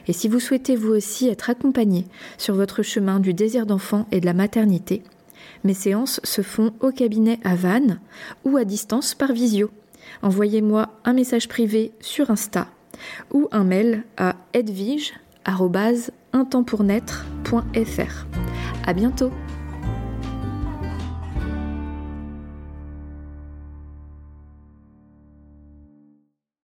Et 0.08 0.14
si 0.14 0.28
vous 0.28 0.40
souhaitez 0.40 0.76
vous 0.76 0.92
aussi 0.92 1.30
être 1.30 1.50
accompagné 1.50 2.06
sur 2.38 2.56
votre 2.56 2.84
chemin 2.84 3.22
du 3.22 3.34
désir 3.34 3.66
d'enfant 3.66 4.08
et 4.12 4.20
de 4.20 4.26
la 4.26 4.34
maternité, 4.34 5.02
mes 5.64 5.74
séances 5.74 6.20
se 6.24 6.42
font 6.42 6.74
au 6.82 6.92
cabinet 6.92 7.40
à 7.46 7.56
Vannes 7.56 8.02
ou 8.44 8.58
à 8.58 8.66
distance 8.66 9.16
par 9.16 9.32
visio. 9.32 9.72
Envoyez-moi 10.22 10.90
un 11.06 11.14
message 11.14 11.48
privé 11.48 11.94
sur 12.02 12.30
Insta 12.30 12.68
ou 13.32 13.48
un 13.52 13.64
mail 13.64 14.04
à 14.18 14.36
edvige.intempspournaître.fr. 16.34 18.26
À 18.86 18.94
bientôt! 18.94 19.32